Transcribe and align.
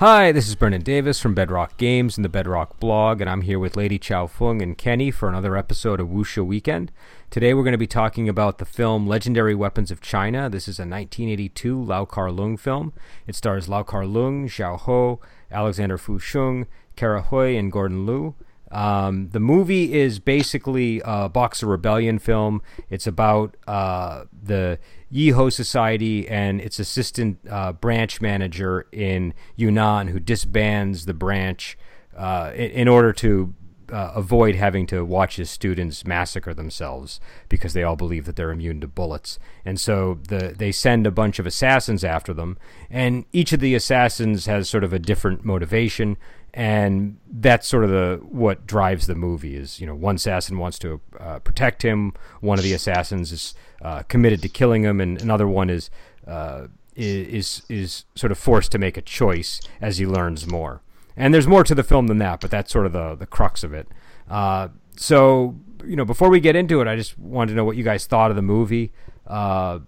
Hi, 0.00 0.30
this 0.30 0.46
is 0.46 0.54
Brennan 0.54 0.82
Davis 0.82 1.18
from 1.18 1.34
Bedrock 1.34 1.76
Games 1.76 2.16
and 2.16 2.24
the 2.24 2.28
Bedrock 2.28 2.78
blog, 2.78 3.20
and 3.20 3.28
I'm 3.28 3.40
here 3.40 3.58
with 3.58 3.76
Lady 3.76 3.98
Chow 3.98 4.28
Fung 4.28 4.62
and 4.62 4.78
Kenny 4.78 5.10
for 5.10 5.28
another 5.28 5.56
episode 5.56 5.98
of 5.98 6.06
Wuxia 6.06 6.46
Weekend. 6.46 6.92
Today 7.30 7.52
we're 7.52 7.64
going 7.64 7.72
to 7.72 7.78
be 7.78 7.88
talking 7.88 8.28
about 8.28 8.58
the 8.58 8.64
film 8.64 9.08
Legendary 9.08 9.56
Weapons 9.56 9.90
of 9.90 10.00
China. 10.00 10.48
This 10.48 10.68
is 10.68 10.78
a 10.78 10.82
1982 10.82 11.82
Lau 11.82 12.04
Kar 12.04 12.28
Leung 12.28 12.56
film. 12.56 12.92
It 13.26 13.34
stars 13.34 13.68
Lau 13.68 13.82
Kar 13.82 14.02
Leung, 14.02 14.44
Xiao 14.44 14.78
Ho, 14.78 15.18
Alexander 15.50 15.98
Fu 15.98 16.20
Sheng, 16.20 16.68
Kara 16.94 17.22
Hui, 17.22 17.56
and 17.56 17.72
Gordon 17.72 18.06
Liu. 18.06 18.36
Um, 18.70 19.30
the 19.30 19.40
movie 19.40 19.94
is 19.94 20.18
basically 20.18 21.00
a 21.04 21.28
Boxer 21.28 21.66
Rebellion 21.66 22.18
film. 22.18 22.62
It's 22.90 23.06
about 23.06 23.56
uh, 23.66 24.24
the 24.42 24.78
Yiho 25.12 25.52
Society 25.52 26.28
and 26.28 26.60
its 26.60 26.78
assistant 26.78 27.38
uh, 27.48 27.72
branch 27.72 28.20
manager 28.20 28.86
in 28.92 29.34
Yunnan 29.56 30.08
who 30.08 30.20
disbands 30.20 31.06
the 31.06 31.14
branch 31.14 31.78
uh, 32.16 32.52
in, 32.54 32.70
in, 32.70 32.88
order 32.88 33.12
to 33.12 33.54
uh, 33.92 34.12
avoid 34.14 34.54
having 34.54 34.86
to 34.86 35.04
watch 35.04 35.36
his 35.36 35.48
students 35.48 36.04
massacre 36.04 36.52
themselves 36.52 37.20
because 37.48 37.72
they 37.72 37.82
all 37.82 37.96
believe 37.96 38.26
that 38.26 38.36
they're 38.36 38.50
immune 38.50 38.80
to 38.80 38.88
bullets. 38.88 39.38
And 39.64 39.80
so 39.80 40.18
the, 40.28 40.54
they 40.56 40.72
send 40.72 41.06
a 41.06 41.10
bunch 41.10 41.38
of 41.38 41.46
assassins 41.46 42.04
after 42.04 42.34
them, 42.34 42.58
and 42.90 43.24
each 43.32 43.52
of 43.52 43.60
the 43.60 43.74
assassins 43.74 44.46
has 44.46 44.68
sort 44.68 44.84
of 44.84 44.92
a 44.92 44.98
different 44.98 45.44
motivation 45.44 46.16
and 46.58 47.18
that's 47.30 47.68
sort 47.68 47.84
of 47.84 47.90
the 47.90 48.20
what 48.28 48.66
drives 48.66 49.06
the 49.06 49.14
movie 49.14 49.54
is 49.54 49.80
you 49.80 49.86
know 49.86 49.94
one 49.94 50.16
assassin 50.16 50.58
wants 50.58 50.76
to 50.80 51.00
uh, 51.20 51.38
protect 51.38 51.82
him. 51.82 52.12
One 52.40 52.58
of 52.58 52.64
the 52.64 52.72
assassins 52.72 53.30
is 53.30 53.54
uh, 53.80 54.02
committed 54.02 54.42
to 54.42 54.48
killing 54.48 54.82
him. 54.82 55.00
And 55.00 55.22
another 55.22 55.46
one 55.46 55.70
is 55.70 55.88
uh, 56.26 56.66
is 56.96 57.62
is 57.68 58.06
sort 58.16 58.32
of 58.32 58.38
forced 58.38 58.72
to 58.72 58.78
make 58.78 58.96
a 58.96 59.02
choice 59.02 59.60
as 59.80 59.98
he 59.98 60.06
learns 60.06 60.48
more. 60.48 60.82
And 61.16 61.32
there's 61.32 61.46
more 61.46 61.62
to 61.62 61.76
the 61.76 61.84
film 61.84 62.08
than 62.08 62.18
that 62.18 62.40
but 62.40 62.50
that's 62.50 62.72
sort 62.72 62.86
of 62.86 62.92
the 62.92 63.14
the 63.14 63.26
crux 63.26 63.62
of 63.62 63.72
it. 63.72 63.86
Uh, 64.28 64.68
so 64.96 65.54
you 65.84 65.94
know 65.94 66.04
before 66.04 66.28
we 66.28 66.40
get 66.40 66.56
into 66.56 66.80
it 66.80 66.88
I 66.88 66.96
just 66.96 67.16
wanted 67.20 67.52
to 67.52 67.56
know 67.56 67.64
what 67.64 67.76
you 67.76 67.84
guys 67.84 68.04
thought 68.04 68.30
of 68.30 68.36
the 68.36 68.42
movie. 68.42 68.90
Uh, 69.28 69.78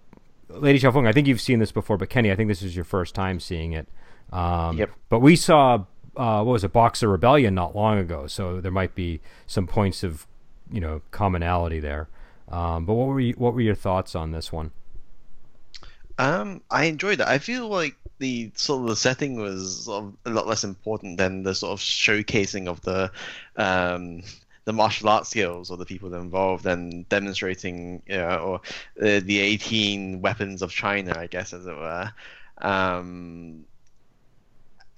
Lady 0.47 0.79
Xiaofeng 0.79 1.05
I 1.05 1.11
think 1.11 1.27
you've 1.27 1.41
seen 1.41 1.59
this 1.59 1.73
before 1.73 1.97
but 1.97 2.09
Kenny 2.09 2.31
I 2.31 2.37
think 2.37 2.47
this 2.47 2.61
is 2.61 2.77
your 2.77 2.85
first 2.85 3.13
time 3.13 3.41
seeing 3.41 3.73
it. 3.73 3.89
Um, 4.31 4.77
yep. 4.77 4.91
But 5.09 5.19
we 5.19 5.35
saw 5.35 5.83
uh, 6.15 6.43
what 6.43 6.53
was 6.53 6.63
it, 6.63 6.73
Boxer 6.73 7.07
Rebellion 7.07 7.55
not 7.55 7.75
long 7.75 7.97
ago, 7.97 8.27
so 8.27 8.59
there 8.61 8.71
might 8.71 8.95
be 8.95 9.21
some 9.47 9.67
points 9.67 10.03
of 10.03 10.27
you 10.71 10.81
know 10.81 11.01
commonality 11.11 11.79
there. 11.79 12.07
Um, 12.49 12.85
but 12.85 12.93
what 12.93 13.07
were 13.07 13.19
you, 13.19 13.33
what 13.33 13.53
were 13.53 13.61
your 13.61 13.75
thoughts 13.75 14.15
on 14.15 14.31
this 14.31 14.51
one? 14.51 14.71
Um, 16.17 16.61
I 16.69 16.85
enjoyed 16.85 17.21
it. 17.21 17.27
I 17.27 17.39
feel 17.39 17.67
like 17.67 17.95
the 18.19 18.51
sort 18.55 18.81
of 18.83 18.89
the 18.89 18.95
setting 18.95 19.37
was 19.37 19.85
sort 19.85 20.03
of 20.03 20.13
a 20.25 20.29
lot 20.29 20.47
less 20.47 20.63
important 20.63 21.17
than 21.17 21.43
the 21.43 21.55
sort 21.55 21.71
of 21.71 21.79
showcasing 21.79 22.67
of 22.67 22.81
the 22.81 23.11
um, 23.55 24.21
the 24.65 24.73
martial 24.73 25.09
arts 25.09 25.29
skills 25.29 25.71
or 25.71 25.77
the 25.77 25.85
people 25.85 26.13
involved 26.13 26.65
and 26.65 27.07
demonstrating, 27.09 28.03
you 28.05 28.17
know, 28.17 28.37
or 28.37 28.55
uh, 29.01 29.21
the 29.23 29.39
18 29.39 30.21
weapons 30.21 30.61
of 30.61 30.71
China, 30.71 31.17
I 31.17 31.27
guess, 31.27 31.53
as 31.53 31.65
it 31.65 31.75
were. 31.75 32.11
Um, 32.59 33.65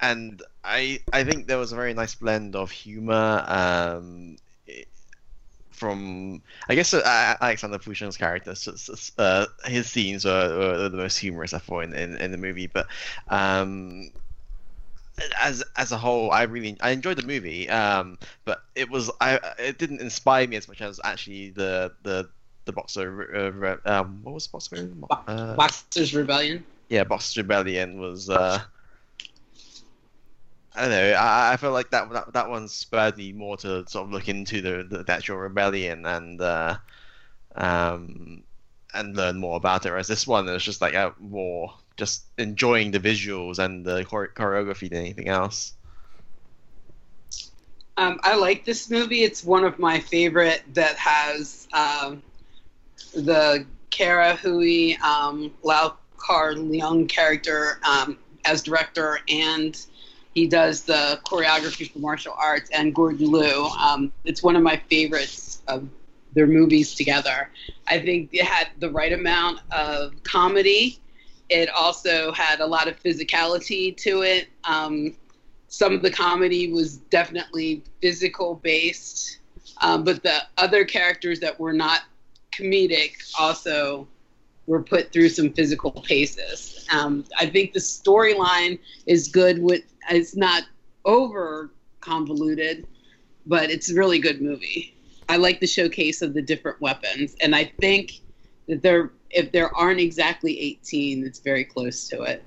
and 0.03 0.41
I 0.63 0.99
I 1.13 1.23
think 1.23 1.47
there 1.47 1.57
was 1.57 1.71
a 1.71 1.75
very 1.75 1.93
nice 1.93 2.15
blend 2.15 2.55
of 2.55 2.69
humor 2.71 3.45
um, 3.47 4.37
from 5.71 6.41
I 6.67 6.75
guess 6.75 6.93
uh, 6.93 7.35
Alexander 7.39 7.79
Fu 7.79 7.93
Sheng's 7.93 8.17
character. 8.17 8.53
Uh, 9.17 9.45
his 9.65 9.89
scenes 9.89 10.25
were, 10.25 10.57
were, 10.57 10.89
the 10.89 10.97
most 10.97 11.17
humorous 11.17 11.53
I 11.53 11.59
thought 11.59 11.85
in, 11.85 11.93
in, 11.93 12.17
in 12.17 12.31
the 12.31 12.37
movie, 12.37 12.67
but 12.67 12.87
um, 13.29 14.11
as 15.39 15.63
as 15.77 15.93
a 15.93 15.97
whole, 15.97 16.31
I 16.31 16.43
really 16.43 16.77
I 16.81 16.89
enjoyed 16.89 17.17
the 17.17 17.25
movie. 17.25 17.69
Um, 17.69 18.17
but 18.43 18.61
it 18.75 18.89
was 18.89 19.09
I 19.21 19.39
it 19.57 19.77
didn't 19.77 20.01
inspire 20.01 20.47
me 20.47 20.57
as 20.57 20.67
much 20.67 20.81
as 20.81 20.99
actually 21.05 21.51
the 21.51 21.93
the 22.03 22.29
the 22.65 22.73
Boxer 22.73 23.79
uh, 23.85 23.89
um, 23.89 24.19
what 24.23 24.33
was 24.33 24.47
Boxer 24.47 24.89
uh, 25.09 25.55
Boxer's 25.55 26.13
Rebellion. 26.13 26.65
Yeah, 26.89 27.05
Boxer's 27.05 27.37
Rebellion 27.37 28.01
was. 28.01 28.29
Uh, 28.29 28.59
I 30.75 30.81
don't 30.81 30.89
know. 30.89 31.11
I, 31.13 31.53
I 31.53 31.57
feel 31.57 31.71
like 31.71 31.91
that, 31.91 32.11
that 32.11 32.33
that 32.33 32.49
one 32.49 32.67
spurred 32.67 33.17
me 33.17 33.31
more 33.31 33.57
to 33.57 33.87
sort 33.87 34.07
of 34.07 34.11
look 34.11 34.27
into 34.27 34.61
the, 34.61 35.03
the 35.03 35.11
actual 35.11 35.37
rebellion 35.37 36.05
and 36.05 36.41
uh, 36.41 36.77
um, 37.55 38.43
and 38.93 39.15
learn 39.15 39.39
more 39.39 39.57
about 39.57 39.85
it. 39.85 39.91
Whereas 39.91 40.07
this 40.07 40.25
one 40.25 40.47
is 40.49 40.63
just 40.63 40.81
like 40.81 40.93
a 40.93 41.13
more 41.19 41.73
just 41.95 42.23
enjoying 42.37 42.91
the 42.91 42.99
visuals 42.99 43.59
and 43.59 43.85
the 43.85 44.03
choreography 44.03 44.89
than 44.89 44.99
anything 44.99 45.27
else. 45.27 45.73
Um, 47.97 48.19
I 48.23 48.35
like 48.35 48.65
this 48.65 48.89
movie. 48.89 49.23
It's 49.23 49.43
one 49.43 49.63
of 49.63 49.77
my 49.77 49.99
favorite 49.99 50.63
that 50.73 50.95
has 50.95 51.67
um, 51.73 52.23
the 53.13 53.65
Kara 53.91 54.35
Hui 54.35 54.95
um, 55.03 55.53
Lau 55.61 55.95
Kar 56.17 56.53
Leung 56.53 57.07
character 57.07 57.79
um, 57.87 58.17
as 58.45 58.63
director 58.63 59.19
and 59.29 59.85
he 60.33 60.47
does 60.47 60.83
the 60.83 61.19
choreography 61.25 61.91
for 61.91 61.99
martial 61.99 62.33
arts, 62.37 62.69
and 62.71 62.93
Gordon 62.93 63.31
Liu. 63.31 63.65
Um, 63.65 64.11
it's 64.25 64.41
one 64.41 64.55
of 64.55 64.63
my 64.63 64.81
favorites 64.89 65.61
of 65.67 65.87
their 66.33 66.47
movies 66.47 66.95
together. 66.95 67.49
I 67.87 67.99
think 67.99 68.29
it 68.33 68.45
had 68.45 68.69
the 68.79 68.89
right 68.89 69.13
amount 69.13 69.59
of 69.71 70.13
comedy. 70.23 70.99
It 71.49 71.69
also 71.69 72.31
had 72.31 72.59
a 72.59 72.65
lot 72.65 72.87
of 72.87 73.01
physicality 73.01 73.95
to 73.97 74.23
it. 74.23 74.47
Um, 74.63 75.15
some 75.67 75.93
of 75.93 76.01
the 76.01 76.11
comedy 76.11 76.71
was 76.71 76.97
definitely 76.97 77.83
physical 78.01 78.55
based, 78.55 79.39
um, 79.81 80.03
but 80.03 80.23
the 80.23 80.43
other 80.57 80.85
characters 80.85 81.39
that 81.41 81.59
were 81.59 81.73
not 81.73 82.01
comedic 82.51 83.13
also 83.39 84.07
were 84.67 84.81
put 84.81 85.11
through 85.11 85.29
some 85.29 85.51
physical 85.51 85.91
paces. 85.91 86.85
Um, 86.91 87.25
I 87.37 87.47
think 87.47 87.73
the 87.73 87.79
storyline 87.79 88.79
is 89.05 89.27
good 89.27 89.61
with 89.61 89.83
it's 90.09 90.35
not 90.35 90.63
over 91.05 91.71
convoluted, 91.99 92.87
but 93.45 93.69
it's 93.69 93.89
a 93.89 93.95
really 93.95 94.19
good 94.19 94.41
movie. 94.41 94.95
I 95.29 95.37
like 95.37 95.59
the 95.59 95.67
showcase 95.67 96.21
of 96.21 96.33
the 96.33 96.41
different 96.41 96.79
weapons, 96.81 97.35
and 97.41 97.55
I 97.55 97.71
think 97.79 98.13
that 98.67 98.81
there, 98.81 99.11
if 99.29 99.51
there 99.51 99.75
aren't 99.75 99.99
exactly 99.99 100.59
18, 100.59 101.25
it's 101.25 101.39
very 101.39 101.63
close 101.63 102.07
to 102.09 102.21
it. 102.23 102.43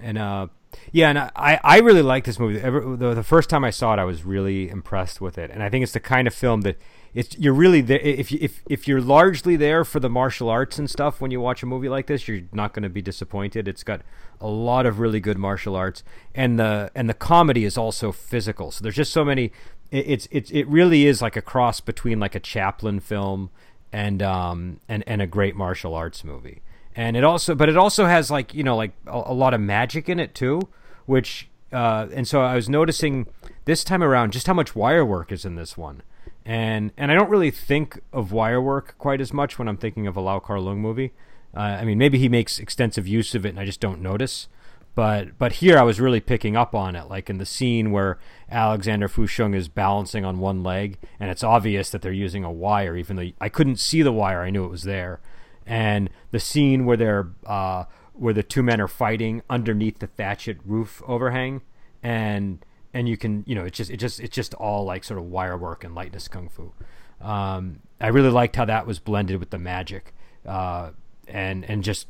And 0.00 0.18
uh, 0.18 0.48
yeah, 0.92 1.10
and 1.10 1.18
I, 1.18 1.60
I 1.62 1.78
really 1.78 2.02
like 2.02 2.24
this 2.24 2.38
movie. 2.38 2.58
the, 2.58 3.14
the 3.14 3.22
first 3.22 3.48
time 3.48 3.64
I 3.64 3.70
saw 3.70 3.94
it, 3.94 3.98
I 3.98 4.04
was 4.04 4.24
really 4.24 4.68
impressed 4.68 5.20
with 5.20 5.38
it, 5.38 5.50
and 5.50 5.62
I 5.62 5.70
think 5.70 5.82
it's 5.82 5.92
the 5.92 6.00
kind 6.00 6.26
of 6.26 6.34
film 6.34 6.62
that 6.62 6.76
it's 7.14 7.38
you're 7.38 7.54
really 7.54 7.80
there 7.80 8.00
if 8.00 8.32
if 8.32 8.62
if 8.68 8.88
you're 8.88 9.00
largely 9.00 9.54
there 9.56 9.84
for 9.84 10.00
the 10.00 10.10
martial 10.10 10.48
arts 10.48 10.78
and 10.78 10.90
stuff 10.90 11.20
when 11.20 11.30
you 11.30 11.40
watch 11.40 11.62
a 11.62 11.66
movie 11.66 11.88
like 11.88 12.08
this 12.08 12.26
you're 12.26 12.42
not 12.52 12.74
going 12.74 12.82
to 12.82 12.88
be 12.88 13.00
disappointed. 13.00 13.68
It's 13.68 13.84
got 13.84 14.02
a 14.40 14.48
lot 14.48 14.84
of 14.84 14.98
really 14.98 15.20
good 15.20 15.38
martial 15.38 15.76
arts 15.76 16.02
and 16.34 16.58
the 16.58 16.90
and 16.94 17.08
the 17.08 17.14
comedy 17.14 17.64
is 17.64 17.78
also 17.78 18.10
physical. 18.10 18.72
So 18.72 18.82
there's 18.82 18.96
just 18.96 19.12
so 19.12 19.24
many 19.24 19.52
it's 19.92 20.26
it's 20.32 20.50
it 20.50 20.66
really 20.66 21.06
is 21.06 21.22
like 21.22 21.36
a 21.36 21.42
cross 21.42 21.80
between 21.80 22.18
like 22.18 22.34
a 22.34 22.40
Chaplin 22.40 22.98
film 22.98 23.50
and 23.92 24.20
um 24.20 24.80
and 24.88 25.04
and 25.06 25.22
a 25.22 25.26
great 25.26 25.54
martial 25.54 25.94
arts 25.94 26.24
movie. 26.24 26.62
And 26.96 27.16
it 27.16 27.22
also 27.22 27.54
but 27.54 27.68
it 27.68 27.76
also 27.76 28.06
has 28.06 28.28
like 28.28 28.52
you 28.54 28.64
know 28.64 28.76
like 28.76 28.92
a, 29.06 29.22
a 29.26 29.34
lot 29.34 29.54
of 29.54 29.60
magic 29.60 30.08
in 30.08 30.18
it 30.18 30.34
too 30.34 30.60
which 31.06 31.48
uh 31.72 32.08
and 32.12 32.26
so 32.26 32.40
I 32.40 32.56
was 32.56 32.68
noticing 32.68 33.28
this 33.66 33.84
time 33.84 34.02
around 34.02 34.32
just 34.32 34.48
how 34.48 34.54
much 34.54 34.74
wire 34.74 35.04
work 35.04 35.30
is 35.30 35.44
in 35.44 35.54
this 35.54 35.76
one 35.76 36.02
and 36.44 36.92
and 36.96 37.10
I 37.10 37.14
don't 37.14 37.30
really 37.30 37.50
think 37.50 38.00
of 38.12 38.32
wire 38.32 38.60
work 38.60 38.96
quite 38.98 39.20
as 39.20 39.32
much 39.32 39.58
when 39.58 39.68
I'm 39.68 39.76
thinking 39.76 40.06
of 40.06 40.16
a 40.16 40.20
Lau 40.20 40.40
Kar 40.40 40.56
Leung 40.56 40.78
movie. 40.78 41.12
Uh, 41.56 41.60
I 41.60 41.84
mean, 41.84 41.98
maybe 41.98 42.18
he 42.18 42.28
makes 42.28 42.58
extensive 42.58 43.06
use 43.06 43.34
of 43.34 43.46
it, 43.46 43.50
and 43.50 43.60
I 43.60 43.64
just 43.64 43.80
don't 43.80 44.00
notice. 44.00 44.48
But 44.94 45.38
but 45.38 45.54
here 45.54 45.76
I 45.76 45.82
was 45.82 46.00
really 46.00 46.20
picking 46.20 46.56
up 46.56 46.74
on 46.74 46.94
it, 46.94 47.08
like 47.08 47.28
in 47.28 47.38
the 47.38 47.46
scene 47.46 47.90
where 47.90 48.18
Alexander 48.50 49.08
Fu 49.08 49.26
Sheng 49.26 49.54
is 49.54 49.68
balancing 49.68 50.24
on 50.24 50.38
one 50.38 50.62
leg, 50.62 50.98
and 51.18 51.30
it's 51.30 51.42
obvious 51.42 51.90
that 51.90 52.02
they're 52.02 52.12
using 52.12 52.44
a 52.44 52.52
wire, 52.52 52.96
even 52.96 53.16
though 53.16 53.30
I 53.40 53.48
couldn't 53.48 53.76
see 53.76 54.02
the 54.02 54.12
wire, 54.12 54.42
I 54.42 54.50
knew 54.50 54.64
it 54.64 54.70
was 54.70 54.84
there. 54.84 55.20
And 55.66 56.10
the 56.30 56.38
scene 56.38 56.84
where 56.84 56.96
they're 56.96 57.28
uh, 57.46 57.84
where 58.12 58.34
the 58.34 58.44
two 58.44 58.62
men 58.62 58.80
are 58.80 58.88
fighting 58.88 59.42
underneath 59.50 59.98
the 59.98 60.06
thatched 60.06 60.58
roof 60.64 61.02
overhang, 61.06 61.62
and 62.02 62.64
and 62.94 63.08
you 63.08 63.16
can 63.16 63.44
you 63.46 63.54
know 63.54 63.64
it's 63.64 63.76
just 63.76 63.90
it 63.90 63.98
just 63.98 64.20
it's 64.20 64.34
just 64.34 64.54
all 64.54 64.84
like 64.84 65.04
sort 65.04 65.18
of 65.18 65.26
wire 65.26 65.56
work 65.58 65.84
and 65.84 65.94
lightness 65.94 66.28
kung 66.28 66.48
fu. 66.48 66.72
Um, 67.20 67.80
I 68.00 68.08
really 68.08 68.30
liked 68.30 68.56
how 68.56 68.64
that 68.64 68.86
was 68.86 68.98
blended 68.98 69.38
with 69.38 69.50
the 69.50 69.58
magic, 69.58 70.14
uh, 70.46 70.90
and 71.28 71.64
and 71.64 71.82
just 71.82 72.06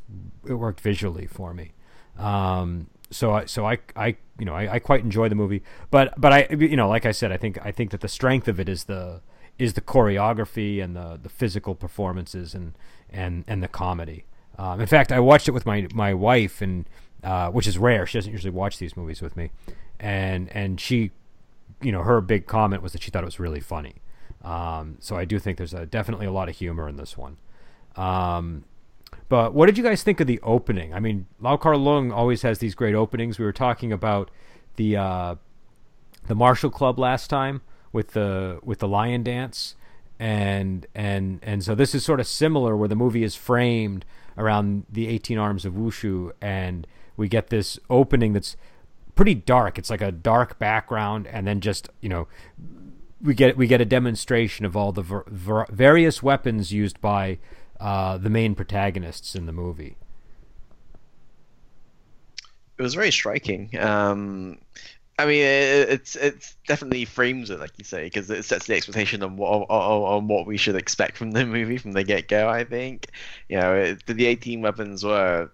it 0.47 0.55
worked 0.55 0.81
visually 0.81 1.27
for 1.27 1.55
me. 1.55 1.73
Um, 2.19 2.89
so 3.11 3.33
I 3.33 3.45
so 3.47 3.67
I 3.67 3.79
I 3.97 4.17
you 4.39 4.45
know 4.45 4.55
I, 4.55 4.75
I 4.75 4.79
quite 4.79 5.03
enjoy 5.03 5.29
the 5.29 5.35
movie, 5.35 5.63
but 5.91 6.15
but 6.21 6.33
I 6.33 6.49
you 6.55 6.77
know 6.77 6.89
like 6.89 7.07
I 7.07 7.13
said 7.13 7.33
I 7.33 7.39
think 7.39 7.59
I 7.65 7.73
think 7.73 7.91
that 7.91 8.01
the 8.01 8.09
strength 8.09 8.47
of 8.47 8.61
it 8.61 8.69
is 8.69 8.85
the 8.85 9.23
is 9.59 9.75
the 9.75 9.81
choreography 9.81 10.83
and 10.83 10.95
the 10.95 11.19
the 11.23 11.29
physical 11.29 11.75
performances 11.75 12.55
and 12.55 12.75
and 13.11 13.45
and 13.49 13.63
the 13.63 13.69
comedy. 13.69 14.25
Um, 14.57 14.81
in 14.81 14.87
fact, 14.87 15.11
I 15.11 15.21
watched 15.21 15.49
it 15.49 15.53
with 15.53 15.67
my 15.67 15.89
my 15.95 16.13
wife 16.13 16.61
and 16.61 16.87
uh, 17.25 17.51
which 17.51 17.67
is 17.67 17.79
rare. 17.79 18.07
She 18.07 18.19
doesn't 18.19 18.31
usually 18.31 18.51
watch 18.51 18.79
these 18.79 18.97
movies 18.97 19.23
with 19.23 19.37
me, 19.37 19.51
and 19.99 20.49
and 20.55 20.81
she, 20.81 21.11
you 21.83 21.91
know, 21.91 22.03
her 22.03 22.21
big 22.21 22.47
comment 22.47 22.83
was 22.83 22.93
that 22.93 23.03
she 23.03 23.11
thought 23.11 23.23
it 23.23 23.27
was 23.27 23.41
really 23.41 23.61
funny. 23.61 23.97
Um, 24.43 24.99
so 25.01 25.17
I 25.17 25.25
do 25.25 25.39
think 25.39 25.57
there's 25.57 25.73
a, 25.73 25.87
definitely 25.87 26.27
a 26.27 26.31
lot 26.31 26.51
of 26.51 26.57
humor 26.57 26.87
in 26.87 26.97
this 26.97 27.17
one. 27.17 27.39
Um, 27.97 28.65
but 29.29 29.55
what 29.55 29.67
did 29.67 29.79
you 29.79 29.85
guys 29.85 30.03
think 30.03 30.21
of 30.21 30.27
the 30.27 30.39
opening? 30.43 30.93
I 30.93 31.01
mean, 31.01 31.27
Lau 31.41 31.57
Kar 31.57 31.75
Leung 31.75 32.13
always 32.13 32.43
has 32.43 32.59
these 32.59 32.75
great 32.75 32.95
openings. 32.95 33.39
We 33.39 33.47
were 33.47 33.53
talking 33.53 33.91
about 33.91 34.31
the 34.77 34.97
uh, 34.97 35.35
the 36.27 36.35
Martial 36.35 36.71
Club 36.71 36.99
last 36.99 37.29
time 37.29 37.63
with 37.93 38.09
the 38.13 38.61
with 38.63 38.81
the 38.81 38.89
lion 38.89 39.23
dance, 39.23 39.77
and 40.19 40.87
and 40.95 41.41
and 41.43 41.65
so 41.65 41.75
this 41.75 41.95
is 41.95 42.05
sort 42.05 42.21
of 42.21 42.27
similar 42.27 42.77
where 42.77 42.89
the 42.89 42.97
movie 42.97 43.25
is 43.25 43.35
framed 43.35 44.05
around 44.37 44.85
the 44.91 45.07
18 45.07 45.39
arms 45.39 45.65
of 45.65 45.75
wushu 45.75 46.33
and 46.41 46.87
we 47.17 47.29
get 47.29 47.49
this 47.49 47.79
opening 47.89 48.33
that's 48.33 48.57
pretty 49.15 49.35
dark. 49.35 49.79
It's 49.79 49.91
like 49.91 50.03
a 50.03 50.13
dark 50.13 50.59
background 50.59 51.27
and 51.27 51.47
then 51.47 51.61
just 51.61 51.89
you 52.01 52.09
know 52.09 52.29
we 53.23 53.35
get 53.35 53.57
we 53.57 53.67
get 53.67 53.81
a 53.81 53.85
demonstration 53.85 54.65
of 54.65 54.77
all 54.77 54.93
the 54.93 55.03
ver- 55.03 55.25
ver- 55.27 55.67
various 55.71 56.23
weapons 56.23 56.73
used 56.73 57.01
by 57.01 57.39
uh, 57.81 58.19
the 58.19 58.31
main 58.31 58.55
protagonists 58.55 59.35
in 59.35 59.47
the 59.47 59.53
movie. 59.53 59.97
It 62.79 62.83
was 62.83 62.95
very 62.95 63.13
striking. 63.13 63.79
Um, 63.79 64.59
I 65.19 65.27
mean, 65.27 65.43
it, 65.43 65.89
it's 65.91 66.17
it's 66.17 66.57
definitely 66.67 67.05
frames 67.05 67.49
it, 67.51 67.61
like 67.61 67.79
you 67.79 67.85
say, 67.85 68.05
because 68.05 68.29
it 68.31 68.45
sets 68.45 68.67
the 68.67 68.75
expectation 68.75 69.23
on 69.23 69.37
what 69.37 69.49
on, 69.49 69.67
on, 69.69 70.29
what 70.29 70.47
we 70.47 70.57
should 70.57 70.75
expect 70.75 71.17
from 71.17 71.31
the 71.31 71.47
movie 71.47 71.79
from 71.79 71.93
the 71.93 72.03
get 72.03 72.27
go. 72.27 72.49
I 72.49 72.65
think, 72.65 73.09
you 73.49 73.59
know, 73.59 73.75
it, 73.75 74.05
the 74.07 74.27
18 74.27 74.61
weapons 74.61 75.05
were, 75.05 75.51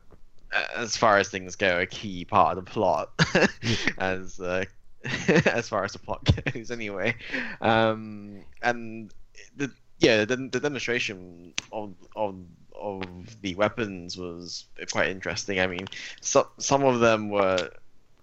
as 0.74 0.96
far 0.96 1.18
as 1.18 1.28
things 1.28 1.56
go, 1.56 1.80
a 1.80 1.86
key 1.86 2.24
part 2.24 2.56
of 2.56 2.64
the 2.64 2.70
plot, 2.70 3.10
as 3.98 4.40
uh, 4.40 4.64
as 5.46 5.68
far 5.68 5.84
as 5.84 5.92
the 5.92 5.98
plot 5.98 6.28
goes, 6.52 6.70
anyway. 6.70 7.14
Um, 7.60 8.44
and 8.62 9.12
the 9.56 9.70
yeah, 9.98 10.24
the, 10.24 10.36
the 10.36 10.60
demonstration 10.60 11.54
of 11.72 11.94
of 12.16 12.36
of 12.80 13.02
the 13.42 13.54
weapons 13.54 14.16
was 14.16 14.66
quite 14.90 15.08
interesting. 15.08 15.60
I 15.60 15.66
mean, 15.66 15.86
some 16.20 16.46
some 16.58 16.84
of 16.84 17.00
them 17.00 17.28
were 17.28 17.70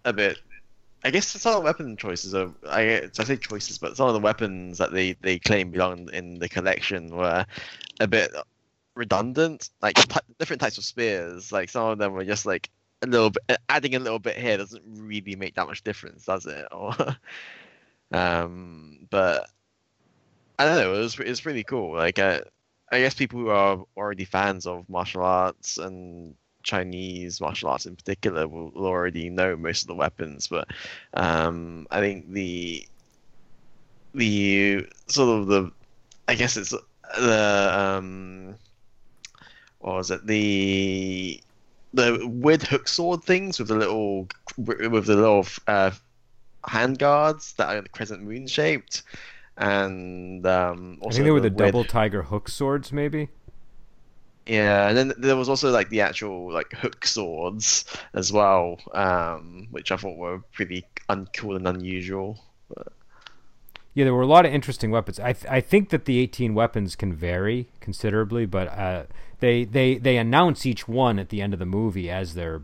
a 0.06 0.14
bit 0.14 0.38
I 1.04 1.12
guess 1.12 1.28
some 1.28 1.54
of 1.54 1.60
the 1.60 1.66
weapon 1.66 1.96
choices 1.96 2.34
are 2.34 2.52
I, 2.68 3.10
I 3.18 3.24
say 3.24 3.38
choices, 3.38 3.78
but 3.78 3.96
some 3.96 4.08
of 4.08 4.14
the 4.14 4.20
weapons 4.20 4.78
that 4.80 4.92
they, 4.92 5.14
they 5.22 5.40
claim 5.40 5.72
belong 5.72 6.10
in 6.12 6.40
the 6.40 6.50
collection 6.50 7.16
were 7.16 7.46
a 8.00 8.08
bit 8.08 8.32
redundant. 8.98 9.70
Like 9.82 9.96
t- 9.96 10.20
different 10.40 10.62
types 10.62 10.78
of 10.78 10.84
spears, 10.84 11.52
like 11.52 11.70
some 11.70 11.88
of 11.88 11.98
them 11.98 12.14
were 12.14 12.26
just 12.26 12.46
like 12.46 12.70
a 13.02 13.08
little 13.08 13.30
bit 13.30 13.60
adding 13.70 13.96
a 13.96 14.00
little 14.00 14.20
bit 14.20 14.38
here 14.38 14.58
doesn't 14.58 14.84
really 14.86 15.36
make 15.36 15.56
that 15.56 15.68
much 15.68 15.84
difference, 15.84 16.26
does 16.26 16.46
it? 16.46 16.68
Or 16.72 16.96
um, 18.12 19.00
but 19.10 19.50
I 20.58 20.66
don't 20.66 20.78
know. 20.78 20.96
It 20.96 21.00
was 21.00 21.20
it 21.20 21.28
was 21.28 21.42
pretty 21.42 21.64
cool. 21.64 21.96
Like 21.96 22.20
uh, 22.20 22.42
I 22.92 23.00
guess 23.00 23.14
people 23.14 23.40
who 23.40 23.50
are 23.50 23.84
already 23.96 24.26
fans 24.26 24.66
of 24.66 24.90
martial 24.90 25.24
arts 25.24 25.78
and 25.78 26.36
Chinese 26.64 27.40
martial 27.42 27.70
arts 27.70 27.86
in 27.86 27.96
particular 27.96 28.48
will, 28.48 28.72
will 28.72 28.86
already 28.86 29.30
know 29.30 29.56
most 29.56 29.84
of 29.84 29.88
the 29.88 29.96
weapons, 29.96 30.48
but 30.48 30.68
um, 31.14 31.88
I 31.92 32.00
think 32.00 32.32
the 32.32 32.88
the 34.14 34.88
sort 35.08 35.40
of 35.40 35.48
the 35.48 35.72
I 36.28 36.36
guess 36.36 36.58
it's 36.58 36.74
the 37.18 37.72
um, 37.74 38.56
what 39.80 39.96
was 39.96 40.12
it 40.12 40.26
the 40.26 41.42
the 41.94 42.28
weird 42.28 42.64
hook 42.64 42.88
sword 42.88 43.24
things 43.24 43.60
with 43.60 43.70
the 43.70 43.76
little 43.76 44.28
with 44.58 45.06
the 45.06 45.16
little 45.16 45.46
uh, 45.68 45.92
hand 46.68 47.00
guards 47.00 47.54
that 47.54 47.76
are 47.76 47.82
crescent 47.92 48.24
moon 48.24 48.48
shaped, 48.48 49.04
and 49.58 50.46
um, 50.46 51.00
also 51.02 51.10
I 51.10 51.14
think 51.14 51.26
they 51.26 51.32
were 51.32 51.40
the, 51.40 51.50
the 51.50 51.56
double 51.56 51.84
tiger 51.84 52.24
hook 52.24 52.50
swords, 52.50 52.92
maybe. 52.92 53.30
Yeah, 54.48 54.88
and 54.88 54.98
then 54.98 55.14
there 55.18 55.36
was 55.36 55.50
also 55.50 55.72
like 55.72 55.90
the 55.90 56.02
actual 56.02 56.52
like 56.52 56.72
hook 56.72 57.06
swords 57.06 57.84
as 58.14 58.32
well, 58.32 58.80
um, 58.94 59.68
which 59.72 59.92
I 59.92 59.98
thought 59.98 60.18
were 60.18 60.40
pretty 60.54 60.86
uncool 61.10 61.58
and 61.58 61.68
unusual. 61.68 62.40
But... 62.70 62.94
Yeah, 63.94 64.06
there 64.06 64.14
were 64.14 64.22
a 64.22 64.28
lot 64.28 64.46
of 64.46 64.54
interesting 64.54 64.90
weapons. 64.90 65.20
I 65.20 65.34
th- 65.34 65.52
I 65.52 65.60
think 65.60 65.90
that 65.90 66.06
the 66.06 66.20
18 66.20 66.54
weapons 66.54 66.96
can 66.96 67.14
vary 67.14 67.68
considerably, 67.82 68.46
but 68.46 68.70
uh, 68.70 69.04
they 69.40 69.66
they 69.66 69.98
they 69.98 70.18
announce 70.18 70.66
each 70.66 70.88
one 70.88 71.20
at 71.20 71.30
the 71.30 71.42
end 71.42 71.54
of 71.54 71.60
the 71.60 71.66
movie 71.66 72.10
as 72.10 72.34
they're 72.34 72.64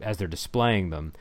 as 0.00 0.18
they're 0.18 0.28
displaying 0.28 0.90
them. 0.90 1.12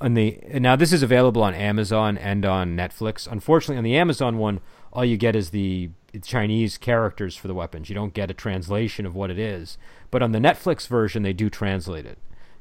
And 0.00 0.16
the 0.16 0.40
now 0.54 0.76
this 0.76 0.92
is 0.92 1.02
available 1.02 1.42
on 1.42 1.54
Amazon 1.54 2.18
and 2.18 2.44
on 2.44 2.76
Netflix. 2.76 3.30
Unfortunately, 3.30 3.78
on 3.78 3.84
the 3.84 3.96
Amazon 3.96 4.38
one, 4.38 4.60
all 4.92 5.04
you 5.04 5.16
get 5.16 5.36
is 5.36 5.50
the 5.50 5.90
Chinese 6.22 6.78
characters 6.78 7.36
for 7.36 7.48
the 7.48 7.54
weapons. 7.54 7.88
You 7.88 7.94
don't 7.94 8.14
get 8.14 8.30
a 8.30 8.34
translation 8.34 9.06
of 9.06 9.14
what 9.14 9.30
it 9.30 9.38
is. 9.38 9.78
But 10.10 10.22
on 10.22 10.32
the 10.32 10.38
Netflix 10.38 10.86
version, 10.86 11.22
they 11.22 11.32
do 11.32 11.50
translate 11.50 12.06
it, 12.06 12.18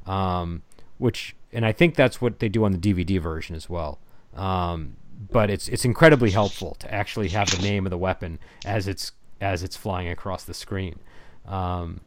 um, 0.07 0.63
which 0.97 1.35
and 1.51 1.65
I 1.65 1.71
think 1.71 1.95
that's 1.95 2.21
what 2.21 2.39
they 2.39 2.49
do 2.49 2.65
on 2.65 2.71
the 2.71 2.77
DVD 2.77 3.19
version 3.19 3.55
as 3.55 3.69
well. 3.69 3.99
Um, 4.35 4.95
but 5.31 5.49
it's 5.49 5.67
it's 5.67 5.85
incredibly 5.85 6.31
helpful 6.31 6.75
to 6.79 6.93
actually 6.93 7.29
have 7.29 7.49
the 7.49 7.61
name 7.61 7.85
of 7.85 7.89
the 7.89 7.97
weapon 7.97 8.39
as 8.65 8.87
it's 8.87 9.11
as 9.39 9.63
it's 9.63 9.75
flying 9.75 10.07
across 10.09 10.43
the 10.43 10.53
screen. 10.53 10.99
Um, 11.45 12.01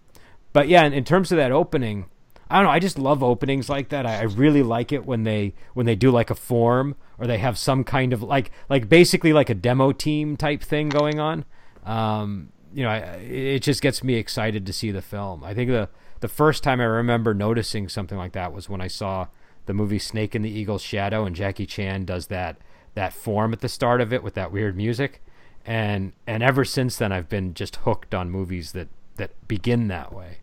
but 0.52 0.68
yeah, 0.68 0.84
in, 0.84 0.92
in 0.92 1.04
terms 1.04 1.30
of 1.32 1.36
that 1.38 1.52
opening, 1.52 2.06
I 2.48 2.56
don't 2.56 2.64
know. 2.64 2.70
I 2.70 2.78
just 2.78 2.98
love 2.98 3.22
openings 3.22 3.68
like 3.68 3.88
that. 3.88 4.06
I, 4.06 4.20
I, 4.20 4.22
really 4.22 4.62
like 4.62 4.92
it 4.92 5.04
when 5.04 5.24
they 5.24 5.54
when 5.74 5.84
they 5.84 5.96
do 5.96 6.10
like 6.10 6.30
a 6.30 6.34
form 6.34 6.94
or 7.18 7.26
they 7.26 7.38
have 7.38 7.58
some 7.58 7.82
kind 7.82 8.12
of 8.12 8.22
like 8.22 8.52
like 8.68 8.88
basically 8.88 9.32
like 9.32 9.50
a 9.50 9.54
demo 9.54 9.92
team 9.92 10.36
type 10.36 10.62
thing 10.62 10.88
going 10.88 11.18
on. 11.18 11.44
Um, 11.84 12.52
you 12.72 12.84
know, 12.84 12.90
I, 12.90 12.98
it 13.16 13.60
just 13.60 13.82
gets 13.82 14.04
me 14.04 14.14
excited 14.14 14.64
to 14.66 14.72
see 14.72 14.90
the 14.90 15.02
film. 15.02 15.42
I 15.42 15.54
think 15.54 15.70
the 15.70 15.88
the 16.20 16.28
first 16.28 16.62
time 16.62 16.80
I 16.80 16.84
remember 16.84 17.34
noticing 17.34 17.88
something 17.88 18.16
like 18.16 18.32
that 18.32 18.52
was 18.52 18.68
when 18.68 18.80
I 18.80 18.88
saw 18.88 19.26
the 19.66 19.74
movie 19.74 19.98
Snake 19.98 20.34
in 20.34 20.42
the 20.42 20.50
Eagle's 20.50 20.82
Shadow 20.82 21.24
and 21.24 21.34
Jackie 21.34 21.66
Chan 21.66 22.04
does 22.04 22.28
that 22.28 22.58
that 22.94 23.12
form 23.12 23.52
at 23.52 23.60
the 23.60 23.68
start 23.68 24.00
of 24.00 24.12
it 24.12 24.22
with 24.22 24.34
that 24.34 24.52
weird 24.52 24.76
music. 24.76 25.20
And 25.64 26.12
and 26.28 26.44
ever 26.44 26.64
since 26.64 26.96
then 26.96 27.10
I've 27.10 27.28
been 27.28 27.54
just 27.54 27.76
hooked 27.76 28.14
on 28.14 28.30
movies 28.30 28.70
that 28.72 28.88
that 29.16 29.48
begin 29.48 29.88
that 29.88 30.12
way. 30.12 30.38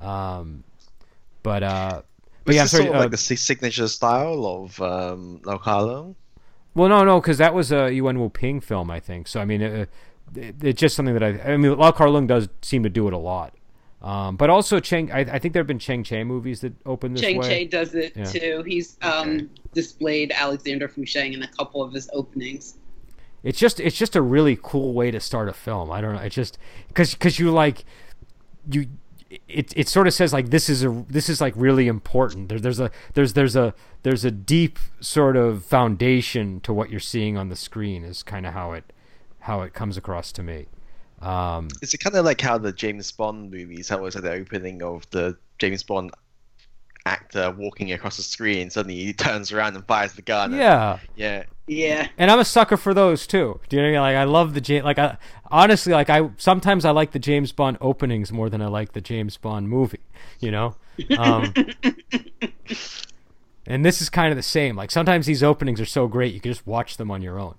Um, 0.00 0.64
but 1.42 1.62
uh, 1.62 2.02
but 2.44 2.54
yeah, 2.54 2.62
I'm 2.62 2.68
sorry, 2.68 2.84
sort 2.84 2.94
of 2.94 3.00
uh, 3.00 3.04
like 3.04 3.10
the 3.10 3.16
signature 3.16 3.88
style 3.88 4.46
of 4.46 4.80
um, 4.80 5.40
Lau 5.44 5.58
Kar 5.58 5.82
Leung. 5.82 6.14
Well, 6.74 6.88
no, 6.88 7.04
no, 7.04 7.20
because 7.20 7.38
that 7.38 7.54
was 7.54 7.70
a 7.70 7.92
Yuen 7.92 8.18
Wu 8.18 8.28
Ping 8.28 8.60
film, 8.60 8.90
I 8.90 9.00
think. 9.00 9.28
So 9.28 9.40
I 9.40 9.44
mean, 9.44 9.62
it, 9.62 9.88
it, 10.34 10.56
it's 10.62 10.80
just 10.80 10.96
something 10.96 11.14
that 11.14 11.22
I. 11.22 11.52
I 11.52 11.56
mean, 11.56 11.76
Lau 11.76 11.92
Kar 11.92 12.08
Leung 12.08 12.26
does 12.26 12.48
seem 12.62 12.82
to 12.82 12.90
do 12.90 13.06
it 13.06 13.12
a 13.12 13.18
lot. 13.18 13.54
Um, 14.04 14.36
but 14.36 14.50
also 14.50 14.80
Cheng, 14.80 15.10
I, 15.12 15.20
I, 15.20 15.38
think 15.38 15.54
there 15.54 15.62
have 15.62 15.66
been 15.66 15.78
Chang 15.78 16.04
Cheh 16.04 16.24
movies 16.24 16.60
that 16.60 16.74
open 16.84 17.14
this 17.14 17.22
Chang 17.22 17.38
way. 17.38 17.64
Cheh 17.64 17.70
does 17.70 17.94
it 17.94 18.12
yeah. 18.14 18.24
too. 18.24 18.62
He's 18.66 18.98
um, 19.00 19.48
displayed 19.72 20.30
Alexander 20.30 20.88
Fu 20.88 21.06
Sheng 21.06 21.32
in 21.32 21.42
a 21.42 21.48
couple 21.48 21.82
of 21.82 21.94
his 21.94 22.10
openings. 22.12 22.74
It's 23.42 23.58
just 23.58 23.80
it's 23.80 23.96
just 23.96 24.14
a 24.14 24.20
really 24.20 24.58
cool 24.62 24.92
way 24.92 25.10
to 25.10 25.20
start 25.20 25.48
a 25.48 25.54
film. 25.54 25.90
I 25.90 26.02
don't 26.02 26.14
know. 26.14 26.20
It's 26.20 26.34
just 26.34 26.58
because 26.88 27.12
because 27.12 27.38
you 27.38 27.50
like 27.50 27.86
you 28.70 28.86
it 29.48 29.72
it 29.76 29.88
sort 29.88 30.06
of 30.06 30.14
says 30.14 30.32
like 30.32 30.50
this 30.50 30.68
is 30.68 30.84
a 30.84 31.04
this 31.08 31.28
is 31.28 31.40
like 31.40 31.54
really 31.56 31.86
important. 31.88 32.48
There, 32.48 32.60
there's 32.60 32.80
a 32.80 32.90
there's 33.14 33.32
there's 33.32 33.56
a 33.56 33.74
there's 34.02 34.24
a 34.24 34.30
deep 34.30 34.78
sort 35.00 35.36
of 35.36 35.64
foundation 35.64 36.60
to 36.60 36.72
what 36.72 36.90
you're 36.90 37.00
seeing 37.00 37.36
on 37.36 37.48
the 37.48 37.56
screen 37.56 38.04
is 38.04 38.22
kind 38.22 38.46
of 38.46 38.52
how 38.52 38.72
it 38.72 38.92
how 39.40 39.62
it 39.62 39.74
comes 39.74 39.96
across 39.96 40.32
to 40.32 40.42
me. 40.42 40.66
Um, 41.20 41.68
is 41.80 41.94
it 41.94 41.98
kind 41.98 42.16
of 42.16 42.24
like 42.24 42.40
how 42.40 42.58
the 42.58 42.72
James 42.72 43.10
Bond 43.12 43.50
movies, 43.50 43.88
how 43.88 43.98
was 43.98 44.14
the 44.14 44.30
opening 44.30 44.82
of 44.82 45.08
the 45.10 45.36
James 45.58 45.82
Bond 45.82 46.10
actor 47.06 47.54
walking 47.56 47.92
across 47.92 48.16
the 48.16 48.22
screen, 48.22 48.70
suddenly 48.70 48.96
he 48.96 49.12
turns 49.12 49.52
around 49.52 49.74
and 49.74 49.86
fires 49.86 50.14
the 50.14 50.22
gun. 50.22 50.52
Yeah, 50.52 50.92
and, 50.92 51.00
yeah, 51.16 51.44
yeah. 51.66 52.08
And 52.18 52.30
I'm 52.30 52.38
a 52.38 52.44
sucker 52.44 52.76
for 52.76 52.94
those 52.94 53.26
too. 53.26 53.60
Do 53.68 53.76
you 53.76 53.82
know 53.82 53.88
what 53.88 53.88
I 53.88 53.92
mean? 53.92 54.00
Like 54.00 54.16
I 54.16 54.24
love 54.24 54.54
the 54.54 54.60
James. 54.60 54.84
Like 54.84 54.98
I 54.98 55.16
honestly 55.50 55.92
like 55.92 56.10
I 56.10 56.30
sometimes 56.36 56.84
I 56.84 56.90
like 56.90 57.12
the 57.12 57.18
James 57.18 57.52
Bond 57.52 57.78
openings 57.80 58.32
more 58.32 58.50
than 58.50 58.62
I 58.62 58.66
like 58.66 58.92
the 58.92 59.00
James 59.00 59.36
Bond 59.36 59.68
movie. 59.68 60.00
You 60.40 60.50
know. 60.50 60.76
Um, 61.18 61.52
and 63.66 63.84
this 63.84 64.00
is 64.00 64.10
kind 64.10 64.30
of 64.30 64.36
the 64.36 64.42
same. 64.42 64.76
Like 64.76 64.90
sometimes 64.90 65.26
these 65.26 65.42
openings 65.42 65.80
are 65.80 65.86
so 65.86 66.06
great 66.06 66.34
you 66.34 66.40
can 66.40 66.52
just 66.52 66.66
watch 66.66 66.96
them 66.96 67.10
on 67.10 67.22
your 67.22 67.38
own, 67.38 67.54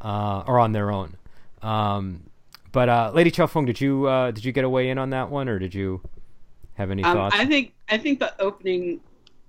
uh, 0.00 0.42
or 0.46 0.58
on 0.58 0.72
their 0.72 0.90
own. 0.90 1.16
Um, 1.62 2.24
but 2.72 2.88
uh, 2.88 3.12
Lady 3.14 3.30
Chow 3.30 3.46
Fung, 3.46 3.66
did 3.66 3.80
you 3.80 4.06
uh, 4.06 4.30
did 4.30 4.44
you 4.44 4.52
get 4.52 4.64
a 4.64 4.68
weigh 4.68 4.88
in 4.88 4.98
on 4.98 5.10
that 5.10 5.30
one, 5.30 5.48
or 5.48 5.58
did 5.58 5.74
you 5.74 6.00
have 6.74 6.90
any 6.90 7.02
um, 7.04 7.16
thoughts? 7.16 7.36
I 7.36 7.44
think 7.44 7.74
I 7.88 7.98
think 7.98 8.18
the 8.18 8.40
opening 8.40 9.00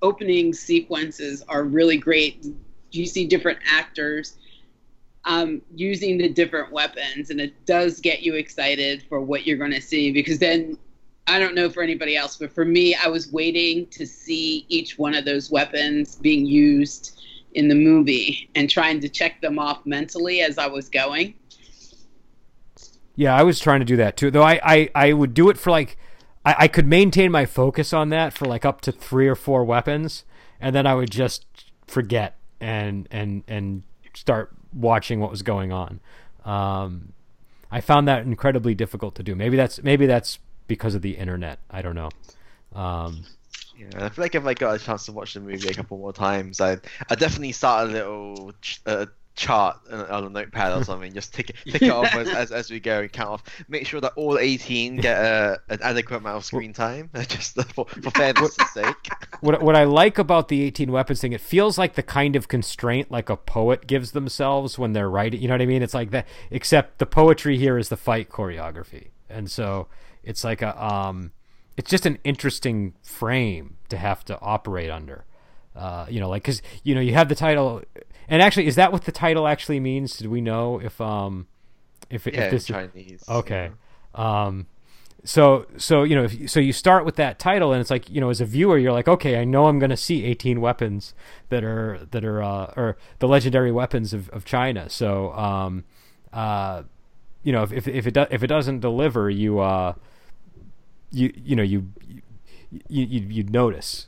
opening 0.01 0.53
sequences 0.53 1.43
are 1.47 1.63
really 1.63 1.97
great. 1.97 2.45
You 2.91 3.05
see 3.05 3.25
different 3.25 3.59
actors 3.69 4.37
um, 5.25 5.61
using 5.73 6.17
the 6.17 6.29
different 6.29 6.71
weapons, 6.71 7.29
and 7.29 7.39
it 7.39 7.65
does 7.65 7.99
get 7.99 8.21
you 8.21 8.35
excited 8.35 9.03
for 9.07 9.21
what 9.21 9.47
you're 9.47 9.57
going 9.57 9.71
to 9.71 9.81
see 9.81 10.11
because 10.11 10.39
then 10.39 10.77
I 11.27 11.39
don't 11.39 11.55
know 11.55 11.69
for 11.69 11.81
anybody 11.81 12.17
else, 12.17 12.35
but 12.37 12.53
for 12.53 12.65
me, 12.65 12.95
I 12.95 13.07
was 13.07 13.31
waiting 13.31 13.87
to 13.87 14.05
see 14.05 14.65
each 14.67 14.97
one 14.97 15.15
of 15.15 15.23
those 15.23 15.49
weapons 15.49 16.17
being 16.17 16.45
used 16.45 17.21
in 17.53 17.67
the 17.67 17.75
movie 17.75 18.49
and 18.55 18.69
trying 18.69 18.99
to 18.99 19.09
check 19.09 19.39
them 19.41 19.57
off 19.57 19.85
mentally 19.85 20.41
as 20.41 20.57
I 20.57 20.67
was 20.67 20.89
going. 20.89 21.35
Yeah, 23.15 23.35
I 23.35 23.43
was 23.43 23.59
trying 23.59 23.79
to 23.79 23.85
do 23.85 23.95
that 23.97 24.17
too. 24.17 24.31
Though 24.31 24.43
I, 24.43 24.59
I, 24.63 24.89
I 24.95 25.13
would 25.13 25.33
do 25.33 25.49
it 25.49 25.57
for 25.57 25.71
like 25.71 25.97
I, 26.45 26.55
I 26.59 26.67
could 26.67 26.87
maintain 26.87 27.31
my 27.31 27.45
focus 27.45 27.93
on 27.93 28.09
that 28.09 28.33
for 28.33 28.45
like 28.45 28.65
up 28.65 28.81
to 28.81 28.91
three 28.91 29.27
or 29.27 29.35
four 29.35 29.63
weapons, 29.63 30.23
and 30.59 30.75
then 30.75 30.85
I 30.85 30.95
would 30.95 31.11
just 31.11 31.45
forget 31.87 32.35
and 32.59 33.07
and 33.11 33.43
and 33.47 33.83
start 34.13 34.51
watching 34.73 35.19
what 35.19 35.31
was 35.31 35.41
going 35.41 35.71
on. 35.71 35.99
Um, 36.45 37.13
I 37.71 37.81
found 37.81 38.07
that 38.07 38.25
incredibly 38.25 38.75
difficult 38.75 39.15
to 39.15 39.23
do. 39.23 39.35
Maybe 39.35 39.57
that's 39.57 39.81
maybe 39.81 40.05
that's 40.05 40.39
because 40.67 40.95
of 40.95 41.01
the 41.01 41.17
internet. 41.17 41.59
I 41.69 41.81
don't 41.81 41.95
know. 41.95 42.09
Um, 42.73 43.23
yeah, 43.77 44.05
I 44.05 44.09
feel 44.09 44.23
like 44.23 44.35
if 44.35 44.45
I 44.45 44.53
got 44.53 44.75
a 44.75 44.79
chance 44.79 45.05
to 45.05 45.11
watch 45.11 45.33
the 45.33 45.39
movie 45.39 45.67
a 45.67 45.73
couple 45.73 45.97
more 45.97 46.13
times, 46.13 46.61
I'd 46.61 46.81
I 47.09 47.15
definitely 47.15 47.51
start 47.51 47.89
a 47.89 47.91
little 47.91 48.53
uh, 48.85 49.05
chart 49.35 49.79
on 49.91 50.25
a 50.25 50.29
notepad 50.29 50.77
or 50.77 50.83
something. 50.85 51.13
Just 51.13 51.33
tick 51.33 51.49
it, 51.49 51.55
tick 51.65 51.81
it 51.81 51.89
off 51.89 52.13
as, 52.15 52.29
as, 52.29 52.51
as, 52.51 52.71
we 52.71 52.79
go 52.79 53.01
and 53.01 53.11
count 53.11 53.29
off. 53.29 53.43
Make 53.67 53.87
sure 53.87 54.01
that 54.01 54.13
all 54.15 54.37
18 54.37 54.97
get 54.97 55.17
a, 55.17 55.59
an 55.69 55.79
adequate 55.81 56.17
amount 56.17 56.37
of 56.37 56.45
screen 56.45 56.73
time, 56.73 57.09
just 57.27 57.61
for, 57.73 57.85
for 57.85 58.11
fairness' 58.11 58.55
sake. 58.73 58.95
What 59.41 59.61
what 59.61 59.75
I 59.75 59.83
like 59.83 60.19
about 60.19 60.47
the 60.47 60.61
18 60.63 60.89
weapons 60.89 61.19
thing, 61.19 61.33
it 61.33 61.41
feels 61.41 61.77
like 61.77 61.95
the 61.95 62.03
kind 62.03 62.37
of 62.37 62.47
constraint 62.47 63.11
like 63.11 63.29
a 63.29 63.35
poet 63.35 63.87
gives 63.87 64.11
themselves 64.11 64.79
when 64.79 64.93
they're 64.93 65.09
writing. 65.09 65.41
You 65.41 65.49
know 65.49 65.55
what 65.55 65.61
I 65.61 65.65
mean? 65.65 65.83
It's 65.83 65.93
like 65.93 66.11
that, 66.11 66.25
except 66.49 66.99
the 66.99 67.05
poetry 67.05 67.57
here 67.57 67.77
is 67.77 67.89
the 67.89 67.97
fight 67.97 68.29
choreography, 68.29 69.09
and 69.29 69.51
so 69.51 69.89
it's 70.23 70.45
like 70.45 70.61
a 70.61 70.81
um, 70.81 71.33
it's 71.75 71.89
just 71.89 72.05
an 72.05 72.19
interesting 72.23 72.93
frame 73.01 73.75
to 73.89 73.97
have 73.97 74.23
to 74.25 74.39
operate 74.39 74.89
under. 74.89 75.25
Uh, 75.75 76.05
you 76.09 76.19
know, 76.19 76.29
like 76.29 76.43
because 76.43 76.61
you 76.83 76.95
know 76.95 77.01
you 77.01 77.13
have 77.13 77.27
the 77.27 77.35
title 77.35 77.81
and 78.27 78.41
actually, 78.41 78.67
is 78.67 78.75
that 78.75 78.91
what 78.91 79.05
the 79.05 79.11
title 79.11 79.47
actually 79.47 79.79
means? 79.79 80.17
Do 80.17 80.29
we 80.29 80.41
know 80.41 80.79
if 80.79 80.99
um 81.01 81.47
if, 82.09 82.25
yeah, 82.27 82.45
if 82.45 82.51
this 82.51 82.65
Chinese? 82.65 83.23
Okay. 83.27 83.71
Yeah. 84.15 84.45
Um, 84.45 84.67
so 85.25 85.65
so 85.77 86.03
you 86.03 86.15
know 86.15 86.25
if, 86.25 86.49
so 86.49 86.59
you 86.59 86.73
start 86.73 87.05
with 87.05 87.15
that 87.15 87.39
title 87.39 87.71
and 87.71 87.79
it's 87.79 87.89
like 87.89 88.09
you 88.09 88.19
know 88.19 88.29
as 88.29 88.41
a 88.41 88.45
viewer 88.45 88.77
you're 88.77 88.91
like 88.91 89.07
okay 89.07 89.39
I 89.39 89.45
know 89.45 89.67
I'm 89.67 89.79
going 89.79 89.89
to 89.89 89.95
see 89.97 90.25
18 90.25 90.59
weapons 90.59 91.13
that 91.47 91.63
are 91.63 92.05
that 92.11 92.25
are 92.25 92.43
uh, 92.43 92.73
or 92.75 92.97
the 93.19 93.27
legendary 93.27 93.71
weapons 93.71 94.13
of, 94.13 94.29
of 94.29 94.43
China. 94.43 94.89
So 94.89 95.31
um, 95.33 95.85
uh, 96.33 96.83
you 97.41 97.53
know 97.53 97.63
if 97.63 97.71
if, 97.71 97.87
if 97.87 98.07
it 98.07 98.13
do, 98.13 98.25
if 98.29 98.43
it 98.43 98.47
doesn't 98.47 98.81
deliver 98.81 99.29
you 99.29 99.59
uh 99.59 99.93
you 101.11 101.31
you 101.35 101.55
know 101.55 101.63
you 101.63 101.89
you 102.87 103.05
you 103.05 103.27
you'd 103.29 103.49
notice 103.49 104.07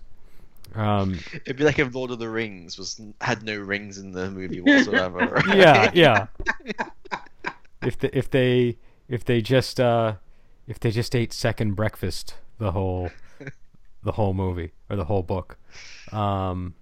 um, 0.76 1.20
It'd 1.34 1.58
be 1.58 1.64
like 1.64 1.80
if 1.80 1.94
Lord 1.94 2.12
of 2.12 2.20
the 2.20 2.30
Rings 2.30 2.78
was 2.78 3.00
had 3.22 3.44
no 3.44 3.58
rings 3.58 3.98
in 3.98 4.12
the 4.12 4.30
movie 4.30 4.62
whatsoever. 4.62 5.20
Right? 5.46 5.56
Yeah, 5.56 5.92
yeah. 5.94 6.28
if 7.82 7.98
the, 8.00 8.16
if 8.18 8.30
they 8.30 8.78
if 9.08 9.24
they 9.24 9.42
just 9.42 9.80
uh, 9.80 10.16
if 10.68 10.80
they 10.80 10.92
just 10.92 11.16
ate 11.16 11.34
second 11.34 11.76
breakfast 11.76 12.36
the 12.58 12.72
whole 12.72 13.10
the 14.04 14.14
whole 14.14 14.34
movie 14.34 14.72
or 14.90 14.96
the 14.96 15.06
whole 15.06 15.24
book. 15.24 15.58
Um, 16.12 16.76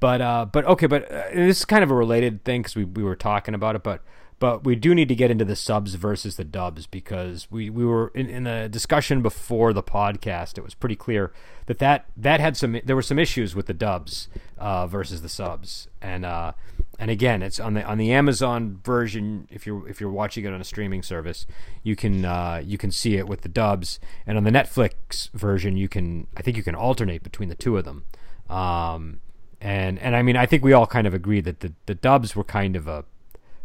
but 0.00 0.20
uh, 0.20 0.46
but 0.46 0.64
okay, 0.66 0.86
but 0.86 1.10
uh, 1.10 1.22
this 1.34 1.58
is 1.60 1.64
kind 1.64 1.82
of 1.84 1.90
a 1.90 1.94
related 1.94 2.44
thing 2.44 2.62
because 2.62 2.76
we 2.76 2.84
we 2.84 3.02
were 3.02 3.16
talking 3.16 3.54
about 3.54 3.76
it, 3.76 3.82
but 3.82 4.02
but 4.42 4.64
we 4.64 4.74
do 4.74 4.92
need 4.92 5.06
to 5.06 5.14
get 5.14 5.30
into 5.30 5.44
the 5.44 5.54
subs 5.54 5.94
versus 5.94 6.34
the 6.34 6.42
dubs 6.42 6.88
because 6.88 7.46
we, 7.48 7.70
we 7.70 7.84
were 7.84 8.10
in, 8.12 8.28
in 8.28 8.44
a 8.44 8.68
discussion 8.68 9.22
before 9.22 9.72
the 9.72 9.84
podcast. 9.84 10.58
It 10.58 10.64
was 10.64 10.74
pretty 10.74 10.96
clear 10.96 11.32
that, 11.66 11.78
that 11.78 12.06
that 12.16 12.40
had 12.40 12.56
some 12.56 12.80
there 12.84 12.96
were 12.96 13.02
some 13.02 13.20
issues 13.20 13.54
with 13.54 13.66
the 13.66 13.72
dubs 13.72 14.26
uh, 14.58 14.88
versus 14.88 15.22
the 15.22 15.28
subs, 15.28 15.86
and 16.00 16.26
uh, 16.26 16.54
and 16.98 17.08
again, 17.08 17.40
it's 17.40 17.60
on 17.60 17.74
the 17.74 17.84
on 17.84 17.98
the 17.98 18.10
Amazon 18.10 18.80
version. 18.82 19.46
If 19.48 19.64
you're 19.64 19.88
if 19.88 20.00
you're 20.00 20.10
watching 20.10 20.44
it 20.44 20.52
on 20.52 20.60
a 20.60 20.64
streaming 20.64 21.04
service, 21.04 21.46
you 21.84 21.94
can 21.94 22.24
uh, 22.24 22.62
you 22.64 22.78
can 22.78 22.90
see 22.90 23.18
it 23.18 23.28
with 23.28 23.42
the 23.42 23.48
dubs, 23.48 24.00
and 24.26 24.36
on 24.36 24.42
the 24.42 24.50
Netflix 24.50 25.30
version, 25.30 25.76
you 25.76 25.88
can 25.88 26.26
I 26.36 26.42
think 26.42 26.56
you 26.56 26.64
can 26.64 26.74
alternate 26.74 27.22
between 27.22 27.48
the 27.48 27.54
two 27.54 27.76
of 27.76 27.84
them. 27.84 28.06
Um, 28.50 29.20
and 29.60 30.00
and 30.00 30.16
I 30.16 30.22
mean, 30.22 30.36
I 30.36 30.46
think 30.46 30.64
we 30.64 30.72
all 30.72 30.88
kind 30.88 31.06
of 31.06 31.14
agree 31.14 31.40
that 31.42 31.60
the 31.60 31.74
the 31.86 31.94
dubs 31.94 32.34
were 32.34 32.42
kind 32.42 32.74
of 32.74 32.88
a 32.88 33.04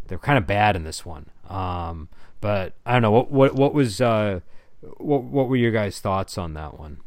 they're 0.07 0.17
kind 0.17 0.37
of 0.37 0.47
bad 0.47 0.75
in 0.75 0.83
this 0.83 1.05
one. 1.05 1.27
Um, 1.49 2.09
but 2.41 2.73
I 2.85 2.93
don't 2.93 3.01
know 3.01 3.11
what 3.11 3.31
what 3.31 3.55
what 3.55 3.73
was 3.73 4.01
uh, 4.01 4.41
what 4.97 5.23
what 5.23 5.49
were 5.49 5.55
your 5.55 5.71
guys' 5.71 5.99
thoughts 5.99 6.37
on 6.37 6.53
that 6.53 6.79
one? 6.79 6.99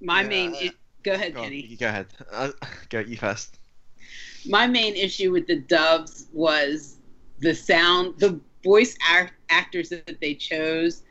My 0.00 0.22
yeah, 0.22 0.28
main 0.28 0.54
I- 0.54 0.70
go 1.02 1.12
ahead, 1.12 1.34
go 1.34 1.42
Kenny. 1.42 1.76
Go 1.78 1.88
ahead. 1.88 2.06
Uh, 2.30 2.50
go 2.88 3.00
you 3.00 3.16
first. 3.16 3.58
My 4.46 4.66
main 4.66 4.94
issue 4.94 5.32
with 5.32 5.46
the 5.46 5.56
dubs 5.56 6.26
was 6.32 6.96
the 7.40 7.54
sound, 7.54 8.18
the 8.18 8.40
voice 8.64 8.96
act- 9.06 9.34
actors 9.50 9.88
that 9.90 10.18
they 10.20 10.34
chose 10.34 11.02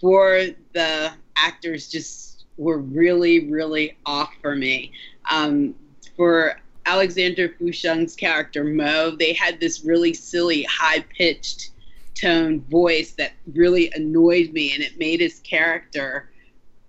for 0.00 0.46
the 0.72 1.12
actors 1.36 1.88
just 1.88 2.44
were 2.56 2.78
really, 2.78 3.48
really 3.50 3.96
off 4.06 4.32
for 4.40 4.56
me. 4.56 4.92
Um, 5.30 5.74
for 6.16 6.58
Alexander 6.86 7.48
Fusheng's 7.48 8.16
character 8.16 8.64
Mo, 8.64 9.16
they 9.18 9.32
had 9.32 9.60
this 9.60 9.84
really 9.84 10.14
silly, 10.14 10.62
high 10.64 11.04
pitched 11.16 11.70
tone 12.14 12.60
voice 12.62 13.12
that 13.12 13.32
really 13.54 13.90
annoyed 13.94 14.52
me, 14.52 14.72
and 14.74 14.82
it 14.82 14.98
made 14.98 15.20
his 15.20 15.40
character 15.40 16.30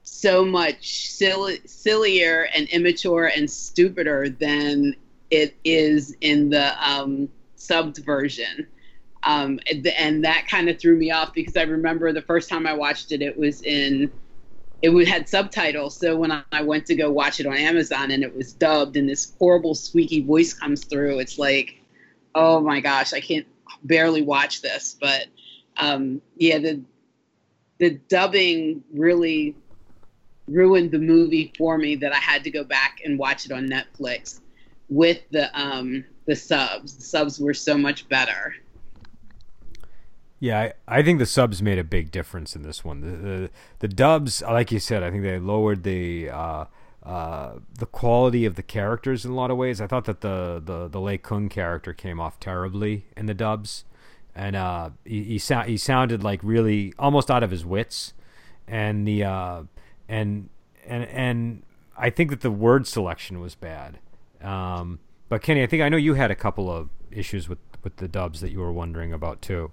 so 0.04 0.44
much 0.44 1.08
silly, 1.10 1.60
sillier 1.66 2.48
and 2.56 2.68
immature 2.70 3.32
and 3.36 3.50
stupider 3.50 4.30
than 4.30 4.96
it 5.30 5.56
is 5.64 6.16
in 6.22 6.50
the 6.50 6.74
um, 6.88 7.30
subbed 7.58 8.04
version. 8.04 8.68
Um, 9.24 9.60
and, 9.70 9.86
and 9.88 10.26
that 10.26 10.48
kind 10.48 10.68
of 10.70 10.80
threw 10.80 10.98
me 10.98 11.12
off 11.12 11.34
because 11.34 11.56
I 11.56 11.64
remember 11.64 12.12
the 12.12 12.24
first 12.24 12.50
time 12.50 12.66
I 12.66 12.74
watched 12.74 13.12
it, 13.12 13.22
it 13.22 13.38
was 13.38 13.62
in 13.62 14.12
it 14.82 15.08
had 15.08 15.30
subtitles. 15.30 15.98
So 15.98 16.16
when 16.16 16.32
I 16.52 16.62
went 16.64 16.86
to 16.88 16.96
go 16.96 17.12
watch 17.12 17.40
it 17.40 17.46
on 17.46 17.56
Amazon 17.56 18.12
and 18.12 18.24
it 18.24 18.36
was 18.36 18.54
dubbed 18.54 18.98
and 18.98 19.08
this 19.08 19.34
horrible 19.38 19.76
squeaky 19.76 20.22
voice 20.22 20.54
comes 20.54 20.86
through, 20.86 21.20
it's 21.20 21.38
like, 21.38 21.82
oh 22.34 22.60
my 22.60 22.80
gosh, 22.80 23.14
I 23.14 23.20
can't 23.20 23.46
barely 23.84 24.22
watch 24.22 24.62
this. 24.62 24.98
But 25.00 25.28
um, 25.78 26.22
yeah, 26.36 26.60
the 26.60 26.82
the 27.80 27.92
dubbing 28.10 28.84
really 28.94 29.56
ruined 30.48 30.92
the 30.92 31.00
movie 31.00 31.54
for 31.58 31.78
me 31.78 31.96
that 31.96 32.14
I 32.14 32.18
had 32.18 32.44
to 32.44 32.52
go 32.52 32.64
back 32.64 33.00
and 33.04 33.18
watch 33.18 33.46
it 33.46 33.52
on 33.52 33.68
Netflix 33.68 34.40
with 34.90 35.22
the 35.32 35.50
um, 35.60 36.06
the 36.26 36.36
subs. 36.36 36.96
The 36.96 37.04
subs 37.04 37.40
were 37.40 37.54
so 37.54 37.78
much 37.78 38.08
better. 38.10 38.56
Yeah, 40.42 40.60
I, 40.60 40.74
I 40.88 41.04
think 41.04 41.20
the 41.20 41.28
subs 41.28 41.62
made 41.62 41.78
a 41.78 41.84
big 41.84 42.10
difference 42.10 42.56
in 42.56 42.64
this 42.64 42.84
one. 42.84 43.02
The, 43.02 43.08
the, 43.16 43.50
the 43.78 43.88
dubs, 43.88 44.42
like 44.42 44.72
you 44.72 44.80
said, 44.80 45.04
I 45.04 45.12
think 45.12 45.22
they 45.22 45.38
lowered 45.38 45.84
the 45.84 46.32
uh, 46.32 46.66
uh, 47.04 47.60
the 47.78 47.86
quality 47.86 48.46
of 48.46 48.56
the 48.56 48.64
characters 48.64 49.24
in 49.24 49.30
a 49.30 49.36
lot 49.36 49.52
of 49.52 49.58
ways. 49.58 49.80
I 49.80 49.86
thought 49.86 50.06
that 50.06 50.22
the 50.22 50.60
the 50.66 50.88
the 50.88 51.00
Lei 51.00 51.20
Kung 51.20 51.48
character 51.48 51.94
came 51.94 52.20
off 52.20 52.40
terribly 52.40 53.06
in 53.16 53.28
the 53.28 53.36
dubs, 53.36 53.86
and 54.34 54.56
uh, 54.56 54.90
he 55.06 55.38
he, 55.38 55.38
he 55.38 55.78
sounded 55.78 56.24
like 56.24 56.40
really 56.42 56.92
almost 56.98 57.30
out 57.30 57.44
of 57.44 57.52
his 57.52 57.64
wits, 57.64 58.14
and 58.68 59.08
the 59.08 59.24
uh, 59.24 59.64
and 60.10 60.50
and 60.88 61.04
and 61.04 61.64
I 61.96 62.10
think 62.10 62.32
that 62.32 62.42
the 62.42 62.50
word 62.50 62.88
selection 62.88 63.40
was 63.40 63.54
bad. 63.54 64.00
Um, 64.42 65.02
but 65.30 65.44
Kenny, 65.44 65.62
I 65.62 65.68
think 65.68 65.84
I 65.84 65.90
know 65.90 65.98
you 65.98 66.16
had 66.16 66.32
a 66.32 66.36
couple 66.36 66.72
of 66.72 66.90
issues 67.12 67.48
with 67.48 67.60
with 67.84 67.98
the 67.98 68.08
dubs 68.08 68.42
that 68.42 68.50
you 68.50 68.60
were 68.60 68.74
wondering 68.74 69.14
about 69.14 69.44
too. 69.44 69.72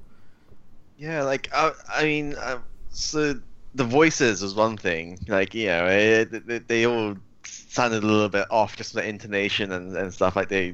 Yeah, 0.99 1.23
like 1.23 1.49
I, 1.55 1.73
I 1.89 2.05
mean, 2.05 2.35
uh, 2.35 2.59
so 2.91 3.41
the 3.75 3.85
voices 3.85 4.43
was 4.43 4.55
one 4.55 4.77
thing. 4.77 5.19
Like 5.29 5.55
you 5.55 5.67
know, 5.69 5.87
it, 5.87 6.35
it, 6.49 6.69
they 6.69 6.87
all 6.87 7.17
sounded 7.47 8.03
a 8.03 8.07
little 8.07 8.29
bit 8.29 8.49
off, 8.51 8.77
just 8.77 8.95
the 8.95 9.09
intonation 9.09 9.73
and, 9.73 9.97
and 9.97 10.13
stuff. 10.13 10.35
Like 10.37 10.49
they, 10.49 10.67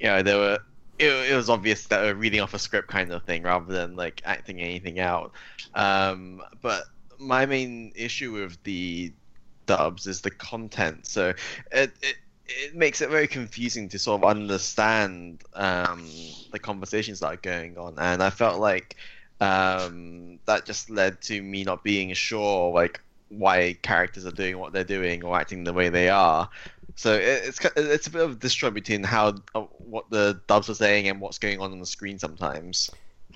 you 0.00 0.04
know, 0.04 0.22
they 0.22 0.36
were. 0.36 0.58
It, 0.98 1.32
it 1.32 1.36
was 1.36 1.50
obvious 1.50 1.86
that 1.88 2.02
they 2.02 2.12
were 2.12 2.18
reading 2.18 2.40
off 2.40 2.54
a 2.54 2.60
script 2.60 2.88
kind 2.88 3.12
of 3.12 3.24
thing 3.24 3.44
rather 3.44 3.72
than 3.72 3.96
like 3.96 4.22
acting 4.24 4.60
anything 4.60 5.00
out. 5.00 5.32
Um, 5.74 6.42
but 6.62 6.84
my 7.18 7.46
main 7.46 7.92
issue 7.96 8.32
with 8.32 8.62
the 8.64 9.14
dubs 9.66 10.06
is 10.06 10.22
the 10.22 10.30
content. 10.32 11.06
So 11.06 11.30
it, 11.72 11.92
it 12.02 12.16
it 12.46 12.74
makes 12.76 13.00
it 13.02 13.10
very 13.10 13.28
confusing 13.28 13.88
to 13.90 13.98
sort 13.98 14.22
of 14.22 14.28
understand 14.28 15.42
um, 15.54 16.08
the 16.52 16.58
conversations 16.60 17.20
that 17.20 17.26
are 17.28 17.36
going 17.36 17.78
on, 17.78 17.94
and 17.98 18.22
I 18.22 18.30
felt 18.30 18.60
like 18.60 18.96
um, 19.40 20.38
that 20.46 20.64
just 20.64 20.90
led 20.90 21.20
to 21.22 21.40
me 21.42 21.64
not 21.64 21.84
being 21.84 22.12
sure 22.14 22.72
like 22.72 23.00
why 23.28 23.76
characters 23.82 24.26
are 24.26 24.32
doing 24.32 24.58
what 24.58 24.72
they're 24.72 24.84
doing 24.84 25.22
or 25.22 25.38
acting 25.38 25.64
the 25.64 25.72
way 25.72 25.88
they 25.88 26.08
are. 26.08 26.48
So 26.96 27.14
it's 27.14 27.60
it's 27.76 28.06
a 28.06 28.10
bit 28.10 28.22
of 28.22 28.32
a 28.32 28.34
disjoint 28.34 28.74
between 28.74 29.04
how 29.04 29.34
uh, 29.54 29.60
what 29.78 30.10
the 30.10 30.40
dubs 30.46 30.68
are 30.68 30.74
saying 30.74 31.08
and 31.08 31.20
what's 31.20 31.38
going 31.38 31.60
on 31.60 31.70
on 31.72 31.78
the 31.78 31.86
screen 31.86 32.18
sometimes. 32.18 32.90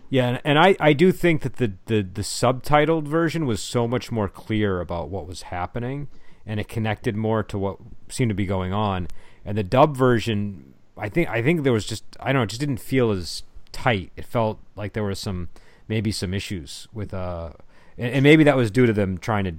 Yeah, 0.08 0.40
and, 0.44 0.58
I, 0.58 0.76
I 0.78 0.92
do 0.92 1.10
think 1.10 1.40
that 1.40 1.56
the, 1.56 1.72
the, 1.86 2.02
the 2.02 2.20
subtitled 2.20 3.04
version 3.04 3.46
was 3.46 3.62
so 3.62 3.88
much 3.88 4.12
more 4.12 4.28
clear 4.28 4.82
about 4.82 5.08
what 5.08 5.26
was 5.26 5.42
happening, 5.42 6.08
and 6.44 6.60
it 6.60 6.68
connected 6.68 7.16
more 7.16 7.42
to 7.44 7.56
what 7.56 7.78
seemed 8.10 8.28
to 8.28 8.34
be 8.34 8.44
going 8.44 8.74
on. 8.74 9.08
And 9.42 9.56
the 9.56 9.62
dub 9.62 9.96
version, 9.96 10.74
I 10.98 11.08
think 11.08 11.30
I 11.30 11.40
think 11.40 11.62
there 11.62 11.72
was 11.72 11.86
just 11.86 12.04
I 12.20 12.26
don't 12.26 12.40
know, 12.40 12.42
it 12.42 12.48
just 12.48 12.60
didn't 12.60 12.76
feel 12.76 13.10
as 13.10 13.42
tight. 13.72 14.12
It 14.14 14.26
felt 14.26 14.58
like 14.76 14.92
there 14.92 15.02
was 15.02 15.18
some 15.18 15.48
maybe 15.92 16.10
some 16.10 16.32
issues 16.32 16.88
with 16.94 17.12
uh, 17.12 17.50
and, 17.98 18.14
and 18.14 18.22
maybe 18.22 18.44
that 18.44 18.56
was 18.56 18.70
due 18.70 18.86
to 18.86 18.94
them 18.94 19.18
trying 19.18 19.44
to 19.44 19.54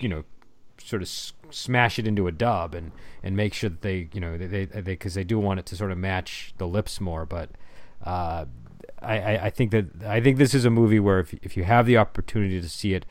you 0.00 0.08
know 0.08 0.24
sort 0.78 1.02
of 1.02 1.08
smash 1.50 2.00
it 2.00 2.06
into 2.06 2.26
a 2.26 2.32
dub 2.32 2.74
and 2.74 2.90
and 3.22 3.36
make 3.36 3.54
sure 3.54 3.70
that 3.70 3.82
they 3.82 4.08
you 4.12 4.20
know 4.20 4.36
they 4.36 4.64
they 4.64 4.80
because 4.80 5.14
they, 5.14 5.22
do 5.22 5.38
want 5.38 5.60
it 5.60 5.66
to 5.66 5.76
sort 5.76 5.92
of 5.92 5.98
match 5.98 6.52
the 6.58 6.66
lips 6.66 7.00
more, 7.00 7.24
but. 7.24 7.50
Uh, 8.04 8.44
I, 9.00 9.38
I 9.46 9.50
think 9.50 9.70
that 9.70 9.86
I 10.04 10.20
think 10.20 10.38
this 10.38 10.54
is 10.54 10.64
a 10.64 10.70
movie 10.70 10.98
where 10.98 11.20
if 11.20 11.32
if 11.34 11.56
you 11.56 11.62
have 11.62 11.86
the 11.86 11.96
opportunity 11.96 12.60
to 12.60 12.68
see 12.68 12.94
it 12.94 13.06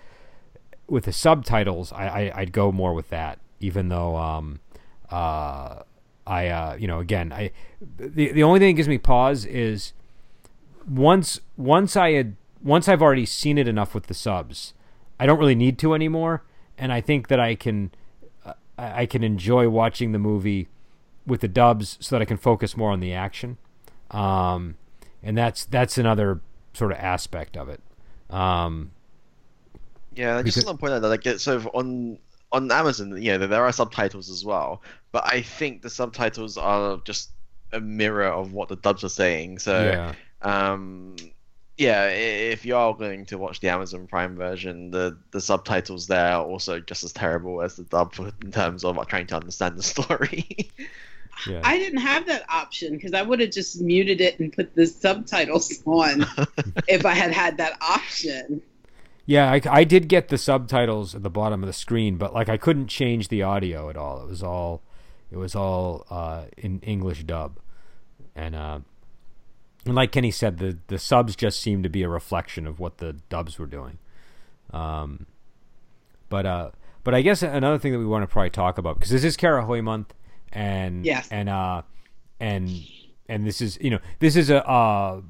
with 0.87 1.05
the 1.05 1.13
subtitles, 1.13 1.93
I, 1.93 2.31
I 2.35 2.39
would 2.41 2.51
go 2.51 2.73
more 2.73 2.93
with 2.93 3.07
that. 3.09 3.39
Even 3.61 3.87
though 3.87 4.17
um 4.17 4.59
uh 5.09 5.83
I 6.25 6.47
uh 6.47 6.75
you 6.75 6.87
know 6.87 6.99
again 6.99 7.31
I 7.31 7.51
the 7.97 8.33
the 8.33 8.43
only 8.43 8.59
thing 8.59 8.75
that 8.75 8.77
gives 8.77 8.89
me 8.89 8.97
pause 8.97 9.45
is 9.45 9.93
once 10.89 11.39
once 11.55 11.95
I 11.95 12.11
had 12.11 12.35
once 12.63 12.87
I've 12.87 13.01
already 13.01 13.25
seen 13.25 13.57
it 13.57 13.67
enough 13.67 13.93
with 13.93 14.07
the 14.07 14.13
subs, 14.13 14.73
I 15.19 15.25
don't 15.25 15.39
really 15.39 15.55
need 15.55 15.77
to 15.79 15.93
anymore, 15.93 16.43
and 16.77 16.91
I 16.91 17.01
think 17.01 17.27
that 17.27 17.39
I 17.39 17.55
can 17.55 17.91
uh, 18.45 18.53
I 18.77 19.05
can 19.05 19.23
enjoy 19.23 19.69
watching 19.69 20.11
the 20.11 20.19
movie 20.19 20.67
with 21.25 21.41
the 21.41 21.47
dubs 21.47 21.97
so 21.99 22.15
that 22.15 22.21
I 22.21 22.25
can 22.25 22.37
focus 22.37 22.77
more 22.77 22.91
on 22.91 22.99
the 22.99 23.13
action. 23.13 23.57
Um, 24.11 24.75
and 25.21 25.37
that's 25.37 25.65
that's 25.65 25.97
another 25.97 26.41
sort 26.73 26.91
of 26.91 26.97
aspect 26.99 27.57
of 27.57 27.69
it. 27.69 27.81
Um, 28.29 28.91
yeah, 30.15 30.37
I 30.37 30.43
just 30.43 30.65
want 30.65 30.77
to 30.77 30.81
point 30.81 30.93
out 30.93 31.01
that 31.01 31.09
like 31.09 31.39
so 31.39 31.59
on 31.73 32.17
on 32.51 32.71
Amazon, 32.71 33.21
you 33.21 33.37
know, 33.37 33.45
there 33.45 33.63
are 33.63 33.71
subtitles 33.71 34.29
as 34.29 34.45
well, 34.45 34.81
but 35.11 35.25
I 35.25 35.41
think 35.41 35.81
the 35.81 35.89
subtitles 35.89 36.57
are 36.57 36.97
just 37.03 37.31
a 37.73 37.79
mirror 37.79 38.27
of 38.27 38.53
what 38.53 38.69
the 38.69 38.77
dubs 38.77 39.03
are 39.03 39.09
saying. 39.09 39.59
So, 39.59 39.83
yeah. 39.83 40.13
um, 40.41 41.15
yeah, 41.77 42.07
if 42.07 42.65
you 42.65 42.75
are 42.75 42.93
going 42.93 43.25
to 43.27 43.37
watch 43.37 43.59
the 43.59 43.69
Amazon 43.69 44.07
Prime 44.07 44.35
version, 44.35 44.89
the 44.89 45.17
the 45.31 45.39
subtitles 45.39 46.07
there 46.07 46.33
are 46.33 46.43
also 46.43 46.79
just 46.79 47.03
as 47.03 47.13
terrible 47.13 47.61
as 47.61 47.75
the 47.75 47.83
dub 47.83 48.13
in 48.41 48.51
terms 48.51 48.83
of 48.83 49.07
trying 49.07 49.27
to 49.27 49.35
understand 49.35 49.77
the 49.77 49.83
story. 49.93 50.71
Yeah. 51.45 51.61
I 51.63 51.77
didn't 51.77 51.99
have 51.99 52.25
that 52.25 52.45
option 52.49 52.93
because 52.93 53.13
I 53.13 53.21
would 53.21 53.39
have 53.41 53.51
just 53.51 53.79
muted 53.79 54.21
it 54.21 54.39
and 54.39 54.51
put 54.51 54.73
the 54.73 54.87
subtitles 54.87 55.83
on 55.85 56.25
if 56.87 57.05
I 57.05 57.13
had 57.13 57.31
had 57.31 57.57
that 57.57 57.77
option. 57.79 58.61
Yeah, 59.27 59.51
I, 59.51 59.61
I 59.69 59.83
did 59.83 60.07
get 60.07 60.29
the 60.29 60.37
subtitles 60.37 61.13
at 61.13 61.21
the 61.21 61.29
bottom 61.29 61.61
of 61.61 61.67
the 61.67 61.73
screen, 61.73 62.17
but 62.17 62.33
like 62.33 62.49
I 62.49 62.57
couldn't 62.57 62.87
change 62.87 63.27
the 63.27 63.43
audio 63.43 63.89
at 63.89 63.97
all. 63.97 64.23
It 64.23 64.27
was 64.27 64.41
all, 64.41 64.81
it 65.29 65.37
was 65.37 65.53
all 65.53 66.07
uh, 66.09 66.45
in 66.57 66.79
English 66.79 67.25
dub, 67.25 67.59
and 68.35 68.55
uh, 68.55 68.79
and 69.87 69.95
like 69.95 70.11
Kenny 70.11 70.31
said, 70.31 70.57
the 70.57 70.77
the 70.87 70.99
subs 70.99 71.35
just 71.35 71.59
seemed 71.59 71.83
to 71.83 71.89
be 71.89 72.03
a 72.03 72.09
reflection 72.09 72.67
of 72.67 72.79
what 72.79 72.99
the 72.99 73.13
dubs 73.29 73.57
were 73.57 73.65
doing. 73.65 73.97
Um, 74.71 75.25
but 76.29 76.45
uh, 76.45 76.71
but 77.03 77.15
I 77.15 77.21
guess 77.21 77.41
another 77.41 77.79
thing 77.79 77.93
that 77.93 77.99
we 77.99 78.05
want 78.05 78.23
to 78.23 78.27
probably 78.27 78.49
talk 78.49 78.77
about 78.77 78.95
because 78.95 79.11
this 79.11 79.23
is 79.23 79.37
Kara 79.37 79.81
month 79.81 80.13
and 80.51 81.05
yes. 81.05 81.27
and 81.31 81.49
uh 81.49 81.81
and 82.39 82.69
and 83.29 83.45
this 83.45 83.61
is 83.61 83.77
you 83.81 83.89
know 83.89 83.99
this 84.19 84.35
is 84.35 84.49
a 84.49 84.67
uh 84.67 85.21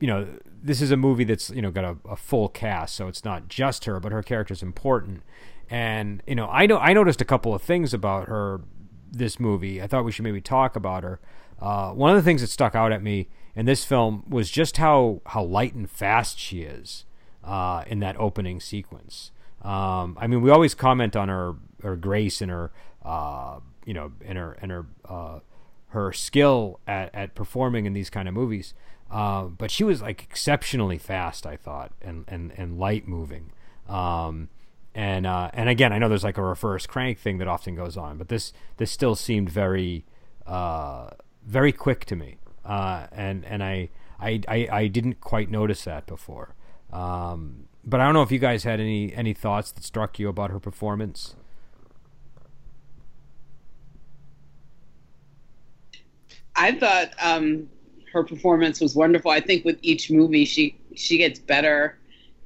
you 0.00 0.06
know 0.06 0.26
this 0.62 0.80
is 0.80 0.90
a 0.90 0.96
movie 0.96 1.24
that's 1.24 1.50
you 1.50 1.62
know 1.62 1.70
got 1.70 1.84
a, 1.84 1.96
a 2.08 2.16
full 2.16 2.48
cast 2.48 2.94
so 2.94 3.08
it's 3.08 3.24
not 3.24 3.48
just 3.48 3.84
her 3.84 4.00
but 4.00 4.12
her 4.12 4.22
character 4.22 4.52
is 4.52 4.62
important 4.62 5.22
and 5.70 6.22
you 6.26 6.34
know 6.34 6.48
i 6.48 6.66
know 6.66 6.78
i 6.78 6.92
noticed 6.92 7.20
a 7.20 7.24
couple 7.24 7.54
of 7.54 7.62
things 7.62 7.94
about 7.94 8.28
her 8.28 8.60
this 9.10 9.38
movie 9.38 9.80
i 9.80 9.86
thought 9.86 10.04
we 10.04 10.12
should 10.12 10.24
maybe 10.24 10.40
talk 10.40 10.76
about 10.76 11.02
her 11.02 11.20
uh, 11.60 11.90
one 11.92 12.10
of 12.10 12.16
the 12.16 12.22
things 12.22 12.40
that 12.40 12.48
stuck 12.48 12.74
out 12.74 12.92
at 12.92 13.02
me 13.02 13.28
in 13.56 13.66
this 13.66 13.84
film 13.84 14.24
was 14.28 14.50
just 14.50 14.76
how 14.78 15.20
how 15.26 15.42
light 15.42 15.74
and 15.74 15.90
fast 15.90 16.38
she 16.38 16.62
is 16.62 17.04
uh, 17.44 17.84
in 17.86 18.00
that 18.00 18.16
opening 18.18 18.60
sequence 18.60 19.30
um, 19.64 20.18
I 20.20 20.26
mean, 20.26 20.42
we 20.42 20.50
always 20.50 20.74
comment 20.74 21.16
on 21.16 21.28
her 21.28 21.54
her 21.82 21.96
grace 21.96 22.42
and 22.42 22.50
her 22.50 22.70
uh, 23.02 23.60
you 23.84 23.94
know, 23.94 24.12
and 24.24 24.36
her 24.38 24.52
and 24.60 24.70
her 24.70 24.86
uh, 25.08 25.38
her 25.88 26.12
skill 26.12 26.80
at, 26.86 27.14
at 27.14 27.34
performing 27.34 27.86
in 27.86 27.94
these 27.94 28.10
kind 28.10 28.28
of 28.28 28.34
movies. 28.34 28.74
Uh, 29.10 29.44
but 29.44 29.70
she 29.70 29.84
was 29.84 30.02
like 30.02 30.22
exceptionally 30.22 30.98
fast, 30.98 31.46
I 31.46 31.56
thought, 31.56 31.92
and 32.02 32.24
and, 32.28 32.52
and 32.56 32.78
light 32.78 33.08
moving. 33.08 33.52
Um, 33.88 34.50
and 34.94 35.26
uh, 35.26 35.50
and 35.54 35.70
again, 35.70 35.92
I 35.92 35.98
know 35.98 36.10
there's 36.10 36.24
like 36.24 36.38
a 36.38 36.42
reverse 36.42 36.86
crank 36.86 37.18
thing 37.18 37.38
that 37.38 37.48
often 37.48 37.74
goes 37.74 37.96
on, 37.96 38.18
but 38.18 38.28
this 38.28 38.52
this 38.76 38.90
still 38.90 39.14
seemed 39.14 39.48
very 39.48 40.04
uh, 40.46 41.08
very 41.46 41.72
quick 41.72 42.04
to 42.06 42.16
me, 42.16 42.36
uh, 42.64 43.06
and 43.12 43.44
and 43.44 43.62
I, 43.62 43.90
I, 44.18 44.40
I 44.48 44.68
I 44.70 44.86
didn't 44.88 45.20
quite 45.20 45.50
notice 45.50 45.84
that 45.84 46.06
before. 46.06 46.54
Um, 46.92 47.68
but 47.84 48.00
I 48.00 48.04
don't 48.04 48.14
know 48.14 48.22
if 48.22 48.32
you 48.32 48.38
guys 48.38 48.64
had 48.64 48.80
any 48.80 49.14
any 49.14 49.34
thoughts 49.34 49.72
that 49.72 49.84
struck 49.84 50.18
you 50.18 50.28
about 50.28 50.50
her 50.50 50.60
performance. 50.60 51.34
I 56.56 56.72
thought 56.72 57.10
um, 57.20 57.68
her 58.12 58.22
performance 58.22 58.80
was 58.80 58.94
wonderful. 58.94 59.30
I 59.30 59.40
think 59.40 59.64
with 59.64 59.78
each 59.82 60.10
movie, 60.10 60.44
she 60.44 60.78
she 60.94 61.18
gets 61.18 61.38
better 61.38 61.98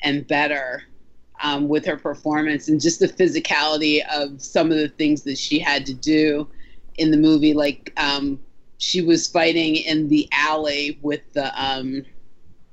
and 0.02 0.26
better 0.26 0.83
um, 1.42 1.68
with 1.68 1.85
her 1.85 1.96
performance 1.96 2.68
and 2.68 2.81
just 2.81 3.00
the 3.00 3.09
physicality 3.09 4.00
of 4.12 4.42
some 4.42 4.70
of 4.70 4.78
the 4.78 4.88
things 4.88 5.22
that 5.22 5.38
she 5.38 5.59
had 5.59 5.87
to 5.87 5.94
do 5.94 6.48
in 6.96 7.11
the 7.11 7.16
movie. 7.16 7.54
Like 7.54 7.92
um, 7.96 8.40
she 8.78 9.02
was 9.02 9.28
fighting 9.28 9.76
in 9.76 10.08
the 10.08 10.28
alley 10.32 10.98
with 11.02 11.20
the 11.32 11.52
um, 11.62 12.04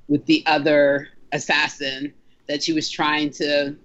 with 0.07 0.25
the 0.27 0.43
other 0.45 1.09
assassin 1.31 2.13
that 2.47 2.63
she 2.63 2.73
was 2.73 2.89
trying 2.89 3.31
to 3.31 3.75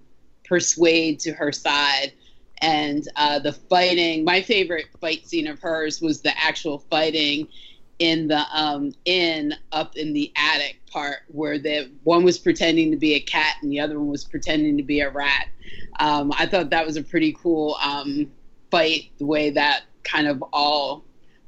persuade 0.45 1.19
to 1.19 1.31
her 1.33 1.51
side 1.51 2.13
and 2.59 3.07
uh, 3.15 3.39
the 3.39 3.51
fighting. 3.51 4.23
My 4.23 4.41
favorite 4.41 4.85
fight 4.99 5.27
scene 5.27 5.47
of 5.47 5.59
hers 5.59 5.99
was 5.99 6.21
the 6.21 6.37
actual 6.39 6.79
fighting 6.91 7.47
in 7.97 8.27
the 8.27 8.43
um, 8.51 8.93
inn 9.05 9.53
up 9.71 9.95
in 9.95 10.13
the 10.13 10.31
attic 10.35 10.79
part 10.87 11.19
where 11.27 11.57
the 11.57 11.91
one 12.03 12.23
was 12.23 12.37
pretending 12.37 12.91
to 12.91 12.97
be 12.97 13.15
a 13.15 13.19
cat 13.19 13.55
and 13.61 13.71
the 13.71 13.79
other 13.79 13.99
one 13.99 14.09
was 14.09 14.23
pretending 14.23 14.77
to 14.77 14.83
be 14.83 15.01
a 15.01 15.09
rat. 15.09 15.47
Um, 15.99 16.31
I 16.37 16.45
thought 16.45 16.69
that 16.69 16.85
was 16.85 16.97
a 16.97 17.03
pretty 17.03 17.35
cool 17.39 17.77
um, 17.83 18.31
fight. 18.69 19.11
The 19.17 19.25
way 19.25 19.49
that 19.51 19.83
kind 20.03 20.27
of 20.27 20.43
all 20.53 21.05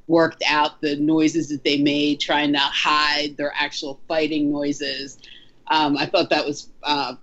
worked 0.08 0.44
out, 0.48 0.82
the 0.82 0.96
noises 0.98 1.50
that 1.50 1.64
they 1.64 1.78
made, 1.78 2.20
trying 2.20 2.54
to 2.54 2.60
hide 2.60 3.38
their 3.38 3.54
actual 3.56 4.00
fighting 4.08 4.52
noises. 4.52 5.18
Um, 5.68 5.98
I 5.98 6.06
thought 6.06 6.30
that 6.30 6.46
was 6.46 6.70
uh, 6.84 7.16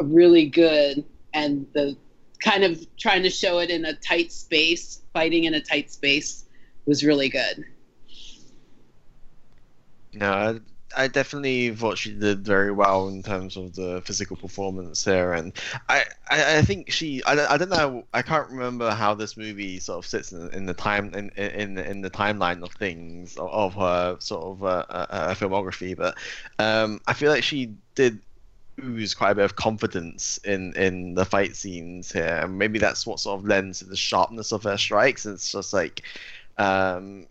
really 0.00 0.46
good, 0.46 1.04
and 1.32 1.66
the 1.72 1.96
kind 2.40 2.64
of 2.64 2.86
trying 2.96 3.22
to 3.22 3.30
show 3.30 3.58
it 3.58 3.70
in 3.70 3.84
a 3.84 3.94
tight 3.94 4.32
space, 4.32 5.02
fighting 5.12 5.44
in 5.44 5.54
a 5.54 5.60
tight 5.60 5.90
space, 5.90 6.44
was 6.84 7.04
really 7.04 7.28
good. 7.28 7.64
No, 10.12 10.60
I, 10.96 11.08
definitely 11.08 11.74
thought 11.74 11.98
she 11.98 12.12
did 12.12 12.44
very 12.44 12.72
well 12.72 13.08
in 13.08 13.22
terms 13.22 13.56
of 13.56 13.74
the 13.74 14.02
physical 14.04 14.36
performance 14.36 15.04
there, 15.04 15.34
and 15.34 15.52
I, 15.88 16.04
I, 16.28 16.58
I 16.58 16.62
think 16.62 16.90
she, 16.90 17.22
I, 17.24 17.54
I 17.54 17.56
don't 17.56 17.68
know, 17.68 18.04
I 18.12 18.22
can't 18.22 18.48
remember 18.50 18.90
how 18.90 19.14
this 19.14 19.36
movie 19.36 19.78
sort 19.78 20.04
of 20.04 20.08
sits 20.08 20.32
in, 20.32 20.50
in 20.52 20.66
the 20.66 20.74
time 20.74 21.14
in, 21.14 21.30
in 21.30 21.78
in 21.78 22.00
the 22.00 22.10
timeline 22.10 22.62
of 22.62 22.72
things 22.72 23.36
of, 23.36 23.48
of 23.50 23.74
her 23.74 24.16
sort 24.20 24.44
of 24.44 24.64
uh, 24.64 24.84
uh, 24.88 25.06
uh 25.10 25.34
filmography, 25.34 25.96
but 25.96 26.16
um, 26.58 27.00
I 27.06 27.12
feel 27.12 27.30
like 27.30 27.44
she 27.44 27.74
did 27.94 28.20
ooze 28.82 29.14
quite 29.14 29.30
a 29.30 29.34
bit 29.34 29.44
of 29.44 29.56
confidence 29.56 30.38
in 30.38 30.72
in 30.74 31.14
the 31.14 31.24
fight 31.24 31.56
scenes 31.56 32.12
here, 32.12 32.40
and 32.42 32.58
maybe 32.58 32.78
that's 32.78 33.06
what 33.06 33.20
sort 33.20 33.40
of 33.40 33.46
lends 33.46 33.80
to 33.80 33.84
the 33.84 33.96
sharpness 33.96 34.52
of 34.52 34.62
her 34.64 34.76
strikes. 34.76 35.26
It's 35.26 35.52
just 35.52 35.72
like 35.72 36.02
um, 36.58 37.26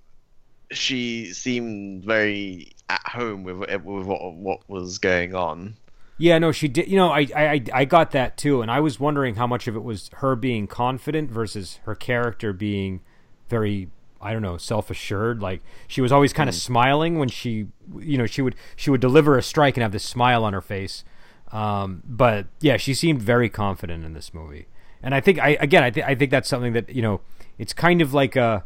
she 0.71 1.33
seemed 1.33 2.03
very 2.03 2.71
at 2.89 3.07
home 3.07 3.43
with 3.43 3.59
with 3.59 4.05
what 4.05 4.33
what 4.33 4.69
was 4.69 4.97
going 4.97 5.35
on. 5.35 5.75
Yeah, 6.17 6.37
no, 6.37 6.51
she 6.51 6.67
did. 6.67 6.87
You 6.87 6.97
know, 6.97 7.09
I, 7.09 7.27
I 7.35 7.63
I 7.73 7.85
got 7.85 8.11
that 8.11 8.37
too, 8.37 8.61
and 8.61 8.71
I 8.71 8.79
was 8.79 8.99
wondering 8.99 9.35
how 9.35 9.47
much 9.47 9.67
of 9.67 9.75
it 9.75 9.83
was 9.83 10.09
her 10.15 10.35
being 10.35 10.67
confident 10.67 11.29
versus 11.29 11.79
her 11.83 11.95
character 11.95 12.53
being 12.53 13.01
very 13.49 13.89
I 14.21 14.33
don't 14.33 14.41
know, 14.41 14.57
self 14.57 14.89
assured. 14.89 15.41
Like 15.41 15.61
she 15.87 16.01
was 16.01 16.11
always 16.11 16.33
kind 16.33 16.49
of 16.49 16.55
mm. 16.55 16.59
smiling 16.59 17.19
when 17.19 17.29
she, 17.29 17.67
you 17.99 18.17
know, 18.17 18.25
she 18.25 18.41
would 18.41 18.55
she 18.75 18.89
would 18.89 19.01
deliver 19.01 19.37
a 19.37 19.43
strike 19.43 19.77
and 19.77 19.83
have 19.83 19.91
this 19.91 20.03
smile 20.03 20.43
on 20.43 20.53
her 20.53 20.61
face. 20.61 21.03
Um, 21.51 22.01
but 22.05 22.47
yeah, 22.59 22.77
she 22.77 22.93
seemed 22.93 23.21
very 23.21 23.49
confident 23.49 24.03
in 24.03 24.13
this 24.13 24.33
movie, 24.33 24.67
and 25.03 25.13
I 25.13 25.21
think 25.21 25.37
I 25.39 25.57
again 25.59 25.83
I, 25.83 25.89
th- 25.91 26.05
I 26.05 26.15
think 26.15 26.31
that's 26.31 26.49
something 26.49 26.73
that 26.73 26.89
you 26.89 27.01
know 27.01 27.21
it's 27.59 27.71
kind 27.71 28.01
of 28.01 28.13
like 28.13 28.35
a 28.35 28.63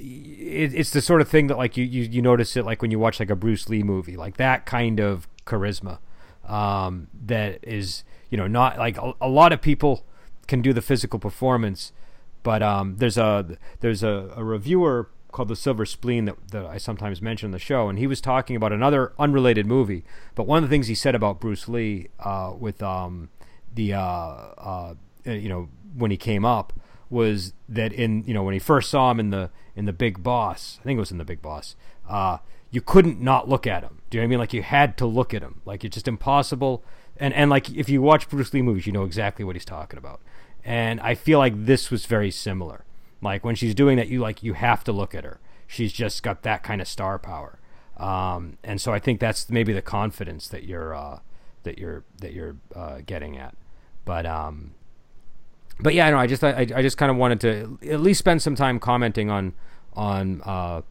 it, 0.00 0.74
it's 0.74 0.90
the 0.90 1.02
sort 1.02 1.20
of 1.20 1.28
thing 1.28 1.46
that 1.48 1.58
like 1.58 1.76
you, 1.76 1.84
you 1.84 2.02
you 2.02 2.22
notice 2.22 2.56
it 2.56 2.64
like 2.64 2.82
when 2.82 2.90
you 2.90 2.98
watch 2.98 3.20
like 3.20 3.30
a 3.30 3.36
Bruce 3.36 3.68
Lee 3.68 3.82
movie 3.82 4.16
like 4.16 4.36
that 4.38 4.66
kind 4.66 4.98
of 4.98 5.28
charisma 5.46 5.98
um, 6.48 7.08
that 7.26 7.58
is 7.62 8.04
you 8.30 8.38
know 8.38 8.46
not 8.46 8.78
like 8.78 8.96
a, 8.98 9.12
a, 9.20 9.28
lot 9.28 9.52
of 9.52 9.60
people 9.60 10.04
can 10.46 10.62
do 10.62 10.72
the 10.72 10.82
physical 10.82 11.18
performance, 11.18 11.92
but 12.42 12.62
um, 12.62 12.96
there's 12.96 13.18
a 13.18 13.56
there's 13.80 14.02
a, 14.02 14.32
a 14.34 14.42
reviewer 14.42 15.10
called 15.32 15.46
the 15.46 15.54
Silver 15.54 15.86
Spleen 15.86 16.24
that, 16.24 16.36
that 16.48 16.66
I 16.66 16.78
sometimes 16.78 17.22
mention 17.22 17.48
on 17.48 17.52
the 17.52 17.58
show, 17.58 17.88
and 17.88 17.98
he 17.98 18.06
was 18.06 18.20
talking 18.20 18.56
about 18.56 18.72
another 18.72 19.12
unrelated 19.18 19.66
movie. 19.66 20.04
But 20.34 20.46
one 20.46 20.62
of 20.62 20.68
the 20.68 20.72
things 20.72 20.88
he 20.88 20.94
said 20.94 21.14
about 21.14 21.40
Bruce 21.40 21.68
Lee 21.68 22.08
uh, 22.18 22.52
with 22.58 22.82
um, 22.82 23.28
the 23.72 23.94
uh, 23.94 24.00
uh, 24.00 24.94
you 25.24 25.48
know 25.48 25.68
when 25.94 26.10
he 26.10 26.16
came 26.16 26.44
up 26.44 26.72
was 27.10 27.52
that 27.68 27.92
in 27.92 28.24
you 28.24 28.32
know 28.32 28.42
when 28.42 28.54
he 28.54 28.60
first 28.60 28.88
saw 28.88 29.10
him 29.10 29.20
in 29.20 29.30
the 29.30 29.50
in 29.76 29.84
the 29.84 29.92
Big 29.92 30.22
Boss, 30.22 30.78
I 30.80 30.84
think 30.84 30.96
it 30.96 31.00
was 31.00 31.10
in 31.10 31.18
the 31.18 31.24
Big 31.24 31.42
Boss. 31.42 31.76
Uh, 32.08 32.38
you 32.70 32.80
couldn't 32.80 33.20
not 33.20 33.48
look 33.48 33.66
at 33.66 33.82
him. 33.82 34.00
Do 34.08 34.16
you 34.16 34.22
know 34.22 34.26
what 34.26 34.28
I 34.28 34.30
mean? 34.30 34.38
Like 34.38 34.52
you 34.52 34.62
had 34.62 34.96
to 34.98 35.06
look 35.06 35.34
at 35.34 35.42
him. 35.42 35.60
Like 35.64 35.84
it's 35.84 35.94
just 35.94 36.08
impossible. 36.08 36.84
And 37.16 37.34
and 37.34 37.50
like 37.50 37.70
if 37.70 37.88
you 37.88 38.00
watch 38.00 38.28
Bruce 38.28 38.54
Lee 38.54 38.62
movies, 38.62 38.86
you 38.86 38.92
know 38.92 39.04
exactly 39.04 39.44
what 39.44 39.56
he's 39.56 39.64
talking 39.64 39.98
about. 39.98 40.20
And 40.64 41.00
I 41.00 41.14
feel 41.14 41.38
like 41.38 41.66
this 41.66 41.90
was 41.90 42.06
very 42.06 42.30
similar. 42.30 42.84
Like 43.22 43.44
when 43.44 43.54
she's 43.54 43.74
doing 43.74 43.96
that, 43.96 44.08
you 44.08 44.20
like 44.20 44.42
you 44.42 44.54
have 44.54 44.84
to 44.84 44.92
look 44.92 45.14
at 45.14 45.24
her. 45.24 45.40
She's 45.66 45.92
just 45.92 46.22
got 46.22 46.42
that 46.42 46.62
kind 46.62 46.80
of 46.80 46.88
star 46.88 47.18
power. 47.18 47.58
Um, 47.96 48.56
and 48.64 48.80
so 48.80 48.92
I 48.92 48.98
think 48.98 49.20
that's 49.20 49.50
maybe 49.50 49.72
the 49.72 49.82
confidence 49.82 50.48
that 50.48 50.64
you're 50.64 50.94
uh, 50.94 51.20
that 51.64 51.78
you're 51.78 52.04
that 52.20 52.32
you're 52.32 52.56
uh, 52.74 52.98
getting 53.04 53.36
at. 53.36 53.54
But 54.04 54.26
um, 54.26 54.74
but 55.82 55.94
yeah, 55.94 56.06
I 56.06 56.10
know. 56.10 56.18
I 56.18 56.26
just 56.26 56.42
I, 56.44 56.66
I 56.74 56.82
just 56.82 56.96
kind 56.96 57.10
of 57.10 57.16
wanted 57.16 57.40
to 57.40 57.78
at 57.90 58.00
least 58.00 58.18
spend 58.18 58.42
some 58.42 58.54
time 58.54 58.78
commenting 58.78 59.30
on 59.30 59.54
on 59.94 60.42
uh, 60.42 60.82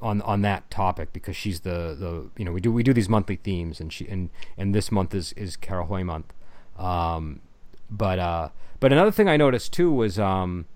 on 0.00 0.22
on 0.22 0.42
that 0.42 0.70
topic 0.70 1.12
because 1.12 1.36
she's 1.36 1.60
the 1.60 1.96
the 1.98 2.30
you 2.36 2.44
know 2.44 2.52
we 2.52 2.60
do 2.60 2.72
we 2.72 2.82
do 2.82 2.92
these 2.92 3.08
monthly 3.08 3.36
themes 3.36 3.80
and 3.80 3.92
she 3.92 4.06
and 4.08 4.30
and 4.56 4.74
this 4.74 4.92
month 4.92 5.14
is 5.14 5.32
is 5.34 5.56
Kara 5.56 5.86
Hui 5.86 6.02
month. 6.02 6.32
Um, 6.78 7.40
but 7.90 8.18
uh, 8.18 8.48
but 8.80 8.92
another 8.92 9.10
thing 9.10 9.28
I 9.28 9.36
noticed 9.36 9.72
too 9.72 9.92
was 9.92 10.18
um, 10.18 10.66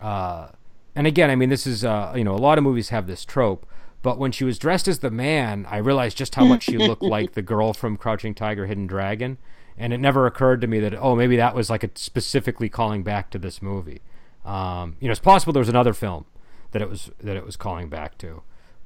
uh, 0.00 0.48
and 0.94 1.06
again 1.06 1.30
I 1.30 1.36
mean 1.36 1.48
this 1.48 1.66
is 1.66 1.84
uh, 1.84 2.12
you 2.16 2.24
know 2.24 2.34
a 2.34 2.38
lot 2.38 2.58
of 2.58 2.64
movies 2.64 2.90
have 2.90 3.06
this 3.06 3.24
trope. 3.24 3.66
But 4.02 4.18
when 4.18 4.32
she 4.32 4.44
was 4.44 4.58
dressed 4.58 4.88
as 4.88 5.00
the 5.00 5.10
man, 5.10 5.66
I 5.68 5.76
realized 5.76 6.16
just 6.16 6.34
how 6.34 6.46
much 6.46 6.62
she 6.62 6.78
looked 6.78 7.02
like 7.02 7.32
the 7.34 7.42
girl 7.42 7.74
from 7.74 7.98
Crouching 7.98 8.34
Tiger, 8.34 8.64
Hidden 8.64 8.86
Dragon, 8.86 9.36
and 9.80 9.92
it 9.94 9.98
never 9.98 10.26
occurred 10.26 10.60
to 10.60 10.66
me 10.66 10.78
that 10.80 10.94
oh 10.94 11.16
maybe 11.16 11.36
that 11.36 11.54
was 11.54 11.70
like 11.70 11.82
a 11.82 11.90
specifically 11.94 12.68
calling 12.68 13.02
back 13.02 13.30
to 13.30 13.38
this 13.38 13.60
movie. 13.60 14.02
Um, 14.44 14.96
you 15.00 15.08
know, 15.08 15.12
it's 15.12 15.20
possible 15.20 15.52
there 15.52 15.60
was 15.60 15.68
another 15.68 15.94
film 15.94 16.26
that 16.72 16.82
it 16.82 16.88
was 16.88 17.10
that 17.18 17.36
it 17.36 17.44
was 17.44 17.56
calling 17.56 17.88
back 17.88 18.18
to. 18.18 18.42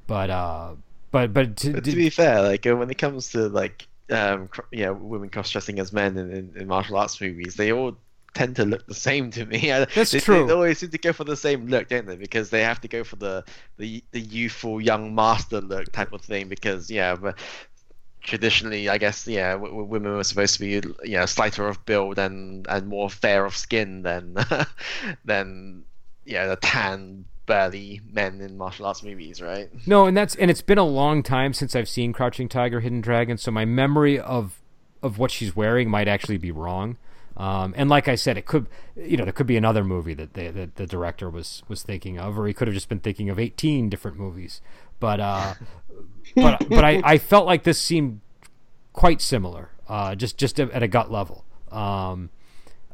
But 0.07 0.29
uh, 0.29 0.75
but 1.11 1.33
but 1.33 1.57
to, 1.57 1.73
but 1.73 1.83
to 1.83 1.91
be 1.91 2.09
fair, 2.09 2.41
like 2.41 2.65
when 2.65 2.89
it 2.89 2.97
comes 2.97 3.29
to 3.29 3.49
like 3.49 3.87
um, 4.09 4.49
yeah, 4.71 4.91
women 4.91 5.29
cross-dressing 5.29 5.79
as 5.79 5.91
men 5.91 6.17
in, 6.17 6.31
in, 6.31 6.53
in, 6.55 6.67
martial 6.67 6.95
arts 6.97 7.19
movies, 7.19 7.55
they 7.55 7.71
all 7.71 7.97
tend 8.35 8.55
to 8.57 8.63
look 8.63 8.85
the 8.85 8.93
same 8.93 9.31
to 9.31 9.45
me. 9.45 9.59
That's 9.95 10.11
they, 10.11 10.19
true. 10.19 10.45
They 10.45 10.53
always 10.53 10.77
seem 10.77 10.91
to 10.91 10.97
go 10.97 11.11
for 11.11 11.23
the 11.23 11.35
same 11.35 11.67
look, 11.67 11.89
don't 11.89 12.05
they? 12.05 12.15
Because 12.15 12.51
they 12.51 12.61
have 12.61 12.79
to 12.81 12.87
go 12.87 13.03
for 13.03 13.15
the 13.15 13.43
the, 13.77 14.03
the 14.11 14.21
youthful 14.21 14.79
young 14.79 15.15
master 15.15 15.59
look 15.59 15.91
type 15.91 16.13
of 16.13 16.21
thing. 16.21 16.47
Because 16.47 16.89
yeah, 16.89 17.15
but 17.15 17.39
traditionally, 18.25 18.89
I 18.89 18.97
guess 18.97 19.27
yeah, 19.27 19.53
w- 19.53 19.71
w- 19.71 19.87
women 19.87 20.15
were 20.15 20.23
supposed 20.23 20.55
to 20.55 20.59
be 20.59 20.69
you 21.07 21.17
know 21.17 21.25
slighter 21.25 21.67
of 21.67 21.85
build 21.85 22.19
and 22.19 22.65
and 22.67 22.87
more 22.87 23.09
fair 23.09 23.45
of 23.45 23.55
skin 23.55 24.01
than 24.01 24.35
than 25.25 25.85
yeah 26.25 26.47
the 26.47 26.57
tan 26.57 27.25
burly 27.45 28.01
men 28.11 28.41
in 28.41 28.57
martial 28.57 28.85
arts 28.85 29.03
movies, 29.03 29.41
right? 29.41 29.69
No, 29.87 30.05
and 30.05 30.17
that's 30.17 30.35
and 30.35 30.51
it's 30.51 30.61
been 30.61 30.77
a 30.77 30.85
long 30.85 31.23
time 31.23 31.53
since 31.53 31.75
I've 31.75 31.89
seen 31.89 32.11
Crouching 32.11 32.49
Tiger, 32.49 32.81
Hidden 32.81 33.01
Dragon, 33.01 33.37
so 33.37 33.51
my 33.51 33.65
memory 33.65 34.19
of 34.19 34.61
of 35.01 35.17
what 35.17 35.31
she's 35.31 35.55
wearing 35.55 35.89
might 35.89 36.07
actually 36.07 36.37
be 36.37 36.51
wrong. 36.51 36.97
Um, 37.37 37.73
and 37.75 37.89
like 37.89 38.07
I 38.07 38.15
said, 38.15 38.37
it 38.37 38.45
could, 38.45 38.67
you 38.95 39.17
know, 39.17 39.25
there 39.25 39.33
could 39.33 39.45
be 39.45 39.57
another 39.57 39.83
movie 39.83 40.13
that, 40.13 40.35
they, 40.35 40.47
that 40.51 40.75
the 40.75 40.87
director 40.87 41.29
was 41.29 41.63
was 41.67 41.83
thinking 41.83 42.17
of, 42.17 42.39
or 42.39 42.47
he 42.47 42.53
could 42.53 42.67
have 42.67 42.73
just 42.73 42.87
been 42.89 42.99
thinking 42.99 43.29
of 43.29 43.37
eighteen 43.37 43.89
different 43.89 44.17
movies. 44.17 44.61
But 44.99 45.19
uh, 45.19 45.55
but 46.35 46.67
but 46.69 46.83
I, 46.83 47.01
I 47.03 47.17
felt 47.17 47.45
like 47.45 47.63
this 47.63 47.79
seemed 47.79 48.21
quite 48.93 49.21
similar, 49.21 49.69
uh, 49.87 50.15
just 50.15 50.37
just 50.37 50.59
at 50.59 50.83
a 50.83 50.87
gut 50.87 51.11
level. 51.11 51.45
Um, 51.71 52.29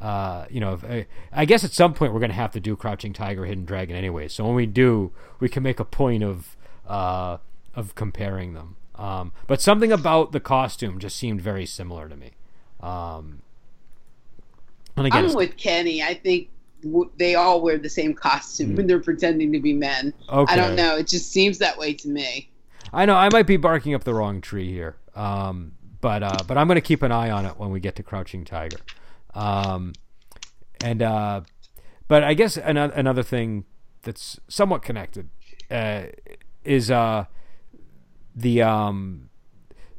uh, 0.02 0.46
you 0.50 0.60
know, 0.60 0.74
if, 0.74 0.84
uh, 0.84 1.04
I 1.32 1.46
guess 1.46 1.63
at 1.63 1.72
some 1.72 1.94
point 1.94 2.12
we're 2.12 2.20
going 2.20 2.32
to 2.32 2.36
have 2.36 2.54
to 2.54 2.60
do 2.60 2.76
Crouching 2.76 3.13
Tiger, 3.13 3.46
Hidden 3.46 3.65
Dragon 3.65 3.96
anyway. 3.96 4.28
So 4.28 4.44
when 4.44 4.56
we 4.56 4.65
do, 4.65 5.12
we 5.39 5.48
can 5.48 5.62
make 5.62 5.80
a 5.80 5.86
point 5.86 6.24
of 6.24 6.58
uh, 6.88 7.38
of 7.76 7.96
comparing 7.96 8.54
them. 8.54 8.78
Um, 8.96 9.32
but 9.48 9.62
something 9.62 9.91
about 9.91 10.32
the 10.32 10.39
costume 10.39 11.00
just 11.00 11.17
seemed 11.17 11.41
very 11.41 11.65
similar 11.65 12.10
to 12.10 12.15
me. 12.15 12.32
Um, 12.82 13.41
and 14.98 15.08
again, 15.08 15.26
I'm 15.26 15.34
with 15.34 15.58
Kenny. 15.58 16.04
I 16.04 16.13
think 16.13 16.50
w- 16.84 17.10
they 17.17 17.36
all 17.36 17.62
wear 17.62 17.78
the 17.78 17.89
same 17.89 18.13
costume 18.13 18.74
mm. 18.74 18.78
when 18.78 18.88
they're 18.88 19.00
pretending 19.00 19.52
to 19.54 19.60
be 19.60 19.74
men. 19.74 20.13
Okay. 20.30 20.54
I 20.54 20.56
don't 20.56 20.76
know. 20.76 20.98
It 20.98 21.08
just 21.08 21.32
seems 21.32 21.58
that 21.60 21.78
way 21.78 21.94
to 21.94 22.10
me. 22.10 22.50
I 22.93 23.06
know 23.06 23.15
I 23.15 23.30
might 23.30 23.47
be 23.47 23.58
barking 23.58 23.93
up 23.93 24.04
the 24.04 24.13
wrong 24.13 24.41
tree 24.41 24.71
here, 24.71 24.97
um, 25.15 25.73
but 26.01 26.23
uh, 26.23 26.38
but 26.47 26.58
I'm 26.58 26.67
going 26.67 26.75
to 26.75 26.82
keep 26.82 27.04
an 27.04 27.12
eye 27.12 27.30
on 27.30 27.45
it 27.45 27.58
when 27.58 27.71
we 27.71 27.80
get 27.80 27.95
to 27.97 28.04
Crouching 28.04 28.43
Tiger. 28.43 28.80
Um, 29.34 29.93
and 30.84 31.01
uh, 31.01 31.41
but 32.08 32.23
I 32.23 32.34
guess 32.34 32.58
another 32.58 32.93
another 32.93 33.23
thing 33.23 33.65
that's 34.01 34.39
somewhat 34.47 34.82
connected 34.82 35.30
uh, 35.69 36.04
is 36.63 36.91
uh, 36.91 37.25
the 38.36 38.62
um, 38.62 39.30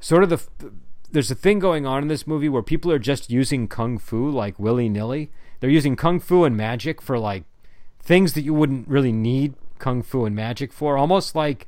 sort 0.00 0.22
of 0.22 0.30
the 0.30 0.72
there's 1.10 1.30
a 1.30 1.34
thing 1.34 1.58
going 1.58 1.86
on 1.86 2.02
in 2.02 2.08
this 2.08 2.26
movie 2.26 2.48
where 2.48 2.62
people 2.62 2.90
are 2.90 2.98
just 2.98 3.30
using 3.30 3.68
kung 3.68 3.98
fu 3.98 4.30
like 4.30 4.58
willy 4.58 4.88
nilly. 4.88 5.30
They're 5.60 5.70
using 5.70 5.94
kung 5.94 6.20
fu 6.20 6.44
and 6.44 6.56
magic 6.56 7.00
for 7.00 7.18
like 7.18 7.44
things 8.00 8.32
that 8.32 8.42
you 8.42 8.52
wouldn't 8.52 8.88
really 8.88 9.12
need 9.12 9.54
kung 9.78 10.02
fu 10.02 10.24
and 10.24 10.34
magic 10.34 10.72
for, 10.72 10.96
almost 10.96 11.34
like 11.34 11.66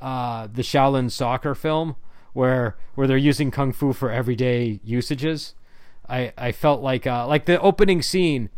uh, 0.00 0.48
the 0.52 0.62
Shaolin 0.62 1.10
soccer 1.10 1.54
film 1.54 1.96
where 2.32 2.76
where 2.94 3.06
they're 3.06 3.16
using 3.16 3.50
kung 3.50 3.72
fu 3.72 3.92
for 3.92 4.10
everyday 4.10 4.80
usages. 4.84 5.54
I 6.08 6.32
I 6.36 6.52
felt 6.52 6.82
like 6.82 7.06
uh, 7.06 7.26
like 7.26 7.46
the 7.46 7.60
opening 7.60 8.02
scene 8.02 8.50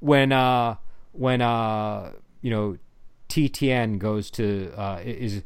when 0.00 0.32
uh 0.32 0.76
when 1.12 1.40
uh 1.40 2.12
you 2.42 2.50
know 2.50 2.78
Tien 3.28 3.98
goes 3.98 4.30
to 4.32 4.72
uh 4.76 5.00
is 5.04 5.42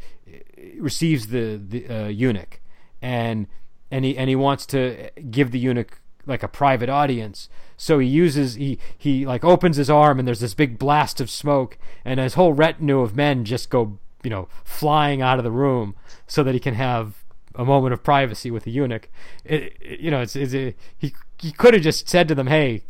receives 0.79 1.29
the 1.29 1.61
the 1.63 1.89
uh, 1.89 2.09
eunuch 2.09 2.61
and 3.03 3.47
and 3.91 4.05
he 4.05 4.17
and 4.17 4.29
he 4.29 4.37
wants 4.37 4.67
to 4.67 5.11
give 5.31 5.51
the 5.51 5.59
eunuch 5.59 6.01
like 6.27 6.43
a 6.43 6.49
private 6.49 6.89
audience. 6.89 7.49
So 7.77 7.99
he 7.99 8.07
uses 8.07 8.55
he 8.55 8.79
he 8.97 9.27
like 9.27 9.45
opens 9.45 9.77
his 9.77 9.91
arm 9.91 10.19
and 10.19 10.27
there's 10.27 10.41
this 10.41 10.55
big 10.55 10.79
blast 10.79 11.21
of 11.21 11.31
smoke 11.31 11.79
and 12.05 12.21
his 12.21 12.35
whole 12.35 12.53
retinue 12.53 13.01
of 13.01 13.17
men 13.17 13.45
just 13.45 13.71
go 13.71 13.99
you 14.23 14.31
know 14.31 14.49
flying 14.65 15.23
out 15.23 15.39
of 15.39 15.45
the 15.45 15.51
room 15.51 15.95
so 16.27 16.43
that 16.43 16.55
he 16.55 16.61
can 16.61 16.75
have 16.75 17.25
a 17.55 17.65
moment 17.65 17.93
of 17.93 18.03
privacy 18.03 18.51
with 18.51 18.65
the 18.65 18.71
eunuch. 18.71 19.09
It, 19.45 19.77
it, 19.81 20.01
you 20.01 20.11
know, 20.11 20.21
it's, 20.21 20.37
it's 20.37 20.55
a, 20.55 20.75
he 20.97 21.15
he 21.39 21.53
could 21.53 21.75
have 21.75 21.83
just 21.83 22.09
said 22.09 22.29
to 22.29 22.35
them, 22.35 22.47
"Hey, 22.47 22.83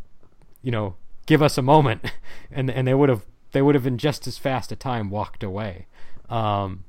you 0.63 0.71
know, 0.71 0.97
give 1.27 1.43
us 1.43 1.57
a 1.59 1.63
moment," 1.63 2.13
and 2.51 2.71
and 2.71 2.87
they 2.87 2.95
would 2.95 3.09
have 3.09 3.25
they 3.53 3.63
would 3.63 3.75
have 3.75 3.87
in 3.87 3.99
just 3.99 4.27
as 4.27 4.39
fast 4.39 4.73
a 4.73 4.77
time 4.77 5.11
walked 5.11 5.43
away. 5.43 5.87
Um, 6.29 6.85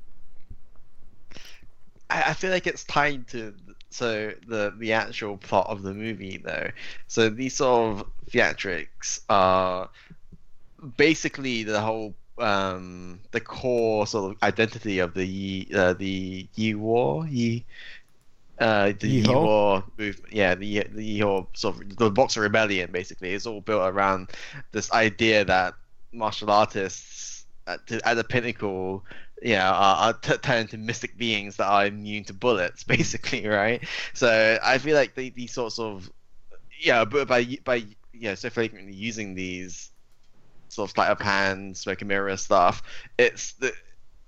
I, 2.10 2.22
I 2.26 2.34
feel 2.34 2.50
like 2.50 2.66
it's 2.66 2.84
tied 2.84 3.26
to 3.28 3.54
so 3.90 4.32
the 4.46 4.74
the 4.78 4.92
actual 4.92 5.36
plot 5.36 5.66
of 5.68 5.82
the 5.82 5.94
movie 5.94 6.38
though. 6.38 6.70
So 7.08 7.30
these 7.30 7.56
sort 7.56 7.98
of 8.00 8.06
theatrics 8.30 9.20
are 9.28 9.90
basically 10.96 11.62
the 11.62 11.80
whole 11.80 12.14
um, 12.38 13.20
the 13.30 13.40
core 13.40 14.06
sort 14.06 14.32
of 14.32 14.42
identity 14.42 14.98
of 14.98 15.14
the 15.14 15.68
uh, 15.74 15.92
the 15.94 16.48
Yi 16.54 16.74
War 16.74 17.26
Yi 17.26 17.64
uh, 18.58 18.92
the 19.00 19.08
Yi 19.08 19.28
War 19.28 19.84
movement, 19.98 20.32
yeah, 20.32 20.54
the 20.54 20.84
the 20.92 21.04
Yi 21.04 21.20
sort 21.20 21.76
of 21.76 21.96
the 21.96 22.10
Boxer 22.10 22.40
Rebellion 22.42 22.90
basically. 22.92 23.32
Is 23.32 23.46
all 23.46 23.60
built 23.60 23.82
around 23.82 24.30
this 24.72 24.92
idea 24.92 25.44
that 25.44 25.74
martial 26.12 26.50
artists 26.50 27.46
at, 27.66 27.80
at 28.04 28.14
the 28.14 28.24
pinnacle, 28.24 29.04
yeah, 29.42 29.70
are, 29.70 29.96
are 29.96 30.12
t- 30.12 30.36
turned 30.38 30.72
into 30.72 30.78
mystic 30.78 31.16
beings 31.16 31.56
that 31.56 31.66
are 31.66 31.86
immune 31.86 32.24
to 32.24 32.34
bullets, 32.34 32.84
basically, 32.96 33.46
right? 33.46 33.82
So 34.14 34.58
I 34.62 34.78
feel 34.78 34.94
like 34.96 35.14
the, 35.14 35.30
these 35.30 35.52
sorts 35.52 35.78
of 35.78 36.10
yeah, 36.80 37.04
but 37.04 37.28
by 37.28 37.58
by 37.64 37.84
yeah, 38.12 38.34
so 38.34 38.50
frequently 38.50 38.92
using 38.92 39.34
these 39.34 39.91
sort 40.72 40.88
of 40.88 40.94
sleight 40.94 41.10
of 41.10 41.20
hand, 41.20 41.76
smoke 41.76 42.00
and 42.00 42.08
mirror 42.08 42.36
stuff. 42.36 42.82
It's 43.18 43.52
the 43.54 43.72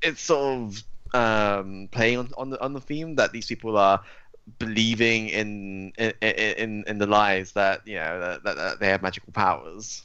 it's 0.03 0.21
sort 0.21 0.61
of 0.61 0.85
um, 1.15 1.89
playing 1.91 2.19
on, 2.19 2.31
on 2.37 2.51
the 2.51 2.61
on 2.61 2.73
the 2.75 2.81
theme 2.81 3.17
that 3.17 3.33
these 3.33 3.47
people 3.47 3.77
are 3.79 4.01
believing 4.59 5.29
in 5.29 5.93
in 5.97 6.13
in, 6.21 6.85
in 6.87 6.99
the 6.99 7.07
lies 7.07 7.53
that 7.53 7.87
you 7.87 7.95
know 7.95 8.21
that, 8.21 8.45
that, 8.45 8.57
that, 8.57 8.81
they 8.81 8.89
have 8.89 9.03
magical 9.03 9.33
powers. 9.33 10.03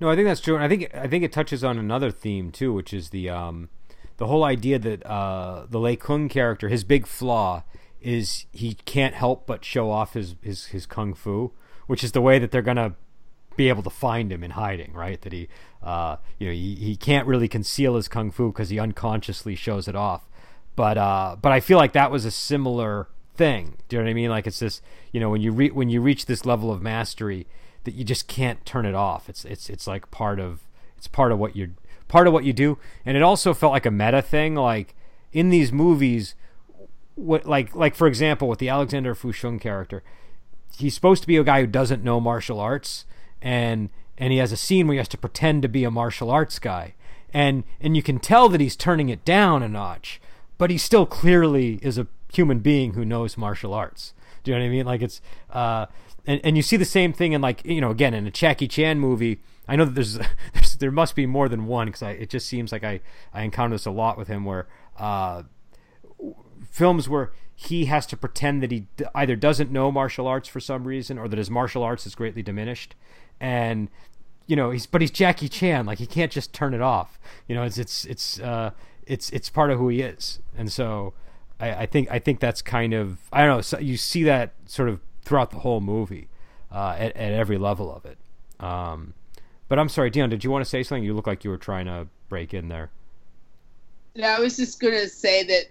No, 0.00 0.10
I 0.10 0.16
think 0.16 0.26
that's 0.26 0.40
true, 0.40 0.54
and 0.54 0.64
I 0.64 0.68
think 0.68 0.94
I 0.94 1.06
think 1.06 1.24
it 1.24 1.32
touches 1.32 1.62
on 1.62 1.78
another 1.78 2.10
theme 2.10 2.50
too, 2.50 2.72
which 2.72 2.94
is 2.94 3.10
the 3.10 3.28
um, 3.28 3.68
the 4.16 4.26
whole 4.26 4.44
idea 4.44 4.78
that 4.78 5.04
uh, 5.06 5.66
the 5.68 5.78
Lei 5.78 5.96
Kung 5.96 6.28
character, 6.28 6.68
his 6.68 6.84
big 6.84 7.06
flaw 7.06 7.62
is 8.00 8.46
he 8.52 8.74
can't 8.84 9.14
help 9.14 9.46
but 9.46 9.64
show 9.64 9.90
off 9.90 10.14
his 10.14 10.36
his 10.42 10.66
his 10.66 10.86
kung 10.86 11.14
fu, 11.14 11.52
which 11.86 12.02
is 12.02 12.12
the 12.12 12.20
way 12.20 12.38
that 12.38 12.50
they're 12.50 12.62
gonna 12.62 12.94
be 13.56 13.68
able 13.68 13.82
to 13.82 13.90
find 13.90 14.32
him 14.32 14.42
in 14.42 14.52
hiding, 14.52 14.92
right? 14.92 15.20
That 15.22 15.32
he, 15.32 15.48
uh, 15.82 16.16
you 16.38 16.48
know, 16.48 16.52
he, 16.52 16.74
he 16.74 16.96
can't 16.96 17.26
really 17.26 17.48
conceal 17.48 17.96
his 17.96 18.08
kung 18.08 18.30
fu 18.30 18.50
because 18.50 18.68
he 18.68 18.78
unconsciously 18.78 19.54
shows 19.54 19.88
it 19.88 19.96
off. 19.96 20.28
But 20.76 20.98
uh, 20.98 21.36
but 21.40 21.52
I 21.52 21.60
feel 21.60 21.78
like 21.78 21.92
that 21.92 22.10
was 22.10 22.24
a 22.24 22.30
similar 22.30 23.08
thing. 23.34 23.76
Do 23.88 23.96
you 23.96 24.02
know 24.02 24.06
what 24.06 24.10
I 24.10 24.14
mean? 24.14 24.30
Like 24.30 24.46
it's 24.46 24.58
this, 24.58 24.82
you 25.12 25.20
know, 25.20 25.30
when 25.30 25.40
you 25.40 25.52
re- 25.52 25.70
when 25.70 25.88
you 25.88 26.00
reach 26.00 26.26
this 26.26 26.44
level 26.44 26.72
of 26.72 26.82
mastery, 26.82 27.46
that 27.84 27.94
you 27.94 28.04
just 28.04 28.26
can't 28.26 28.64
turn 28.66 28.86
it 28.86 28.94
off. 28.94 29.28
It's 29.28 29.44
it's 29.44 29.70
it's 29.70 29.86
like 29.86 30.10
part 30.10 30.40
of 30.40 30.60
it's 30.96 31.06
part 31.06 31.32
of 31.32 31.38
what 31.38 31.54
you're 31.54 31.70
part 32.08 32.26
of 32.26 32.32
what 32.32 32.44
you 32.44 32.52
do. 32.52 32.78
And 33.06 33.16
it 33.16 33.22
also 33.22 33.54
felt 33.54 33.72
like 33.72 33.86
a 33.86 33.90
meta 33.90 34.22
thing. 34.22 34.54
Like 34.54 34.94
in 35.32 35.50
these 35.50 35.72
movies, 35.72 36.34
what 37.14 37.46
like 37.46 37.74
like 37.74 37.94
for 37.94 38.06
example 38.06 38.48
with 38.48 38.58
the 38.58 38.68
Alexander 38.68 39.14
Fusheng 39.14 39.60
character, 39.60 40.02
he's 40.76 40.94
supposed 40.94 41.22
to 41.22 41.28
be 41.28 41.36
a 41.36 41.44
guy 41.44 41.60
who 41.60 41.66
doesn't 41.66 42.02
know 42.02 42.20
martial 42.20 42.60
arts, 42.60 43.04
and 43.44 43.90
and 44.16 44.32
he 44.32 44.38
has 44.38 44.50
a 44.50 44.56
scene 44.56 44.86
where 44.86 44.94
he 44.94 44.98
has 44.98 45.08
to 45.08 45.18
pretend 45.18 45.62
to 45.62 45.68
be 45.68 45.84
a 45.84 45.90
martial 45.90 46.30
arts 46.30 46.58
guy, 46.58 46.94
and 47.32 47.62
and 47.80 47.94
you 47.94 48.02
can 48.02 48.18
tell 48.18 48.48
that 48.48 48.60
he's 48.60 48.74
turning 48.74 49.10
it 49.10 49.24
down 49.24 49.62
a 49.62 49.68
notch, 49.68 50.20
but 50.58 50.70
he 50.70 50.78
still 50.78 51.06
clearly 51.06 51.78
is 51.82 51.98
a 51.98 52.08
human 52.32 52.58
being 52.58 52.94
who 52.94 53.04
knows 53.04 53.36
martial 53.36 53.74
arts. 53.74 54.14
Do 54.42 54.50
you 54.50 54.56
know 54.56 54.64
what 54.64 54.68
I 54.68 54.70
mean? 54.70 54.86
Like 54.86 55.02
it's 55.02 55.20
uh, 55.50 55.86
and 56.26 56.40
and 56.42 56.56
you 56.56 56.62
see 56.62 56.78
the 56.78 56.84
same 56.86 57.12
thing 57.12 57.32
in 57.32 57.42
like 57.42 57.64
you 57.64 57.80
know 57.80 57.90
again 57.90 58.14
in 58.14 58.26
a 58.26 58.30
Jackie 58.30 58.66
Chan 58.66 58.98
movie. 58.98 59.40
I 59.68 59.76
know 59.76 59.84
that 59.84 59.94
there's, 59.94 60.18
there's 60.54 60.74
there 60.76 60.90
must 60.90 61.14
be 61.14 61.26
more 61.26 61.48
than 61.48 61.66
one 61.66 61.86
because 61.86 62.02
it 62.02 62.30
just 62.30 62.48
seems 62.48 62.72
like 62.72 62.82
I 62.82 63.00
I 63.34 63.42
encounter 63.42 63.74
this 63.74 63.86
a 63.86 63.90
lot 63.90 64.16
with 64.16 64.28
him 64.28 64.46
where 64.46 64.66
uh, 64.98 65.42
films 66.70 67.10
where 67.10 67.32
he 67.56 67.84
has 67.84 68.06
to 68.06 68.16
pretend 68.16 68.62
that 68.62 68.70
he 68.70 68.86
either 69.14 69.36
doesn't 69.36 69.70
know 69.70 69.92
martial 69.92 70.26
arts 70.26 70.48
for 70.48 70.60
some 70.60 70.88
reason 70.88 71.18
or 71.18 71.28
that 71.28 71.38
his 71.38 71.50
martial 71.50 71.84
arts 71.84 72.04
is 72.04 72.14
greatly 72.14 72.42
diminished 72.42 72.96
and 73.40 73.88
you 74.46 74.56
know 74.56 74.70
he's 74.70 74.86
but 74.86 75.00
he's 75.00 75.10
Jackie 75.10 75.48
Chan 75.48 75.86
like 75.86 75.98
he 75.98 76.06
can't 76.06 76.32
just 76.32 76.52
turn 76.52 76.74
it 76.74 76.80
off. 76.80 77.18
You 77.48 77.54
know 77.54 77.62
it's 77.62 77.78
it's 77.78 78.04
it's 78.04 78.40
uh 78.40 78.70
it's 79.06 79.30
it's 79.30 79.48
part 79.48 79.70
of 79.70 79.78
who 79.78 79.88
he 79.88 80.00
is. 80.00 80.40
And 80.56 80.70
so 80.70 81.14
I, 81.60 81.70
I 81.82 81.86
think 81.86 82.10
I 82.10 82.18
think 82.18 82.40
that's 82.40 82.62
kind 82.62 82.94
of 82.94 83.18
I 83.32 83.40
don't 83.44 83.56
know 83.56 83.60
so 83.60 83.78
you 83.78 83.96
see 83.96 84.22
that 84.24 84.54
sort 84.66 84.88
of 84.88 85.00
throughout 85.22 85.50
the 85.50 85.58
whole 85.58 85.80
movie 85.80 86.28
uh, 86.70 86.96
at, 86.98 87.16
at 87.16 87.32
every 87.32 87.56
level 87.56 87.94
of 87.94 88.04
it. 88.04 88.18
Um, 88.60 89.14
but 89.68 89.78
I'm 89.78 89.88
sorry 89.88 90.10
Dion 90.10 90.30
did 90.30 90.44
you 90.44 90.50
want 90.50 90.64
to 90.64 90.68
say 90.68 90.82
something? 90.82 91.04
You 91.04 91.14
look 91.14 91.26
like 91.26 91.44
you 91.44 91.50
were 91.50 91.58
trying 91.58 91.86
to 91.86 92.08
break 92.28 92.54
in 92.54 92.68
there. 92.68 92.90
No, 94.16 94.28
I 94.28 94.38
was 94.38 94.56
just 94.56 94.78
to 94.80 95.08
say 95.08 95.42
that 95.44 95.64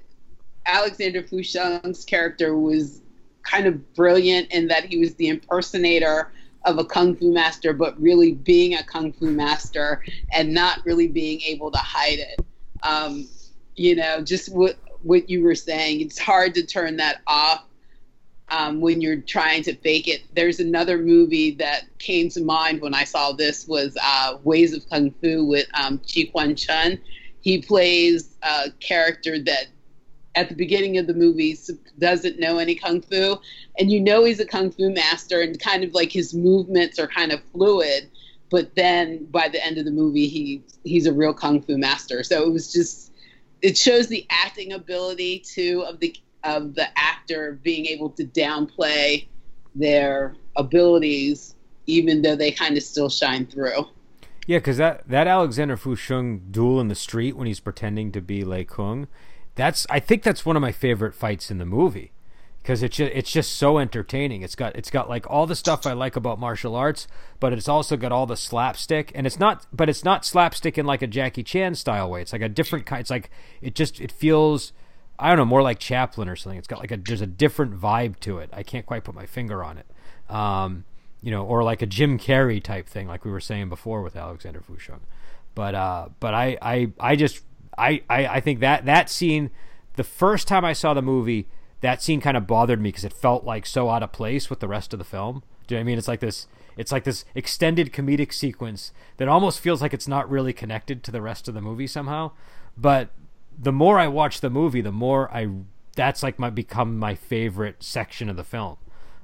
Alexander 0.66 1.24
Fusheng's 1.24 2.04
character 2.04 2.58
was 2.58 3.02
kind 3.44 3.68
of 3.68 3.94
brilliant 3.94 4.52
in 4.52 4.68
that 4.68 4.86
he 4.86 4.98
was 4.98 5.16
the 5.16 5.28
impersonator 5.28 6.32
of 6.66 6.78
a 6.78 6.86
kung 6.86 7.16
fu 7.16 7.32
master, 7.32 7.74
but 7.74 8.00
really 8.02 8.34
being 8.34 8.76
a 8.76 8.84
kung 8.84 9.12
fu 9.14 9.30
master 9.30 10.02
and 10.32 10.54
not 10.54 10.80
really 10.86 11.08
being 11.08 11.42
able 11.42 11.72
to 11.72 11.78
hide 11.78 12.20
it. 12.20 12.40
Um, 12.84 13.28
you 13.76 13.96
know, 13.96 14.22
just 14.22 14.54
what 14.54 14.78
what 15.02 15.30
you 15.30 15.44
were 15.44 15.56
saying, 15.56 16.02
it's 16.02 16.18
hard 16.18 16.54
to 16.56 16.66
turn 16.66 16.96
that 16.98 17.22
off 17.28 17.66
um, 18.50 18.82
when 18.82 19.02
you're 19.02 19.22
trying 19.22 19.64
to 19.64 19.76
fake 19.76 20.08
it. 20.08 20.22
There's 20.34 20.60
another 20.60 20.98
movie 20.98 21.52
that 21.56 21.84
came 22.00 22.30
to 22.30 22.44
mind 22.44 22.82
when 22.82 22.94
I 22.94 23.04
saw 23.04 23.32
this 23.32 23.68
was 23.68 23.98
uh, 24.02 24.38
Ways 24.44 24.74
of 24.74 24.88
Kung 24.90 25.12
Fu 25.12 25.46
with 25.46 25.68
um, 25.74 26.02
Ji 26.06 26.30
Hwan 26.32 26.56
Chun. 26.56 27.00
He 27.42 27.62
plays 27.62 28.38
a 28.44 28.72
character 28.80 29.40
that 29.40 29.68
at 30.36 30.50
the 30.50 30.56
beginning 30.56 30.98
of 30.98 31.08
the 31.08 31.14
movie 31.14 31.58
doesn't 32.00 32.40
know 32.40 32.58
any 32.58 32.76
kung 32.76 33.02
fu. 33.02 33.38
And 33.78 33.92
you 33.92 34.00
know 34.00 34.24
he's 34.24 34.40
a 34.40 34.46
kung 34.46 34.72
fu 34.72 34.90
master 34.90 35.42
and 35.42 35.60
kind 35.60 35.84
of 35.84 35.94
like 35.94 36.12
his 36.12 36.34
movements 36.34 37.00
are 37.00 37.08
kind 37.08 37.32
of 37.32 37.42
fluid 37.52 38.10
but 38.54 38.76
then 38.76 39.26
by 39.32 39.50
the 39.50 39.66
end 39.66 39.80
of 39.80 39.86
the 39.86 39.90
movie 39.90 40.28
he 40.28 40.62
he's 40.84 41.08
a 41.08 41.12
real 41.12 41.34
kung 41.34 41.60
fu 41.60 41.76
master. 41.76 42.22
So 42.22 42.44
it 42.44 42.52
was 42.52 42.72
just 42.72 43.12
it 43.64 43.76
shows 43.76 44.10
the 44.10 44.28
acting 44.30 44.74
ability 44.74 45.40
too 45.40 45.84
of 45.88 46.00
the 46.00 46.16
of 46.44 46.76
the 46.76 46.88
actor 46.96 47.60
being 47.64 47.88
able 47.88 48.12
to 48.12 48.24
downplay 48.24 49.26
their 49.74 50.36
abilities 50.56 51.56
even 51.88 52.22
though 52.22 52.36
they 52.36 52.52
kind 52.52 52.78
of 52.78 52.84
still 52.84 53.10
shine 53.10 53.48
through. 53.48 53.88
Yeah 54.46 54.60
because 54.60 54.78
that 54.78 55.10
that 55.10 55.26
alexander 55.26 55.76
fusheng 55.76 56.52
duel 56.52 56.80
in 56.80 56.90
the 56.90 56.96
street 56.96 57.36
when 57.36 57.48
he's 57.48 57.60
pretending 57.60 58.12
to 58.12 58.22
be 58.22 58.46
lei 58.46 58.66
kung 58.66 59.08
that's 59.56 59.86
I 59.90 60.00
think 60.00 60.24
that's 60.24 60.46
one 60.46 60.56
of 60.56 60.62
my 60.62 60.72
favorite 60.72 61.14
fights 61.14 61.52
in 61.52 61.58
the 61.58 61.66
movie 61.66 62.12
because 62.64 62.82
it's 62.82 62.96
just, 62.96 63.12
it's 63.14 63.32
just 63.32 63.56
so 63.56 63.78
entertaining. 63.78 64.42
It's 64.42 64.56
got 64.56 64.76
it's 64.76 64.90
got 64.90 65.10
like 65.10 65.30
all 65.30 65.46
the 65.46 65.56
stuff 65.56 65.86
I 65.86 65.94
like 65.94 66.16
about 66.16 66.40
martial 66.40 66.76
arts, 66.76 67.08
but 67.40 67.52
it's 67.54 67.68
also 67.68 67.98
got 67.98 68.14
all 68.14 68.26
the 68.26 68.38
slapstick, 68.38 69.12
and 69.14 69.28
it's 69.28 69.38
not 69.38 69.68
but 69.74 69.90
it's 69.90 70.04
not 70.04 70.26
slapstick 70.26 70.78
in 70.78 70.86
like 70.86 71.02
a 71.02 71.08
Jackie 71.08 71.44
Chan 71.44 71.76
style 71.76 72.10
way. 72.10 72.22
It's 72.22 72.34
like 72.34 72.42
a 72.42 72.50
different 72.50 72.86
kind. 72.86 73.02
It's 73.02 73.10
like 73.10 73.30
it 73.62 73.76
just 73.76 74.00
it 74.00 74.12
feels 74.12 74.72
I 75.20 75.28
don't 75.28 75.38
know 75.38 75.46
more 75.46 75.62
like 75.62 75.80
Chaplin 75.80 76.30
or 76.30 76.36
something. 76.36 76.58
It's 76.58 76.68
got 76.68 76.80
like 76.80 76.92
a 76.92 76.98
there's 76.98 77.22
a 77.22 77.28
different 77.28 77.80
vibe 77.80 78.20
to 78.22 78.40
it. 78.40 78.50
I 78.54 78.64
can't 78.64 78.86
quite 78.86 79.04
put 79.04 79.14
my 79.14 79.26
finger 79.26 79.64
on 79.64 79.78
it. 79.78 79.86
Um, 80.34 80.86
you 81.22 81.32
know, 81.32 81.46
or 81.46 81.64
like 81.64 81.82
a 81.82 81.86
Jim 81.86 82.18
Carrey 82.18 82.64
type 82.64 82.88
thing, 82.88 83.08
like 83.08 83.26
we 83.26 83.32
were 83.32 83.40
saying 83.40 83.70
before 83.70 84.02
with 84.02 84.16
Alexander 84.16 84.62
Fusheng. 84.62 85.02
But 85.54 85.76
uh, 85.76 86.10
but 86.20 86.34
I 86.34 86.58
I 86.62 86.92
I 87.00 87.16
just 87.18 87.42
I, 87.78 88.04
I, 88.10 88.40
think 88.40 88.60
that 88.60 88.86
that 88.86 89.10
scene, 89.10 89.50
the 89.96 90.04
first 90.04 90.48
time 90.48 90.64
I 90.64 90.74
saw 90.74 90.94
the 90.94 91.02
movie, 91.02 91.48
that 91.82 92.02
scene 92.02 92.22
kind 92.22 92.38
of 92.38 92.48
bothered 92.48 92.80
me 92.80 92.90
because 92.90 93.04
it 93.04 93.14
felt 93.14 93.44
like 93.44 93.66
so 93.66 93.90
out 93.90 94.04
of 94.04 94.12
place 94.12 94.50
with 94.50 94.60
the 94.60 94.68
rest 94.68 94.94
of 94.94 95.00
the 95.00 95.06
film. 95.06 95.44
Do 95.68 95.76
you 95.76 95.80
know 95.80 95.82
I 95.82 95.86
mean? 95.86 95.98
It's 95.98 96.08
like 96.08 96.20
this. 96.20 96.48
It's 96.76 96.92
like 96.92 97.04
this 97.04 97.24
extended 97.36 97.94
comedic 97.94 98.34
sequence 98.34 98.92
that 99.18 99.28
almost 99.28 99.60
feels 99.60 99.82
like 99.82 99.94
it's 99.94 100.08
not 100.08 100.30
really 100.30 100.54
connected 100.54 101.04
to 101.04 101.12
the 101.12 101.22
rest 101.22 101.48
of 101.48 101.54
the 101.54 101.62
movie 101.62 101.86
somehow. 101.86 102.32
But 102.76 103.10
the 103.58 103.72
more 103.72 104.00
I 104.00 104.08
watch 104.08 104.42
the 104.42 104.50
movie, 104.50 104.82
the 104.82 104.92
more 104.92 105.32
I 105.32 105.50
that's 105.96 106.24
like 106.24 106.40
my 106.40 106.50
become 106.50 106.98
my 106.98 107.16
favorite 107.16 107.84
section 107.84 108.30
of 108.30 108.36
the 108.36 108.44
film. 108.44 108.78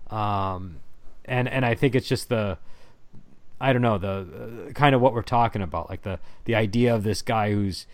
Um, 0.09 0.79
and 1.25 1.47
and 1.47 1.65
I 1.65 1.75
think 1.75 1.95
it's 1.95 2.07
just 2.07 2.29
the 2.29 2.57
I 3.62 3.73
don't 3.73 3.81
know 3.81 3.97
the 3.97 4.67
uh, 4.69 4.71
kind 4.73 4.95
of 4.95 5.01
what 5.01 5.13
we're 5.13 5.21
talking 5.21 5.62
about, 5.62 5.89
like 5.89 6.03
the 6.03 6.19
the 6.45 6.55
idea 6.55 6.93
of 6.93 7.03
this 7.03 7.21
guy 7.21 7.51
who's 7.51 7.88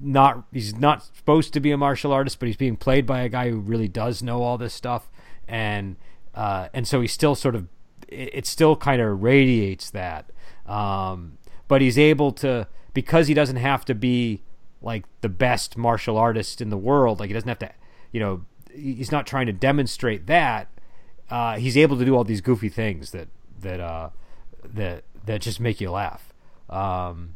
not 0.00 0.44
he's 0.52 0.76
not 0.76 1.04
supposed 1.16 1.52
to 1.54 1.60
be 1.60 1.70
a 1.70 1.76
martial 1.76 2.12
artist, 2.12 2.38
but 2.38 2.46
he's 2.46 2.56
being 2.56 2.76
played 2.76 3.06
by 3.06 3.22
a 3.22 3.28
guy 3.28 3.50
who 3.50 3.58
really 3.58 3.88
does 3.88 4.22
know 4.22 4.42
all 4.42 4.58
this 4.58 4.74
stuff, 4.74 5.08
and 5.46 5.96
uh, 6.34 6.68
and 6.72 6.86
so 6.86 7.00
he 7.00 7.06
still 7.06 7.34
sort 7.34 7.54
of 7.54 7.68
it, 8.08 8.30
it 8.32 8.46
still 8.46 8.76
kind 8.76 9.00
of 9.00 9.22
radiates 9.22 9.90
that, 9.90 10.30
um, 10.66 11.38
but 11.66 11.80
he's 11.80 11.98
able 11.98 12.32
to 12.32 12.66
because 12.94 13.28
he 13.28 13.34
doesn't 13.34 13.56
have 13.56 13.84
to 13.84 13.94
be 13.94 14.42
like 14.80 15.04
the 15.20 15.28
best 15.28 15.76
martial 15.76 16.16
artist 16.16 16.60
in 16.60 16.70
the 16.70 16.76
world, 16.76 17.20
like 17.20 17.28
he 17.28 17.34
doesn't 17.34 17.48
have 17.48 17.58
to, 17.58 17.70
you 18.12 18.20
know, 18.20 18.44
he's 18.72 19.10
not 19.10 19.26
trying 19.26 19.46
to 19.46 19.52
demonstrate 19.52 20.26
that. 20.26 20.68
Uh, 21.30 21.56
he's 21.56 21.76
able 21.76 21.98
to 21.98 22.04
do 22.04 22.16
all 22.16 22.24
these 22.24 22.40
goofy 22.40 22.68
things 22.68 23.10
that 23.10 23.28
that 23.60 23.80
uh, 23.80 24.10
that 24.64 25.04
that 25.26 25.40
just 25.40 25.60
make 25.60 25.80
you 25.80 25.90
laugh. 25.90 26.32
Um, 26.70 27.34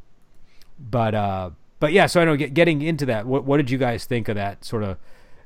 but 0.79 1.15
uh, 1.15 1.51
but 1.83 1.93
yeah, 1.93 2.07
so 2.07 2.21
I 2.21 2.25
know 2.25 2.37
get, 2.37 2.55
getting 2.55 2.81
into 2.81 3.05
that, 3.07 3.27
what 3.27 3.43
what 3.43 3.57
did 3.57 3.69
you 3.69 3.77
guys 3.77 4.05
think 4.05 4.29
of 4.29 4.37
that 4.37 4.65
sort 4.65 4.85
of? 4.85 4.99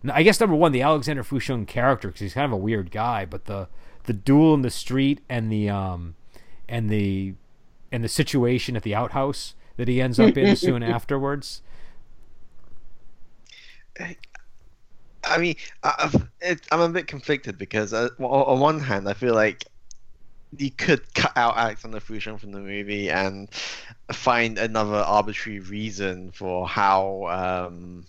I 0.06 0.22
guess 0.22 0.38
number 0.38 0.54
one, 0.54 0.70
the 0.72 0.82
Alexander 0.82 1.24
Fusheng 1.24 1.66
character 1.66 2.08
because 2.08 2.20
he's 2.20 2.34
kind 2.34 2.44
of 2.44 2.52
a 2.52 2.58
weird 2.58 2.90
guy, 2.90 3.24
but 3.24 3.46
the 3.46 3.68
the 4.04 4.12
duel 4.12 4.52
in 4.52 4.60
the 4.60 4.68
street 4.68 5.22
and 5.30 5.50
the 5.50 5.70
um 5.70 6.14
and 6.68 6.90
the 6.90 7.32
and 7.90 8.04
the 8.04 8.08
situation 8.08 8.76
at 8.76 8.82
the 8.82 8.94
outhouse 8.94 9.54
that 9.78 9.88
he 9.88 9.98
ends 10.02 10.20
up 10.20 10.36
in 10.36 10.54
soon 10.56 10.82
afterwards. 10.82 11.62
I 13.98 15.38
mean, 15.38 15.56
I, 15.82 16.10
am 16.70 16.80
a 16.82 16.88
bit 16.90 17.06
conflicted 17.06 17.56
because 17.56 17.94
uh, 17.94 18.10
on 18.18 18.60
one 18.60 18.80
hand, 18.80 19.08
I 19.08 19.14
feel 19.14 19.34
like 19.34 19.64
you 20.58 20.70
could 20.70 21.14
cut 21.14 21.32
out 21.36 21.56
Alexander 21.56 22.00
Fusheng 22.00 22.38
from 22.38 22.52
the 22.52 22.60
movie 22.60 23.10
and 23.10 23.48
find 24.12 24.58
another 24.58 24.96
arbitrary 24.96 25.60
reason 25.60 26.30
for 26.32 26.66
how 26.68 27.26
um 27.26 28.04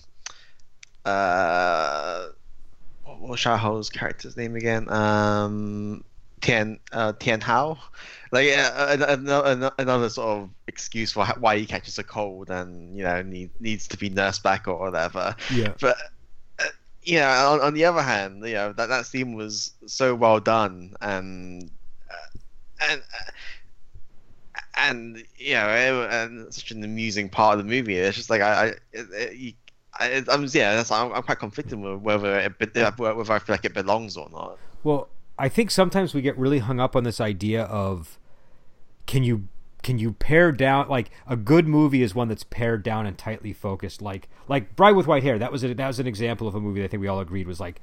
uh 1.06 2.28
what 3.04 3.22
was 3.22 3.40
Xiao's 3.40 3.90
character's 3.90 4.38
name 4.38 4.56
again? 4.56 4.90
Um 4.92 6.04
Tian 6.42 6.80
uh, 6.92 7.14
Tian 7.14 7.42
Hao, 7.42 7.80
like 8.32 8.50
uh, 8.56 8.98
another, 9.10 9.72
another 9.80 10.10
sort 10.10 10.38
of 10.38 10.50
excuse 10.68 11.12
for 11.12 11.26
why 11.40 11.58
he 11.58 11.66
catches 11.66 11.98
a 11.98 12.04
cold 12.04 12.52
and 12.52 12.96
you 12.96 13.04
know 13.04 13.24
need, 13.24 13.50
needs 13.60 13.88
to 13.88 13.98
be 13.98 14.10
nursed 14.10 14.44
back 14.44 14.68
or 14.68 14.78
whatever. 14.78 15.36
Yeah. 15.52 15.74
But 15.82 15.98
uh, 16.60 16.66
you 17.02 17.20
know, 17.20 17.28
on, 17.28 17.62
on 17.62 17.74
the 17.74 17.86
other 17.86 18.04
hand, 18.04 18.46
you 18.46 18.54
know 18.54 18.72
that 18.74 18.88
that 18.88 19.08
scene 19.08 19.34
was 19.34 19.74
so 19.88 20.14
well 20.14 20.40
done 20.40 20.94
and 21.02 21.72
and 22.90 23.02
and 24.78 25.24
you 25.38 25.54
know, 25.54 26.08
and 26.10 26.54
such 26.54 26.72
an 26.72 26.84
amusing 26.84 27.30
part 27.30 27.60
of 27.60 27.66
the 27.66 27.70
movie. 27.70 27.96
It's 27.96 28.16
just 28.16 28.30
like 28.30 28.42
I, 28.42 28.52
I, 28.52 28.68
it, 28.94 29.08
it, 29.12 29.56
I, 30.00 30.24
I'm 30.30 30.48
yeah, 30.52 30.84
I'm, 30.92 31.14
I'm 31.14 31.24
quite 31.24 31.40
conflicted 31.40 31.80
with 31.80 32.02
whether 32.02 32.40
it, 32.40 33.00
whether 33.00 33.34
I 33.34 33.40
feel 33.40 33.54
like 33.54 33.66
it 33.66 33.74
belongs 33.74 34.16
or 34.18 34.30
not. 34.30 34.58
Well, 34.84 35.10
I 35.40 35.50
think 35.50 35.72
sometimes 35.72 36.14
we 36.14 36.22
get 36.22 36.38
really 36.38 36.60
hung 36.60 36.80
up 36.80 36.96
on 36.96 37.04
this 37.04 37.20
idea 37.20 37.64
of 37.64 38.20
can 39.06 39.24
you 39.24 39.48
can 39.84 40.00
you 40.00 40.12
pare 40.14 40.52
down 40.52 40.90
like 40.90 41.10
a 41.28 41.36
good 41.36 41.68
movie 41.68 42.02
is 42.02 42.14
one 42.14 42.28
that's 42.28 42.44
pared 42.44 42.84
down 42.84 43.06
and 43.06 43.18
tightly 43.18 43.54
focused 43.54 44.02
like 44.02 44.28
like 44.48 44.76
Bride 44.76 44.96
with 44.96 45.08
White 45.08 45.24
Hair 45.24 45.40
that 45.40 45.52
was 45.52 45.64
a, 45.64 45.74
that 45.74 45.88
was 45.88 46.00
an 46.00 46.08
example 46.08 46.48
of 46.48 46.56
a 46.56 46.60
movie 46.60 46.82
that 46.82 46.86
I 46.86 46.88
think 46.90 47.02
we 47.02 47.08
all 47.08 47.20
agreed 47.20 47.48
was 47.48 47.60
like 47.60 47.80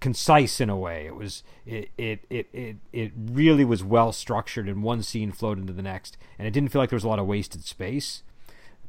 concise 0.00 0.60
in 0.60 0.70
a 0.70 0.76
way. 0.76 1.06
It 1.06 1.14
was 1.14 1.42
it 1.64 1.90
it 1.96 2.24
it 2.30 2.48
it, 2.52 2.76
it 2.92 3.12
really 3.16 3.64
was 3.64 3.82
well 3.82 4.12
structured 4.12 4.68
and 4.68 4.82
one 4.82 5.02
scene 5.02 5.32
flowed 5.32 5.58
into 5.58 5.72
the 5.72 5.82
next 5.82 6.16
and 6.38 6.46
it 6.46 6.52
didn't 6.52 6.70
feel 6.70 6.80
like 6.80 6.90
there 6.90 6.96
was 6.96 7.04
a 7.04 7.08
lot 7.08 7.18
of 7.18 7.26
wasted 7.26 7.64
space. 7.64 8.22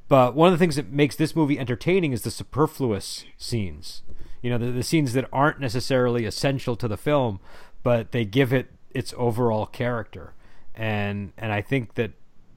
But 0.09 0.35
one 0.35 0.47
of 0.47 0.53
the 0.53 0.57
things 0.57 0.77
that 0.77 0.89
makes 0.89 1.17
this 1.17 1.35
movie 1.35 1.59
entertaining 1.59 2.13
is 2.13 2.21
the 2.21 2.31
superfluous 2.31 3.25
scenes. 3.37 4.03
You 4.41 4.49
know 4.51 4.57
the, 4.57 4.71
the 4.71 4.83
scenes 4.83 5.13
that 5.13 5.27
aren't 5.33 5.59
necessarily 5.59 6.25
essential 6.25 6.75
to 6.75 6.87
the 6.87 6.97
film 6.97 7.39
but 7.83 8.11
they 8.11 8.25
give 8.25 8.51
it 8.51 8.67
its 8.91 9.13
overall 9.17 9.65
character. 9.65 10.33
And 10.75 11.31
and 11.37 11.51
I 11.51 11.61
think 11.61 11.95
that 11.95 12.11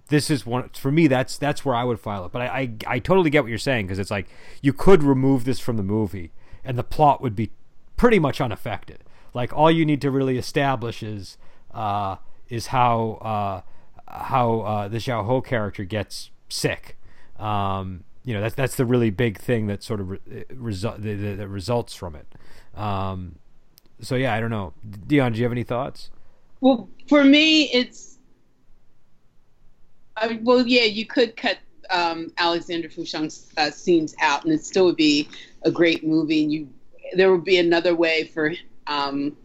this 0.09 0.29
is 0.29 0.45
one 0.45 0.69
for 0.71 0.91
me 0.91 1.07
that's 1.07 1.39
that's 1.39 1.65
where 1.65 1.75
I 1.75 1.85
would 1.85 2.01
file 2.01 2.27
it. 2.27 2.33
But 2.33 2.43
I 2.43 2.47
I, 2.47 2.95
I 2.95 2.99
totally 2.99 3.31
get 3.31 3.43
what 3.43 3.49
you're 3.49 3.59
saying 3.59 3.87
because 3.87 3.99
it's 3.99 4.11
like 4.11 4.29
you 4.61 4.73
could 4.73 5.03
remove 5.03 5.45
this 5.45 5.61
from 5.61 5.77
the 5.77 5.83
movie 5.83 6.33
and 6.65 6.77
the 6.77 6.85
plot 6.85 7.23
would 7.23 7.37
be 7.37 7.51
pretty 8.01 8.19
much 8.19 8.41
unaffected. 8.41 9.05
Like 9.35 9.53
all 9.53 9.71
you 9.71 9.85
need 9.85 10.01
to 10.01 10.11
really 10.11 10.39
establish 10.39 11.03
is 11.03 11.37
uh 11.75 12.17
is 12.49 12.69
how 12.69 13.19
uh 13.21 13.61
how 14.11 14.61
uh 14.61 14.89
the 14.89 14.97
Xiao 14.97 15.27
Ho 15.27 15.43
character 15.43 15.85
gets 15.85 16.31
sick. 16.49 16.97
Um 17.39 18.05
you 18.25 18.33
know 18.33 18.41
that's 18.41 18.55
that's 18.55 18.77
the 18.77 18.87
really 18.87 19.11
big 19.11 19.37
thing 19.39 19.67
that 19.67 19.83
sort 19.83 20.01
of 20.01 20.09
re- 20.09 20.45
result 20.55 21.03
that 21.03 21.47
results 21.47 21.95
from 21.95 22.17
it. 22.17 22.27
Um 22.75 23.37
so 24.01 24.15
yeah 24.15 24.33
I 24.33 24.41
don't 24.41 24.51
know. 24.51 24.73
Dion 25.07 25.33
do 25.33 25.39
you 25.39 25.45
have 25.45 25.53
any 25.53 25.63
thoughts? 25.63 26.09
Well 26.63 26.89
for 27.07 27.23
me 27.23 27.65
it's 27.65 28.17
uh, 30.17 30.35
well, 30.43 30.67
yeah, 30.67 30.83
you 30.83 31.07
could 31.07 31.35
cut 31.37 31.59
um, 31.89 32.31
Alexander 32.37 32.89
Fusheng's 32.89 33.51
uh, 33.57 33.71
scenes 33.71 34.15
out, 34.21 34.45
and 34.45 34.53
it 34.53 34.63
still 34.65 34.85
would 34.85 34.97
be 34.97 35.29
a 35.63 35.71
great 35.71 36.05
movie. 36.05 36.43
And 36.43 36.53
you, 36.53 36.69
there 37.15 37.33
would 37.33 37.45
be 37.45 37.59
another 37.59 37.95
way 37.95 38.25
for 38.25 38.53
um, 38.87 39.37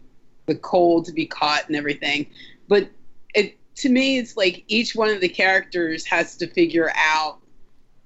the 0.46 0.54
cold 0.54 1.04
to 1.06 1.12
be 1.12 1.26
caught 1.26 1.66
and 1.66 1.76
everything. 1.76 2.26
But 2.68 2.90
it, 3.34 3.58
to 3.76 3.88
me, 3.88 4.18
it's 4.18 4.36
like 4.36 4.64
each 4.68 4.94
one 4.94 5.10
of 5.10 5.20
the 5.20 5.28
characters 5.28 6.04
has 6.06 6.36
to 6.38 6.46
figure 6.46 6.92
out. 6.94 7.38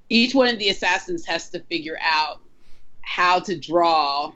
Each 0.08 0.34
one 0.34 0.48
of 0.48 0.58
the 0.58 0.70
assassins 0.70 1.24
has 1.26 1.50
to 1.50 1.60
figure 1.60 1.98
out 2.02 2.40
how 3.02 3.38
to 3.40 3.56
draw 3.56 4.32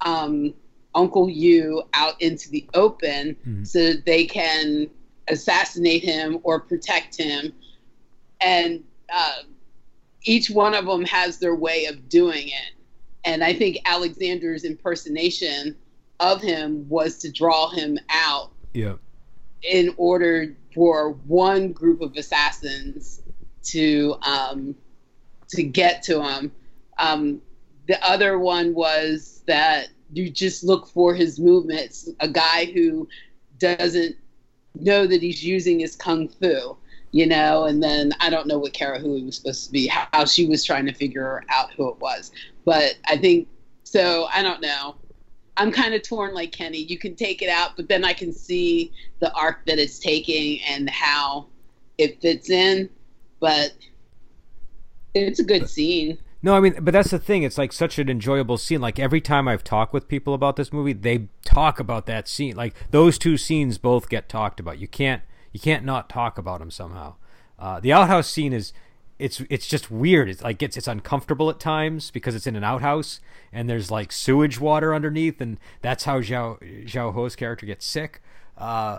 um, 0.00 0.54
Uncle 0.94 1.28
Yu 1.28 1.82
out 1.92 2.20
into 2.20 2.48
the 2.48 2.66
open 2.74 3.36
mm-hmm. 3.46 3.64
so 3.64 3.92
that 3.92 4.06
they 4.06 4.24
can 4.24 4.88
assassinate 5.28 6.02
him 6.02 6.38
or 6.42 6.60
protect 6.60 7.16
him. 7.16 7.52
And 8.40 8.84
uh, 9.12 9.42
each 10.24 10.50
one 10.50 10.74
of 10.74 10.86
them 10.86 11.04
has 11.04 11.38
their 11.38 11.54
way 11.54 11.86
of 11.86 12.08
doing 12.08 12.48
it. 12.48 12.72
And 13.26 13.44
I 13.44 13.52
think 13.52 13.78
Alexander's 13.84 14.64
impersonation 14.64 15.76
of 16.20 16.40
him 16.40 16.88
was 16.88 17.18
to 17.18 17.30
draw 17.30 17.68
him 17.70 17.98
out. 18.08 18.52
Yeah. 18.72 18.94
In 19.62 19.92
order 19.98 20.56
for 20.74 21.10
one 21.26 21.72
group 21.72 22.00
of 22.00 22.16
assassins 22.16 23.22
to 23.64 24.16
um, 24.22 24.74
to 25.48 25.62
get 25.62 26.02
to 26.04 26.22
him. 26.22 26.52
Um, 26.98 27.42
the 27.88 28.02
other 28.04 28.38
one 28.38 28.74
was 28.74 29.42
that 29.46 29.88
you 30.12 30.30
just 30.30 30.64
look 30.64 30.88
for 30.88 31.14
his 31.14 31.38
movements. 31.38 32.08
A 32.20 32.28
guy 32.28 32.66
who 32.66 33.08
doesn't 33.58 34.16
know 34.74 35.06
that 35.06 35.22
he's 35.22 35.44
using 35.44 35.80
his 35.80 35.96
kung 35.96 36.28
fu, 36.28 36.76
you 37.16 37.24
know, 37.24 37.64
and 37.64 37.82
then 37.82 38.12
I 38.20 38.28
don't 38.28 38.46
know 38.46 38.58
what 38.58 38.74
Kara 38.74 38.98
Hui 38.98 39.22
was 39.22 39.36
supposed 39.36 39.64
to 39.64 39.72
be, 39.72 39.86
how 39.86 40.26
she 40.26 40.44
was 40.44 40.62
trying 40.62 40.84
to 40.84 40.92
figure 40.92 41.42
out 41.48 41.72
who 41.72 41.88
it 41.88 41.98
was. 41.98 42.30
But 42.66 42.96
I 43.08 43.16
think 43.16 43.48
so. 43.84 44.26
I 44.26 44.42
don't 44.42 44.60
know. 44.60 44.96
I'm 45.56 45.72
kind 45.72 45.94
of 45.94 46.02
torn 46.02 46.34
like 46.34 46.52
Kenny. 46.52 46.76
You 46.76 46.98
can 46.98 47.16
take 47.16 47.40
it 47.40 47.48
out, 47.48 47.70
but 47.74 47.88
then 47.88 48.04
I 48.04 48.12
can 48.12 48.34
see 48.34 48.92
the 49.20 49.32
arc 49.32 49.64
that 49.64 49.78
it's 49.78 49.98
taking 49.98 50.60
and 50.68 50.90
how 50.90 51.46
it 51.96 52.20
fits 52.20 52.50
in. 52.50 52.90
But 53.40 53.72
it's 55.14 55.40
a 55.40 55.44
good 55.44 55.70
scene. 55.70 56.18
No, 56.42 56.54
I 56.54 56.60
mean, 56.60 56.76
but 56.82 56.92
that's 56.92 57.12
the 57.12 57.18
thing. 57.18 57.44
It's 57.44 57.56
like 57.56 57.72
such 57.72 57.98
an 57.98 58.10
enjoyable 58.10 58.58
scene. 58.58 58.82
Like 58.82 58.98
every 58.98 59.22
time 59.22 59.48
I've 59.48 59.64
talked 59.64 59.94
with 59.94 60.06
people 60.06 60.34
about 60.34 60.56
this 60.56 60.70
movie, 60.70 60.92
they 60.92 61.28
talk 61.46 61.80
about 61.80 62.04
that 62.04 62.28
scene. 62.28 62.54
Like 62.56 62.74
those 62.90 63.16
two 63.16 63.38
scenes 63.38 63.78
both 63.78 64.10
get 64.10 64.28
talked 64.28 64.60
about. 64.60 64.78
You 64.78 64.86
can't 64.86 65.22
you 65.56 65.60
can't 65.60 65.86
not 65.86 66.10
talk 66.10 66.36
about 66.36 66.58
them 66.58 66.70
somehow. 66.70 67.14
Uh, 67.58 67.80
the 67.80 67.90
outhouse 67.90 68.28
scene 68.28 68.52
is 68.52 68.74
it's 69.18 69.40
it's 69.48 69.66
just 69.66 69.90
weird. 69.90 70.28
It's 70.28 70.42
like 70.42 70.62
it's 70.62 70.76
it's 70.76 70.86
uncomfortable 70.86 71.48
at 71.48 71.58
times 71.58 72.10
because 72.10 72.34
it's 72.34 72.46
in 72.46 72.56
an 72.56 72.62
outhouse 72.62 73.20
and 73.54 73.66
there's 73.66 73.90
like 73.90 74.12
sewage 74.12 74.60
water 74.60 74.94
underneath, 74.94 75.40
and 75.40 75.58
that's 75.80 76.04
how 76.04 76.20
Xiao 76.20 76.84
Xiao 76.84 77.14
Ho's 77.14 77.34
character 77.34 77.64
gets 77.64 77.86
sick. 77.86 78.20
Uh, 78.58 78.98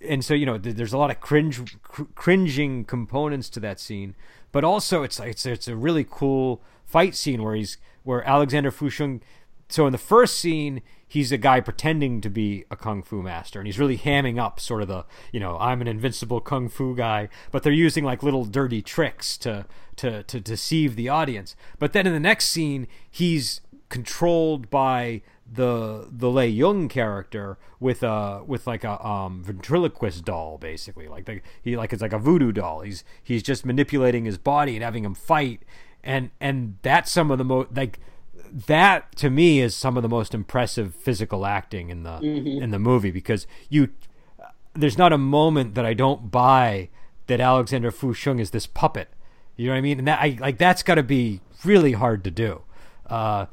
and 0.00 0.24
so 0.24 0.34
you 0.34 0.46
know, 0.46 0.58
there's 0.58 0.92
a 0.92 0.98
lot 0.98 1.12
of 1.12 1.20
cringe 1.20 1.80
cr- 1.84 2.10
cringing 2.16 2.84
components 2.84 3.48
to 3.50 3.60
that 3.60 3.78
scene, 3.78 4.16
but 4.50 4.64
also 4.64 5.04
it's 5.04 5.20
it's 5.20 5.46
it's 5.46 5.68
a 5.68 5.76
really 5.76 6.04
cool 6.10 6.60
fight 6.84 7.14
scene 7.14 7.40
where 7.44 7.54
he's 7.54 7.78
where 8.02 8.28
Alexander 8.28 8.72
Fusheng. 8.72 9.20
So 9.68 9.86
in 9.86 9.92
the 9.92 9.98
first 9.98 10.40
scene, 10.40 10.82
he's 11.14 11.30
a 11.30 11.38
guy 11.38 11.60
pretending 11.60 12.20
to 12.20 12.28
be 12.28 12.64
a 12.72 12.76
kung 12.76 13.00
fu 13.00 13.22
master, 13.22 13.60
and 13.60 13.68
he's 13.68 13.78
really 13.78 13.96
hamming 13.96 14.36
up 14.36 14.58
sort 14.58 14.82
of 14.82 14.88
the 14.88 15.04
you 15.32 15.38
know 15.38 15.56
I'm 15.58 15.80
an 15.80 15.86
invincible 15.86 16.40
kung 16.40 16.68
fu 16.68 16.96
guy, 16.96 17.28
but 17.52 17.62
they're 17.62 17.72
using 17.72 18.02
like 18.02 18.24
little 18.24 18.44
dirty 18.44 18.82
tricks 18.82 19.38
to 19.38 19.64
to 19.96 20.24
to 20.24 20.40
deceive 20.40 20.96
the 20.96 21.08
audience. 21.08 21.54
But 21.78 21.92
then 21.92 22.04
in 22.06 22.12
the 22.12 22.20
next 22.20 22.46
scene, 22.46 22.88
he's 23.08 23.60
controlled 23.88 24.70
by 24.70 25.22
the 25.50 26.08
the 26.10 26.28
Lei 26.28 26.48
Yun 26.48 26.88
character 26.88 27.58
with 27.78 28.02
a 28.02 28.42
with 28.44 28.66
like 28.66 28.82
a 28.82 29.06
um, 29.06 29.44
ventriloquist 29.44 30.24
doll 30.24 30.58
basically. 30.58 31.06
Like 31.06 31.26
the, 31.26 31.42
he 31.62 31.76
like 31.76 31.92
it's 31.92 32.02
like 32.02 32.12
a 32.12 32.18
voodoo 32.18 32.50
doll. 32.50 32.80
He's 32.80 33.04
he's 33.22 33.44
just 33.44 33.64
manipulating 33.64 34.24
his 34.24 34.36
body 34.36 34.74
and 34.74 34.82
having 34.82 35.04
him 35.04 35.14
fight. 35.14 35.62
And 36.02 36.30
and 36.40 36.78
that's 36.82 37.12
some 37.12 37.30
of 37.30 37.38
the 37.38 37.44
most 37.44 37.68
like 37.76 38.00
that 38.54 39.16
to 39.16 39.30
me 39.30 39.60
is 39.60 39.74
some 39.74 39.96
of 39.96 40.04
the 40.04 40.08
most 40.08 40.32
impressive 40.32 40.94
physical 40.94 41.44
acting 41.44 41.90
in 41.90 42.04
the 42.04 42.20
mm-hmm. 42.20 42.62
in 42.62 42.70
the 42.70 42.78
movie 42.78 43.10
because 43.10 43.48
you 43.68 43.88
there's 44.74 44.96
not 44.96 45.12
a 45.12 45.18
moment 45.18 45.74
that 45.74 45.84
I 45.84 45.92
don't 45.92 46.30
buy 46.30 46.88
that 47.26 47.40
Alexander 47.40 47.90
Fusheng 47.90 48.40
is 48.40 48.50
this 48.50 48.66
puppet. 48.66 49.08
You 49.56 49.66
know 49.66 49.72
what 49.72 49.78
I 49.78 49.82
mean? 49.82 49.98
And 49.98 50.08
that 50.08 50.20
I 50.20 50.36
like 50.38 50.58
that's 50.58 50.84
got 50.84 50.94
to 50.94 51.02
be 51.02 51.40
really 51.64 51.92
hard 51.92 52.22
to 52.24 52.30
do. 52.30 52.62
Uh, 53.06 53.46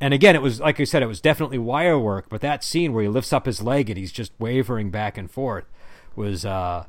and 0.00 0.12
again, 0.12 0.34
it 0.34 0.42
was 0.42 0.60
like 0.60 0.80
I 0.80 0.84
said, 0.84 1.02
it 1.02 1.06
was 1.06 1.20
definitely 1.20 1.58
wire 1.58 1.98
work. 1.98 2.28
But 2.28 2.40
that 2.40 2.64
scene 2.64 2.92
where 2.92 3.04
he 3.04 3.08
lifts 3.08 3.32
up 3.32 3.46
his 3.46 3.62
leg 3.62 3.88
and 3.88 3.96
he's 3.96 4.12
just 4.12 4.32
wavering 4.40 4.90
back 4.90 5.16
and 5.16 5.30
forth 5.30 5.66
was, 6.16 6.44
uh, 6.44 6.84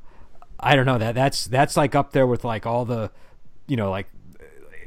I 0.59 0.75
don't 0.75 0.85
know 0.87 0.97
that 0.97 1.13
that's 1.13 1.45
that's 1.45 1.77
like 1.77 1.93
up 1.93 2.13
there 2.13 2.25
with 2.25 2.43
like 2.43 2.65
all 2.65 2.85
the, 2.85 3.11
you 3.67 3.77
know, 3.77 3.91
like 3.91 4.07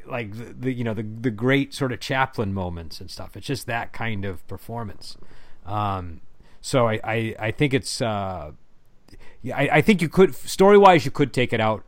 like 0.07 0.37
the, 0.37 0.53
the, 0.53 0.73
you 0.73 0.85
know 0.85 0.95
the 0.95 1.03
the 1.03 1.31
great 1.31 1.75
sort 1.75 1.93
of 1.93 2.01
Chaplin 2.01 2.53
moments 2.53 3.01
and 3.01 3.11
stuff. 3.11 3.37
It's 3.37 3.47
just 3.47 3.67
that 3.67 3.93
kind 3.93 4.25
of 4.25 4.47
performance. 4.49 5.17
Um, 5.65 6.21
so 6.61 6.89
I, 6.89 7.01
I, 7.05 7.35
I 7.39 7.51
think 7.51 7.75
it's 7.75 8.01
uh, 8.01 8.53
I, 9.45 9.69
I 9.73 9.81
think 9.81 10.01
you 10.01 10.09
could 10.09 10.35
story 10.35 10.79
wise 10.79 11.05
you 11.05 11.11
could 11.11 11.33
take 11.33 11.53
it 11.53 11.61
out, 11.61 11.85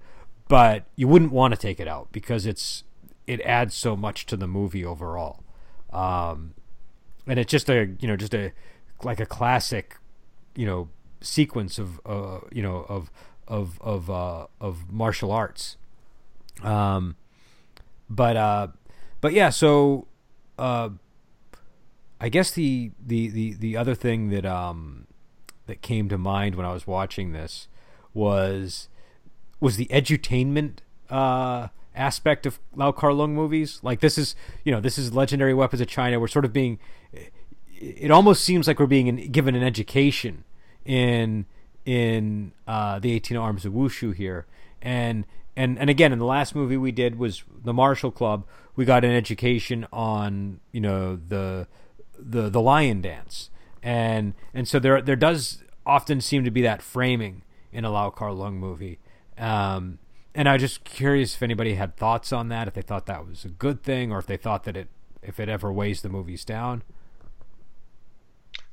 but 0.48 0.84
you 0.96 1.08
wouldn't 1.08 1.32
want 1.32 1.54
to 1.54 1.60
take 1.60 1.80
it 1.80 1.88
out 1.88 2.08
because 2.12 2.46
it's 2.46 2.84
it 3.26 3.40
adds 3.42 3.74
so 3.74 3.96
much 3.96 4.26
to 4.26 4.36
the 4.36 4.46
movie 4.46 4.84
overall. 4.84 5.42
Um, 5.92 6.54
and 7.26 7.38
it's 7.38 7.50
just 7.50 7.68
a 7.70 7.90
you 8.00 8.08
know 8.08 8.16
just 8.16 8.34
a 8.34 8.52
like 9.02 9.20
a 9.20 9.26
classic 9.26 9.98
you 10.54 10.66
know 10.66 10.88
sequence 11.20 11.78
of 11.78 12.00
uh, 12.04 12.40
you 12.52 12.62
know 12.62 12.84
of 12.88 13.10
of 13.46 13.80
of 13.80 14.10
uh, 14.10 14.46
of 14.60 14.92
martial 14.92 15.30
arts. 15.32 15.76
Um, 16.62 17.16
but 18.08 18.36
uh, 18.36 18.68
but 19.20 19.32
yeah, 19.32 19.50
so 19.50 20.06
uh, 20.58 20.90
I 22.20 22.28
guess 22.28 22.50
the, 22.50 22.92
the 23.04 23.28
the 23.28 23.54
the 23.54 23.76
other 23.76 23.94
thing 23.94 24.30
that 24.30 24.46
um 24.46 25.06
that 25.66 25.82
came 25.82 26.08
to 26.08 26.18
mind 26.18 26.54
when 26.54 26.66
I 26.66 26.72
was 26.72 26.86
watching 26.86 27.32
this 27.32 27.68
was 28.12 28.88
was 29.60 29.76
the 29.76 29.86
edutainment 29.86 30.78
uh 31.10 31.68
aspect 31.94 32.44
of 32.44 32.58
Lau 32.74 32.92
Kar 32.92 33.10
Leung 33.10 33.30
movies. 33.30 33.80
Like 33.82 34.00
this 34.00 34.18
is 34.18 34.34
you 34.64 34.72
know 34.72 34.80
this 34.80 34.98
is 34.98 35.14
legendary 35.14 35.54
weapons 35.54 35.80
of 35.80 35.88
China. 35.88 36.20
We're 36.20 36.28
sort 36.28 36.44
of 36.44 36.52
being 36.52 36.78
it 37.78 38.10
almost 38.10 38.44
seems 38.44 38.66
like 38.66 38.78
we're 38.78 38.86
being 38.86 39.30
given 39.30 39.54
an 39.54 39.62
education 39.62 40.44
in 40.84 41.46
in 41.84 42.52
uh, 42.66 42.98
the 42.98 43.12
18 43.12 43.36
arms 43.36 43.66
of 43.66 43.72
wushu 43.72 44.14
here 44.14 44.46
and 44.80 45.26
and 45.56 45.78
and 45.78 45.90
again 45.90 46.12
in 46.12 46.18
the 46.18 46.24
last 46.24 46.54
movie 46.54 46.76
we 46.76 46.92
did 46.92 47.18
was 47.18 47.44
the 47.62 47.72
Martial 47.72 48.10
Club. 48.10 48.46
We 48.76 48.84
got 48.84 49.04
an 49.04 49.12
education 49.12 49.86
on 49.92 50.60
you 50.72 50.80
know 50.80 51.16
the 51.16 51.66
the 52.18 52.48
the 52.50 52.60
lion 52.60 53.00
dance, 53.00 53.50
and 53.82 54.34
and 54.52 54.66
so 54.66 54.78
there 54.78 55.00
there 55.00 55.16
does 55.16 55.62
often 55.86 56.20
seem 56.20 56.44
to 56.44 56.50
be 56.50 56.62
that 56.62 56.82
framing 56.82 57.42
in 57.72 57.84
a 57.84 57.90
Lau 57.90 58.10
Kar 58.10 58.30
Leung 58.30 58.54
movie. 58.54 58.98
Um, 59.36 59.98
and 60.34 60.48
I 60.48 60.54
was 60.54 60.62
just 60.62 60.84
curious 60.84 61.34
if 61.34 61.42
anybody 61.42 61.74
had 61.74 61.96
thoughts 61.96 62.32
on 62.32 62.48
that, 62.48 62.66
if 62.66 62.74
they 62.74 62.82
thought 62.82 63.06
that 63.06 63.26
was 63.26 63.44
a 63.44 63.48
good 63.48 63.82
thing, 63.82 64.10
or 64.12 64.18
if 64.18 64.26
they 64.26 64.36
thought 64.36 64.64
that 64.64 64.76
it 64.76 64.88
if 65.22 65.40
it 65.40 65.48
ever 65.48 65.72
weighs 65.72 66.02
the 66.02 66.08
movies 66.08 66.44
down. 66.44 66.82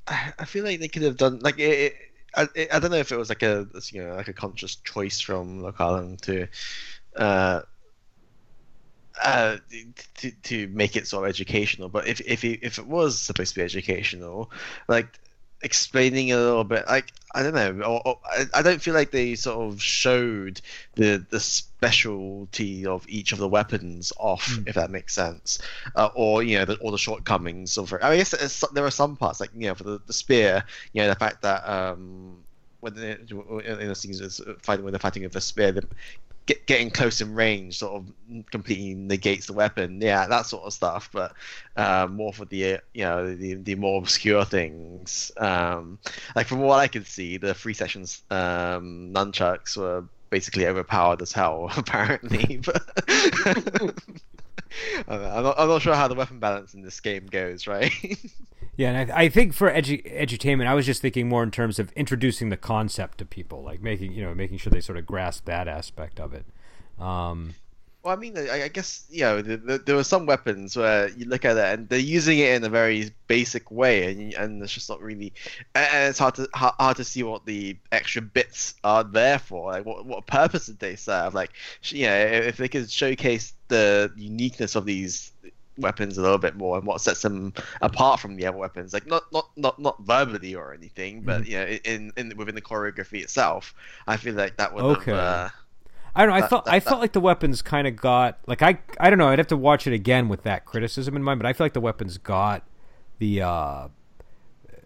I 0.08 0.46
feel 0.46 0.66
like 0.66 0.80
they 0.80 0.88
could 0.88 1.04
have 1.04 1.16
done 1.16 1.40
like 1.40 1.60
it, 1.60 1.80
it 1.80 1.96
I, 2.36 2.48
I 2.72 2.80
don't 2.80 2.92
know 2.92 2.98
if 2.98 3.12
it 3.12 3.18
was 3.18 3.30
like 3.30 3.44
a 3.44 3.68
you 3.92 4.04
know 4.04 4.16
like 4.16 4.28
a 4.28 4.34
conscious 4.34 4.76
choice 4.78 5.20
from 5.20 5.72
Kar 5.74 6.16
to 6.24 6.48
uh, 7.18 7.62
uh, 9.24 9.58
to 10.18 10.32
to 10.44 10.68
make 10.70 10.96
it 10.96 11.08
sort 11.08 11.26
of 11.26 11.30
educational. 11.30 11.90
But 11.90 12.08
if 12.08 12.22
if 12.22 12.44
if 12.44 12.80
it 12.80 12.88
was 12.88 13.22
supposed 13.22 13.54
to 13.54 13.60
be 13.60 13.64
educational, 13.64 14.52
like 14.88 15.20
explaining 15.64 16.32
a 16.32 16.38
little 16.38 16.64
bit, 16.64 16.86
like 16.88 17.14
I 17.34 17.44
don't 17.44 17.54
know, 17.54 17.86
or, 17.86 18.08
or, 18.08 18.20
I, 18.26 18.46
I 18.56 18.62
don't 18.62 18.82
feel 18.82 18.94
like 18.94 19.12
they 19.12 19.36
sort 19.36 19.72
of 19.72 19.82
showed 19.82 20.62
the 20.96 21.26
the 21.30 21.40
specialty 21.40 22.86
of 22.86 23.06
each 23.08 23.32
of 23.32 23.38
the 23.40 23.48
weapons 23.48 24.12
off, 24.18 24.48
mm. 24.48 24.68
if 24.68 24.76
that 24.76 24.92
makes 24.92 25.14
sense, 25.14 25.60
uh, 25.96 26.10
or 26.16 26.44
you 26.44 26.58
know, 26.58 26.66
the, 26.66 26.76
all 26.78 26.92
the 26.92 26.98
shortcomings 26.98 27.78
of. 27.78 27.94
I 28.02 28.18
guess 28.18 28.62
there 28.74 28.86
are 28.86 28.92
some 28.92 29.16
parts, 29.16 29.40
like 29.40 29.52
you 29.56 29.68
know, 29.68 29.76
for 29.76 29.84
the, 29.84 30.02
the 30.06 30.14
spear, 30.14 30.64
you 30.94 31.02
know, 31.02 31.08
the 31.08 31.16
fact 31.16 31.42
that 31.44 31.68
um, 31.68 32.38
when 32.82 32.96
they, 32.96 33.12
in 33.12 33.88
the 33.88 33.96
scenes 33.96 34.42
fighting 34.62 34.84
when 34.84 34.92
they're 34.92 35.00
fighting 35.00 35.24
with 35.24 35.34
the 35.34 35.42
spear, 35.42 35.72
the, 35.72 35.88
get, 36.46 36.66
getting 36.68 36.90
close 36.90 37.22
in 37.22 37.34
range 37.34 37.78
sort 37.78 38.02
of 38.02 38.46
completely 38.52 38.94
negates 38.94 39.48
the 39.48 39.54
weapon. 39.54 40.00
Yeah, 40.02 40.28
that 40.28 40.46
sort 40.46 40.64
of 40.64 40.74
stuff. 40.74 41.10
But 41.12 41.34
uh, 41.76 42.08
more 42.10 42.34
for 42.34 42.46
the 42.46 42.80
you 42.94 43.04
know 43.04 43.36
the, 43.36 43.56
the 43.56 43.76
more 43.76 44.00
obscure 44.00 44.46
things. 44.46 45.32
Um, 45.38 46.00
like 46.36 46.48
from 46.48 46.60
what 46.60 46.80
I 46.80 46.88
could 46.88 47.08
see, 47.08 47.38
the 47.38 47.54
free 47.54 47.74
sessions 47.74 48.22
um, 48.30 49.12
nunchucks 49.14 49.78
were 49.78 50.06
basically 50.30 50.66
overpowered 50.66 51.22
as 51.22 51.32
hell, 51.32 51.70
apparently. 51.78 52.58
but 52.58 52.84
I'm 55.08 55.44
not, 55.44 55.60
I'm 55.60 55.68
not 55.68 55.82
sure 55.82 55.96
how 55.96 56.08
the 56.08 56.16
weapon 56.16 56.40
balance 56.40 56.74
in 56.74 56.82
this 56.82 57.00
game 57.00 57.28
goes, 57.28 57.68
right? 57.68 57.92
yeah, 58.78 58.92
and 58.92 59.12
I, 59.12 59.24
I 59.24 59.30
think 59.30 59.54
for 59.54 59.72
edu- 59.72 60.04
edutainment, 60.06 60.68
I 60.68 60.74
was 60.74 60.86
just 60.86 61.02
thinking 61.02 61.28
more 61.28 61.44
in 61.44 61.52
terms 61.52 61.80
of 61.80 61.92
introducing 61.94 62.50
the 62.50 62.58
concept 62.58 63.18
to 63.20 63.26
people, 63.26 63.64
like 63.64 63.82
making 63.82 64.14
you 64.14 64.24
know 64.24 64.34
making 64.34 64.58
sure 64.58 64.72
they 64.72 64.82
sort 64.82 64.98
of 64.98 65.06
grasp 65.06 65.46
that 65.46 65.68
aspect 65.68 66.20
of 66.20 66.34
it. 66.34 66.46
Um, 67.00 67.56
well, 68.04 68.14
I 68.14 68.20
mean, 68.20 68.38
I, 68.38 68.64
I 68.64 68.68
guess 68.68 69.06
you 69.10 69.22
know 69.22 69.42
the, 69.42 69.58
the, 69.58 69.78
there 69.78 69.96
were 69.96 70.04
some 70.04 70.26
weapons 70.26 70.76
where 70.76 71.10
you 71.10 71.26
look 71.26 71.46
at 71.46 71.58
it 71.58 71.80
and 71.80 71.88
they're 71.88 72.00
using 72.00 72.40
it 72.40 72.56
in 72.56 72.64
a 72.64 72.70
very 72.70 73.12
basic 73.28 73.70
way, 73.70 74.12
and 74.12 74.34
and 74.34 74.64
it's 74.64 74.74
just 74.74 74.90
not 74.90 75.02
really, 75.02 75.34
and 75.76 76.10
it's 76.10 76.18
hard 76.18 76.36
to 76.36 76.50
hard 76.54 76.98
to 76.98 77.04
see 77.04 77.22
what 77.22 77.46
the 77.46 77.78
extra 77.92 78.22
bits 78.22 78.74
are 78.84 79.04
there 79.04 79.38
for. 79.38 79.72
Like, 79.72 79.86
what 79.86 80.06
what 80.06 80.26
purpose 80.26 80.66
did 80.66 80.80
they 80.80 80.96
serve? 80.96 81.36
Like, 81.36 81.52
you 81.84 82.08
know, 82.08 82.16
if 82.16 82.58
they 82.58 82.68
could 82.68 82.90
showcase 82.90 83.54
the 83.68 84.12
uniqueness 84.16 84.76
of 84.76 84.86
these 84.86 85.32
weapons 85.78 86.18
a 86.18 86.22
little 86.22 86.38
bit 86.38 86.56
more 86.56 86.78
and 86.78 86.86
what 86.86 87.02
sets 87.02 87.22
them 87.22 87.54
apart 87.82 88.20
from 88.20 88.36
the 88.36 88.46
other 88.46 88.58
weapons 88.58 88.94
like 88.94 89.08
not 89.08 89.24
not 89.32 89.50
not 89.56 89.80
not 89.80 90.00
verbally 90.02 90.54
or 90.54 90.74
anything 90.74 91.22
but 91.22 91.44
mm-hmm. 91.44 91.52
you 91.52 91.58
know 91.58 91.66
in 91.86 92.12
in 92.18 92.38
within 92.38 92.56
the 92.56 92.62
choreography 92.62 93.22
itself 93.22 93.74
i 94.06 94.18
feel 94.18 94.36
like 94.36 94.58
that 94.58 94.74
would 94.74 94.84
okay. 94.84 95.12
have 95.12 95.20
uh, 95.20 95.50
I 96.16 96.26
don't 96.26 96.30
know. 96.38 96.46
I 96.46 96.48
thought 96.48 96.66
that, 96.66 96.74
I 96.74 96.80
felt 96.80 97.00
like 97.00 97.14
the 97.14 97.22
weapons 97.22 97.62
kind 97.62 97.88
of 97.88 97.96
got 97.96 98.40
like 98.48 98.62
I 98.62 98.80
I 99.00 99.10
don't 99.10 99.20
know. 99.20 99.30
I'd 99.30 99.40
have 99.40 99.48
to 99.48 99.58
watch 99.58 99.88
it 99.88 99.94
again 99.94 100.30
with 100.30 100.44
that 100.44 100.66
criticism 100.66 101.16
in 101.16 101.24
mind, 101.24 101.40
but 101.40 101.46
I 101.46 101.54
feel 101.54 101.66
like 101.66 101.74
the 101.74 101.82
weapons 101.82 102.18
got 102.18 102.64
the 103.20 103.42
uh 103.42 103.88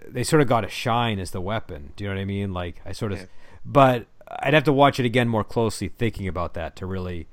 they 0.08 0.24
sort 0.24 0.42
of 0.42 0.48
got 0.48 0.64
a 0.64 0.70
shine 0.70 1.20
as 1.20 1.32
the 1.32 1.42
weapon. 1.42 1.94
Do 1.96 2.04
you 2.04 2.10
know 2.10 2.16
what 2.16 2.22
I 2.22 2.26
mean? 2.26 2.54
Like 2.54 2.82
I 2.86 2.92
sort 2.92 3.12
of, 3.12 3.20
yeah. 3.20 3.26
but 3.66 4.08
I'd 4.28 4.54
have 4.54 4.66
to 4.66 4.74
watch 4.74 5.00
it 5.00 5.06
again 5.06 5.28
more 5.28 5.44
closely, 5.44 5.88
thinking 5.88 6.28
about 6.28 6.54
that 6.54 6.76
to 6.78 6.86
really, 6.86 7.28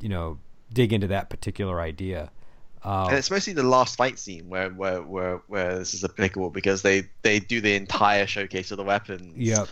you 0.00 0.08
know, 0.08 0.38
dig 0.72 0.92
into 0.92 1.08
that 1.08 1.30
particular 1.30 1.80
idea. 1.80 2.30
Um, 2.84 3.08
and 3.08 3.16
it's 3.16 3.30
mostly 3.30 3.52
the 3.52 3.64
last 3.64 3.96
fight 3.96 4.20
scene 4.20 4.48
where, 4.48 4.70
where 4.70 5.02
where 5.02 5.42
where 5.48 5.78
this 5.78 5.94
is 5.94 6.04
applicable 6.04 6.50
because 6.50 6.82
they 6.82 7.08
they 7.22 7.40
do 7.40 7.60
the 7.60 7.74
entire 7.74 8.28
showcase 8.28 8.70
of 8.70 8.76
the 8.76 8.84
weapons. 8.84 9.34
Yep 9.36 9.68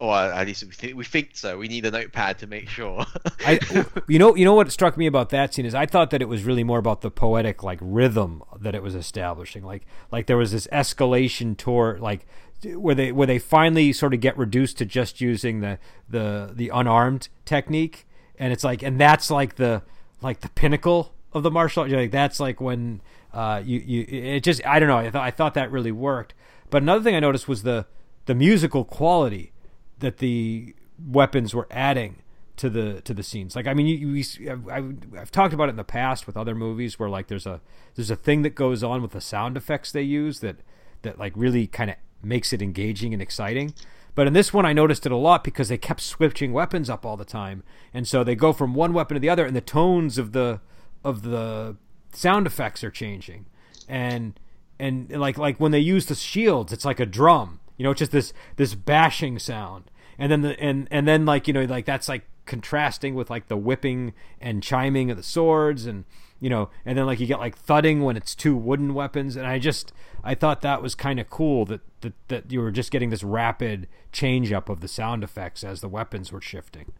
or 0.00 0.14
at 0.14 0.46
least 0.46 0.64
we 0.64 0.70
think, 0.70 0.96
we 0.96 1.04
think 1.04 1.30
so. 1.34 1.58
We 1.58 1.66
need 1.66 1.84
a 1.84 1.90
notepad 1.90 2.38
to 2.38 2.46
make 2.46 2.68
sure. 2.68 3.04
I, 3.40 3.58
you 4.06 4.18
know, 4.18 4.36
you 4.36 4.44
know 4.44 4.54
what 4.54 4.70
struck 4.70 4.96
me 4.96 5.06
about 5.06 5.30
that 5.30 5.54
scene 5.54 5.66
is 5.66 5.74
I 5.74 5.86
thought 5.86 6.10
that 6.10 6.22
it 6.22 6.28
was 6.28 6.44
really 6.44 6.62
more 6.62 6.78
about 6.78 7.00
the 7.00 7.10
poetic 7.10 7.64
like 7.64 7.78
rhythm 7.82 8.42
that 8.60 8.76
it 8.76 8.82
was 8.82 8.94
establishing. 8.94 9.64
Like, 9.64 9.86
like 10.12 10.26
there 10.26 10.36
was 10.36 10.52
this 10.52 10.68
escalation 10.68 11.56
toward 11.56 12.00
like 12.00 12.26
where 12.64 12.94
they 12.94 13.10
where 13.10 13.26
they 13.26 13.40
finally 13.40 13.92
sort 13.92 14.14
of 14.14 14.20
get 14.20 14.38
reduced 14.38 14.78
to 14.78 14.84
just 14.84 15.20
using 15.20 15.60
the 15.60 15.78
the 16.08 16.52
the 16.54 16.68
unarmed 16.68 17.28
technique, 17.44 18.06
and 18.38 18.52
it's 18.52 18.62
like, 18.62 18.82
and 18.82 19.00
that's 19.00 19.32
like 19.32 19.56
the 19.56 19.82
like 20.22 20.40
the 20.40 20.48
pinnacle 20.50 21.12
of 21.32 21.42
the 21.42 21.50
martial 21.50 21.82
art. 21.82 21.90
Like 21.90 22.12
that's 22.12 22.38
like 22.38 22.60
when 22.60 23.00
uh 23.32 23.62
you 23.64 23.80
you 23.80 24.06
it 24.08 24.44
just 24.44 24.64
I 24.64 24.78
don't 24.78 24.88
know. 24.88 24.98
I 24.98 25.10
thought 25.10 25.24
I 25.24 25.32
thought 25.32 25.54
that 25.54 25.72
really 25.72 25.92
worked. 25.92 26.34
But 26.70 26.82
another 26.82 27.02
thing 27.02 27.16
I 27.16 27.20
noticed 27.20 27.48
was 27.48 27.64
the 27.64 27.86
the 28.26 28.34
musical 28.36 28.84
quality 28.84 29.52
that 30.00 30.18
the 30.18 30.74
weapons 30.98 31.54
were 31.54 31.68
adding 31.70 32.22
to 32.58 32.68
the 32.68 33.00
to 33.02 33.14
the 33.14 33.22
scenes. 33.22 33.56
Like 33.56 33.66
I 33.66 33.74
mean, 33.74 33.86
you, 33.86 34.08
you 34.08 34.50
I've, 34.70 34.96
I've 35.16 35.30
talked 35.30 35.54
about 35.54 35.68
it 35.68 35.70
in 35.70 35.76
the 35.76 35.84
past 35.84 36.26
with 36.26 36.36
other 36.36 36.54
movies 36.54 36.98
where 36.98 37.08
like 37.08 37.28
there's 37.28 37.46
a 37.46 37.60
there's 37.94 38.10
a 38.10 38.16
thing 38.16 38.42
that 38.42 38.54
goes 38.54 38.82
on 38.82 39.00
with 39.00 39.12
the 39.12 39.20
sound 39.20 39.56
effects 39.56 39.92
they 39.92 40.02
use 40.02 40.40
that 40.40 40.56
that 41.02 41.18
like 41.18 41.32
really 41.36 41.66
kind 41.66 41.90
of 41.90 41.96
makes 42.22 42.52
it 42.52 42.60
engaging 42.60 43.12
and 43.12 43.22
exciting. 43.22 43.72
But 44.14 44.26
in 44.26 44.32
this 44.32 44.52
one, 44.52 44.66
I 44.66 44.72
noticed 44.72 45.06
it 45.06 45.12
a 45.12 45.16
lot 45.16 45.44
because 45.44 45.68
they 45.68 45.78
kept 45.78 46.00
switching 46.00 46.52
weapons 46.52 46.90
up 46.90 47.06
all 47.06 47.16
the 47.16 47.24
time, 47.24 47.62
and 47.94 48.06
so 48.06 48.24
they 48.24 48.34
go 48.34 48.52
from 48.52 48.74
one 48.74 48.92
weapon 48.92 49.14
to 49.14 49.20
the 49.20 49.30
other, 49.30 49.46
and 49.46 49.54
the 49.54 49.60
tones 49.60 50.18
of 50.18 50.32
the 50.32 50.60
of 51.04 51.22
the 51.22 51.76
sound 52.12 52.46
effects 52.46 52.82
are 52.82 52.90
changing, 52.90 53.46
and 53.88 54.38
and 54.80 55.10
like 55.12 55.38
like 55.38 55.60
when 55.60 55.70
they 55.70 55.78
use 55.78 56.06
the 56.06 56.16
shields, 56.16 56.72
it's 56.72 56.84
like 56.84 56.98
a 56.98 57.06
drum 57.06 57.57
you 57.78 57.84
know, 57.84 57.92
it's 57.92 58.00
just 58.00 58.12
this 58.12 58.34
this 58.56 58.74
bashing 58.74 59.38
sound, 59.38 59.90
and 60.18 60.30
then 60.30 60.42
the 60.42 60.60
and 60.60 60.88
and 60.90 61.08
then 61.08 61.24
like 61.24 61.46
you 61.46 61.54
know 61.54 61.64
like 61.64 61.86
that's 61.86 62.08
like 62.08 62.24
contrasting 62.44 63.14
with 63.14 63.30
like 63.30 63.48
the 63.48 63.56
whipping 63.56 64.12
and 64.40 64.62
chiming 64.62 65.10
of 65.10 65.16
the 65.16 65.22
swords 65.22 65.84
and 65.84 66.04
you 66.40 66.48
know 66.48 66.70
and 66.86 66.96
then 66.96 67.04
like 67.04 67.20
you 67.20 67.26
get 67.26 67.38
like 67.38 67.56
thudding 67.56 68.02
when 68.02 68.16
it's 68.16 68.34
two 68.34 68.56
wooden 68.56 68.94
weapons. 68.94 69.36
And 69.36 69.46
i 69.46 69.58
just 69.58 69.92
i 70.24 70.34
thought 70.34 70.62
that 70.62 70.82
was 70.82 70.94
kind 70.94 71.20
of 71.20 71.30
cool 71.30 71.64
that, 71.66 71.80
that 72.00 72.14
that 72.28 72.50
you 72.50 72.60
were 72.60 72.70
just 72.70 72.90
getting 72.90 73.10
this 73.10 73.22
rapid 73.22 73.86
change 74.12 74.50
up 74.50 74.68
of 74.68 74.80
the 74.80 74.88
sound 74.88 75.22
effects 75.22 75.62
as 75.62 75.80
the 75.80 75.88
weapons 75.88 76.32
were 76.32 76.40
shifting. 76.40 76.92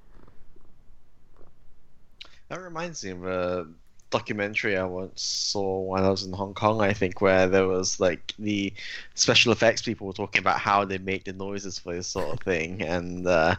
That 2.49 2.61
reminds 2.61 3.05
me 3.05 3.11
of 3.11 3.24
a 3.24 3.66
documentary 4.11 4.77
I 4.77 4.85
once 4.85 5.23
saw 5.23 5.81
when 5.81 6.05
I 6.05 6.11
was 6.11 6.25
in 6.25 6.33
Hong 6.33 6.55
Kong, 6.55 6.81
I 6.81 6.93
think, 6.93 7.21
where 7.21 7.47
there 7.47 7.67
was 7.67 8.01
like 8.01 8.35
the 8.39 8.73
special 9.15 9.53
effects 9.53 9.83
people 9.83 10.07
were 10.07 10.13
talking 10.13 10.41
about 10.41 10.59
how 10.59 10.85
they 10.85 10.99
make 10.99 11.25
the 11.25 11.33
noises 11.33 11.79
for 11.79 11.95
this 11.95 12.09
sort 12.09 12.33
of 12.33 12.41
thing, 12.41 12.83
and 12.83 13.27
uh, 13.27 13.57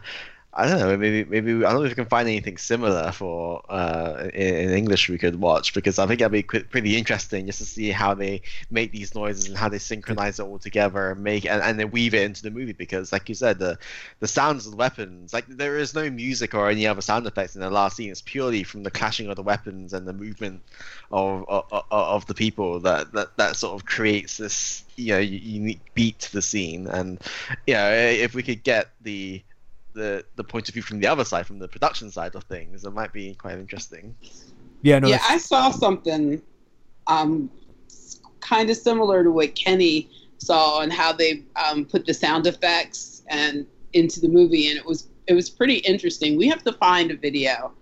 I 0.52 0.66
don't 0.66 0.80
know. 0.80 0.96
Maybe 0.96 1.24
maybe 1.24 1.64
I 1.64 1.70
don't 1.70 1.80
know 1.80 1.82
if 1.84 1.90
we 1.90 1.94
can 1.94 2.06
find 2.06 2.28
anything 2.28 2.56
similar 2.56 3.12
for 3.12 3.62
uh, 3.68 4.28
in, 4.34 4.54
in, 4.54 4.70
English 4.70 5.08
we 5.08 5.16
could 5.16 5.40
watch 5.40 5.74
because 5.74 6.00
I 6.00 6.06
think 6.08 6.18
that'd 6.18 6.32
be 6.32 6.42
pretty 6.42 6.96
interesting 6.96 7.46
just 7.46 7.58
to 7.58 7.64
see 7.64 7.90
how 7.90 8.14
they 8.14 8.42
make 8.68 8.90
these 8.90 9.14
noises 9.14 9.46
and 9.46 9.56
how 9.56 9.68
they 9.68 9.78
synchronize 9.78 10.40
it 10.40 10.42
all 10.42 10.58
together 10.58 11.12
and 11.12 11.22
make 11.22 11.46
and, 11.46 11.62
and 11.62 11.78
then 11.78 11.92
weave 11.92 12.14
it 12.14 12.22
into 12.22 12.42
the 12.42 12.50
movie 12.50 12.72
because 12.72 13.12
like 13.12 13.28
you 13.28 13.36
said 13.36 13.60
the 13.60 13.78
the 14.18 14.26
sounds 14.26 14.66
of 14.66 14.72
the 14.72 14.76
weapons 14.76 15.32
like 15.32 15.46
there 15.46 15.78
is 15.78 15.94
no 15.94 16.10
music 16.10 16.52
or 16.52 16.68
any 16.68 16.84
other 16.84 17.00
sound 17.00 17.28
effects 17.28 17.54
in 17.54 17.60
the 17.60 17.70
last 17.70 17.96
scene. 17.96 18.10
It's 18.10 18.22
purely 18.22 18.64
from 18.64 18.82
the 18.82 18.90
clashing 18.90 19.28
of 19.28 19.36
the 19.36 19.42
weapons 19.42 19.92
and 19.92 20.04
the 20.04 20.12
movement 20.12 20.62
of 21.12 21.44
of, 21.48 21.84
of 21.92 22.26
the 22.26 22.34
people 22.34 22.80
that, 22.80 23.12
that 23.12 23.36
that 23.36 23.54
sort 23.54 23.80
of 23.80 23.86
creates 23.86 24.38
this 24.38 24.82
you 24.96 25.12
know 25.12 25.20
unique 25.20 25.94
beat 25.94 26.18
to 26.18 26.32
the 26.32 26.42
scene 26.42 26.88
and 26.88 27.20
you 27.68 27.74
know 27.74 27.88
if 27.92 28.34
we 28.34 28.42
could 28.42 28.64
get 28.64 28.90
the 29.02 29.40
the 29.92 30.24
the 30.36 30.44
point 30.44 30.68
of 30.68 30.74
view 30.74 30.82
from 30.82 31.00
the 31.00 31.06
other 31.06 31.24
side, 31.24 31.46
from 31.46 31.58
the 31.58 31.68
production 31.68 32.10
side 32.10 32.34
of 32.34 32.44
things, 32.44 32.84
it 32.84 32.90
might 32.92 33.12
be 33.12 33.34
quite 33.34 33.58
interesting. 33.58 34.14
Yeah, 34.82 34.98
no, 34.98 35.08
yeah, 35.08 35.18
that's... 35.18 35.30
I 35.30 35.36
saw 35.38 35.70
something 35.70 36.40
um, 37.06 37.50
kind 38.40 38.70
of 38.70 38.76
similar 38.76 39.22
to 39.24 39.30
what 39.30 39.54
Kenny 39.54 40.10
saw 40.38 40.80
and 40.80 40.92
how 40.92 41.12
they 41.12 41.42
um, 41.56 41.84
put 41.84 42.06
the 42.06 42.14
sound 42.14 42.46
effects 42.46 43.22
and 43.28 43.66
into 43.92 44.20
the 44.20 44.28
movie, 44.28 44.68
and 44.68 44.78
it 44.78 44.84
was 44.84 45.08
it 45.26 45.34
was 45.34 45.50
pretty 45.50 45.76
interesting. 45.76 46.36
We 46.36 46.48
have 46.48 46.64
to 46.64 46.72
find 46.72 47.10
a 47.10 47.16
video. 47.16 47.72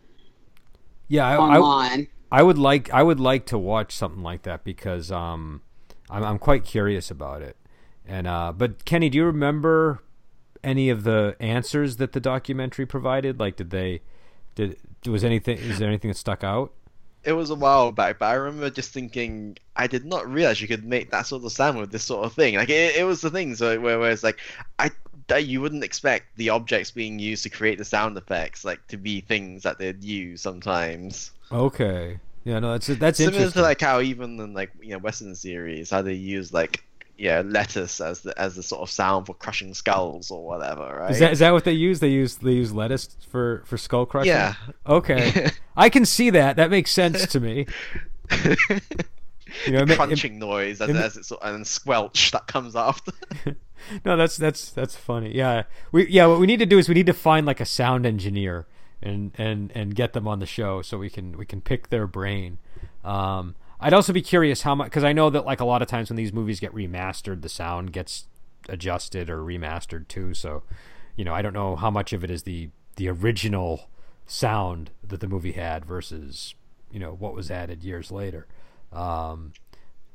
Yeah, 1.08 1.26
I, 1.26 1.36
online. 1.36 2.08
I, 2.30 2.40
I 2.40 2.42
would 2.42 2.58
like 2.58 2.90
I 2.92 3.02
would 3.02 3.20
like 3.20 3.46
to 3.46 3.58
watch 3.58 3.94
something 3.94 4.22
like 4.22 4.42
that 4.42 4.64
because 4.64 5.10
um, 5.10 5.62
I'm 6.10 6.24
I'm 6.24 6.38
quite 6.38 6.64
curious 6.64 7.10
about 7.10 7.42
it. 7.42 7.56
And 8.06 8.26
uh, 8.26 8.52
but 8.56 8.84
Kenny, 8.84 9.08
do 9.08 9.18
you 9.18 9.24
remember 9.24 10.02
any 10.64 10.90
of 10.90 11.04
the 11.04 11.36
answers 11.40 11.96
that 11.96 12.12
the 12.12 12.20
documentary 12.20 12.86
provided? 12.86 13.38
Like, 13.40 13.56
did 13.56 13.70
they 13.70 14.00
Did 14.54 14.76
was 15.06 15.24
anything? 15.24 15.58
Is 15.58 15.78
there 15.78 15.88
anything 15.88 16.10
that 16.10 16.16
stuck 16.16 16.42
out? 16.44 16.72
It 17.24 17.32
was 17.32 17.50
a 17.50 17.54
while 17.54 17.92
back, 17.92 18.18
but 18.20 18.26
I 18.26 18.34
remember 18.34 18.70
just 18.70 18.92
thinking 18.92 19.58
I 19.76 19.86
did 19.86 20.04
not 20.04 20.28
realize 20.30 20.60
you 20.60 20.68
could 20.68 20.84
make 20.84 21.10
that 21.10 21.26
sort 21.26 21.44
of 21.44 21.52
sound 21.52 21.78
with 21.78 21.90
this 21.90 22.04
sort 22.04 22.24
of 22.24 22.32
thing. 22.32 22.54
Like 22.54 22.70
it, 22.70 22.96
it 22.96 23.04
was 23.04 23.20
the 23.20 23.30
thing, 23.30 23.54
so 23.56 23.78
where, 23.80 23.98
where 23.98 24.10
it's 24.12 24.22
like 24.22 24.38
I 24.78 24.90
that 25.28 25.46
you 25.46 25.60
wouldn't 25.60 25.84
expect 25.84 26.36
the 26.36 26.48
objects 26.50 26.90
being 26.90 27.18
used 27.18 27.42
to 27.42 27.50
create 27.50 27.76
the 27.78 27.84
sound 27.84 28.16
effects 28.16 28.64
like 28.64 28.86
to 28.88 28.96
be 28.96 29.20
things 29.20 29.62
that 29.64 29.78
they'd 29.78 30.02
use 30.02 30.40
sometimes. 30.40 31.32
Okay. 31.52 32.18
Yeah, 32.44 32.60
no, 32.60 32.72
that's 32.72 32.86
that's 32.86 33.18
Similar 33.18 33.36
interesting. 33.36 33.60
to 33.60 33.62
like 33.62 33.80
how 33.80 34.00
even 34.00 34.40
in 34.40 34.54
like 34.54 34.70
you 34.80 34.90
know 34.90 34.98
Western 34.98 35.34
series, 35.34 35.90
how 35.90 36.02
they 36.02 36.14
use 36.14 36.52
like 36.52 36.82
yeah 37.18 37.42
lettuce 37.44 38.00
as 38.00 38.20
the 38.22 38.38
as 38.40 38.54
the 38.54 38.62
sort 38.62 38.80
of 38.82 38.90
sound 38.90 39.26
for 39.26 39.34
crushing 39.34 39.74
skulls 39.74 40.30
or 40.30 40.44
whatever, 40.46 40.98
right? 41.00 41.10
Is 41.10 41.18
that 41.18 41.32
is 41.32 41.38
that 41.40 41.52
what 41.52 41.64
they 41.64 41.72
use? 41.72 42.00
They 42.00 42.08
use 42.08 42.36
they 42.36 42.52
use 42.52 42.72
lettuce 42.72 43.16
for 43.28 43.62
for 43.66 43.76
skull 43.76 44.06
crushing. 44.06 44.30
yeah. 44.32 44.54
Okay. 44.86 45.50
I 45.76 45.88
can 45.90 46.04
see 46.04 46.30
that. 46.30 46.56
That 46.56 46.70
makes 46.70 46.90
sense 46.90 47.26
to 47.26 47.40
me. 47.40 47.66
You 49.66 49.72
know, 49.72 49.82
it- 49.82 49.96
crunching 49.96 50.38
noise 50.38 50.80
as, 50.80 50.90
it 50.90 50.96
as 50.96 51.16
it's 51.16 51.32
and 51.42 51.66
squelch 51.66 52.30
that 52.32 52.46
comes 52.46 52.76
after. 52.76 53.12
no, 54.04 54.16
that's 54.16 54.36
that's 54.36 54.70
that's 54.70 54.94
funny. 54.94 55.34
Yeah, 55.34 55.62
we 55.90 56.06
yeah. 56.08 56.26
What 56.26 56.38
we 56.38 56.46
need 56.46 56.58
to 56.58 56.66
do 56.66 56.78
is 56.78 56.88
we 56.88 56.94
need 56.94 57.06
to 57.06 57.14
find 57.14 57.46
like 57.46 57.60
a 57.60 57.64
sound 57.64 58.04
engineer 58.04 58.66
and 59.02 59.32
and 59.38 59.72
and 59.74 59.94
get 59.94 60.12
them 60.12 60.28
on 60.28 60.38
the 60.40 60.46
show 60.46 60.82
so 60.82 60.98
we 60.98 61.08
can 61.08 61.38
we 61.38 61.46
can 61.46 61.60
pick 61.60 61.88
their 61.88 62.06
brain. 62.06 62.58
Um, 63.04 63.54
I'd 63.80 63.92
also 63.92 64.12
be 64.12 64.22
curious 64.22 64.62
how 64.62 64.74
much 64.74 64.86
because 64.86 65.04
I 65.04 65.12
know 65.12 65.30
that 65.30 65.46
like 65.46 65.60
a 65.60 65.64
lot 65.64 65.82
of 65.82 65.88
times 65.88 66.10
when 66.10 66.16
these 66.16 66.32
movies 66.32 66.60
get 66.60 66.74
remastered, 66.74 67.42
the 67.42 67.48
sound 67.48 67.92
gets 67.92 68.26
adjusted 68.68 69.30
or 69.30 69.38
remastered 69.38 70.08
too. 70.08 70.34
So, 70.34 70.62
you 71.16 71.24
know, 71.24 71.34
I 71.34 71.42
don't 71.42 71.52
know 71.52 71.76
how 71.76 71.90
much 71.90 72.12
of 72.12 72.24
it 72.24 72.30
is 72.30 72.42
the 72.42 72.70
the 72.96 73.08
original 73.08 73.88
sound 74.26 74.90
that 75.06 75.20
the 75.20 75.28
movie 75.28 75.52
had 75.52 75.84
versus 75.84 76.54
you 76.90 76.98
know 76.98 77.12
what 77.12 77.34
was 77.34 77.50
added 77.50 77.84
years 77.84 78.10
later. 78.10 78.46
Um, 78.92 79.52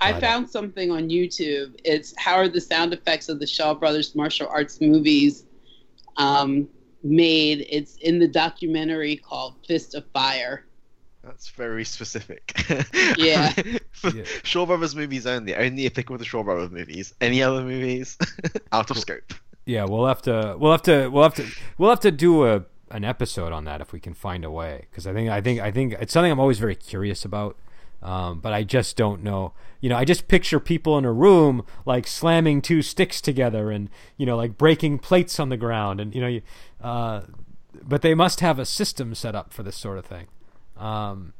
I 0.02 0.20
found 0.20 0.50
something 0.50 0.92
on 0.92 1.10
YouTube. 1.10 1.80
It's 1.86 2.14
how 2.18 2.36
are 2.36 2.50
the 2.50 2.60
sound 2.60 2.94
effects 2.94 3.30
of 3.30 3.40
the 3.40 3.48
Shaw 3.48 3.74
Brothers 3.74 4.16
martial 4.16 4.48
arts 4.48 4.82
movies 4.82 5.46
um, 6.18 6.68
made? 7.04 7.66
It's 7.70 7.96
in 7.98 8.20
the 8.20 8.28
documentary 8.28 9.16
called 9.16 9.56
Fist 9.66 9.96
of 9.96 10.06
Fire. 10.14 10.66
That's 11.24 11.50
very 11.50 11.86
specific. 11.86 12.54
Yeah. 13.18 13.54
Yeah. 14.14 14.24
Shaw 14.44 14.66
Brothers 14.66 14.98
movies 14.98 15.26
only. 15.26 15.56
Only 15.56 15.86
applicable 15.86 16.18
to 16.18 16.26
Shaw 16.26 16.44
Brothers 16.44 16.72
movies. 16.72 17.14
Any 17.22 17.42
other 17.42 17.62
movies, 17.64 18.18
out 18.74 18.92
of 18.92 18.98
scope. 18.98 19.34
Yeah, 19.66 19.86
we'll 19.86 20.08
have 20.08 20.22
to 20.24 20.58
we'll 20.60 20.74
have 20.74 20.82
to 20.82 21.08
we'll 21.08 21.24
have 21.24 21.36
to 21.36 21.48
we'll 21.78 21.90
have 21.90 22.02
to 22.02 22.12
do 22.12 22.46
a 22.46 22.66
an 22.92 23.06
episode 23.06 23.54
on 23.54 23.64
that 23.64 23.80
if 23.80 23.94
we 23.94 24.02
can 24.02 24.14
find 24.14 24.44
a 24.44 24.52
way 24.52 24.88
because 24.90 25.08
I 25.08 25.14
think 25.14 25.30
I 25.30 25.40
think 25.40 25.62
I 25.62 25.72
think 25.72 25.94
it's 26.02 26.12
something 26.12 26.34
I'm 26.34 26.40
always 26.40 26.60
very 26.60 26.76
curious 26.76 27.24
about. 27.24 27.56
Um, 28.02 28.42
but 28.42 28.52
I 28.52 28.64
just 28.64 28.98
don't 28.98 29.24
know. 29.24 29.54
You 29.80 29.88
know, 29.88 29.96
I 29.96 30.04
just 30.04 30.28
picture 30.28 30.60
people 30.60 30.98
in 30.98 31.06
a 31.06 31.14
room 31.14 31.66
like 31.86 32.06
slamming 32.06 32.62
two 32.62 32.82
sticks 32.82 33.22
together 33.22 33.72
and 33.72 33.90
you 34.18 34.26
know 34.26 34.36
like 34.36 34.58
breaking 34.58 35.00
plates 35.00 35.40
on 35.40 35.48
the 35.48 35.56
ground 35.56 36.02
and 36.02 36.14
you 36.14 36.20
know, 36.20 36.28
you, 36.28 36.42
uh, 36.82 37.22
but 37.82 38.02
they 38.02 38.14
must 38.14 38.42
have 38.42 38.60
a 38.60 38.66
system 38.66 39.16
set 39.16 39.34
up 39.34 39.54
for 39.54 39.64
this 39.64 39.78
sort 39.78 39.98
of 39.98 40.06
thing. 40.06 40.28
Um, 40.84 41.34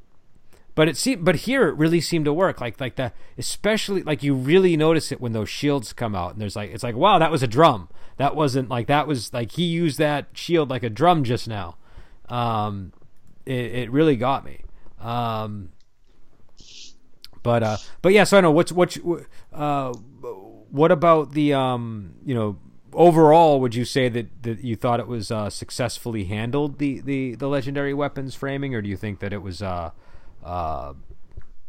but 0.74 0.88
it 0.88 0.98
seemed, 0.98 1.24
but 1.24 1.36
here 1.36 1.68
it 1.68 1.76
really 1.76 2.02
seemed 2.02 2.26
to 2.26 2.34
work. 2.34 2.62
Like 2.62 2.80
like 2.80 2.96
that, 2.96 3.14
especially 3.38 4.02
like 4.04 4.24
you 4.24 4.34
really 4.34 4.76
notice 4.76 5.12
it 5.12 5.22
when 5.22 5.34
those 5.34 5.50
shields 5.50 5.94
come 5.94 6.16
out, 6.16 6.32
and 6.32 6.42
there's 6.42 6.56
like 6.56 6.72
it's 6.72 6.84
like 6.84 6.96
wow, 6.96 7.20
that 7.20 7.30
was 7.30 7.44
a 7.44 7.48
drum. 7.48 7.90
That 8.18 8.36
wasn't 8.36 8.70
like 8.70 8.88
that 8.88 9.06
was 9.06 9.34
like 9.34 9.52
he 9.52 9.64
used 9.64 10.00
that 10.00 10.28
shield 10.34 10.70
like 10.70 10.84
a 10.84 10.90
drum 10.90 11.24
just 11.24 11.48
now. 11.48 11.76
Um, 12.30 12.94
it 13.46 13.54
it 13.54 13.92
really 13.92 14.16
got 14.16 14.46
me. 14.46 14.62
Um, 15.00 15.70
but 17.44 17.62
uh, 17.62 17.78
but 18.02 18.14
yeah, 18.14 18.24
so 18.24 18.38
I 18.38 18.42
know 18.42 18.52
what's 18.52 18.72
what's 18.72 18.98
uh, 19.52 19.94
what 20.72 20.92
about 20.92 21.34
the 21.34 21.54
um, 21.54 22.16
you 22.26 22.34
know 22.34 22.58
overall 22.96 23.60
would 23.60 23.76
you 23.76 23.86
say 23.86 24.10
that, 24.10 24.44
that 24.44 24.64
you 24.64 24.76
thought 24.76 25.00
it 25.00 25.08
was 25.08 25.32
uh, 25.32 25.50
successfully 25.50 26.26
handled 26.26 26.80
the, 26.80 27.02
the, 27.02 27.36
the 27.36 27.48
legendary 27.48 27.94
weapons 27.94 28.36
framing 28.36 28.74
or 28.76 28.82
do 28.82 28.90
you 28.90 28.98
think 28.98 29.20
that 29.20 29.34
it 29.34 29.42
was 29.42 29.62
uh, 29.62 29.92
uh, 30.44 30.94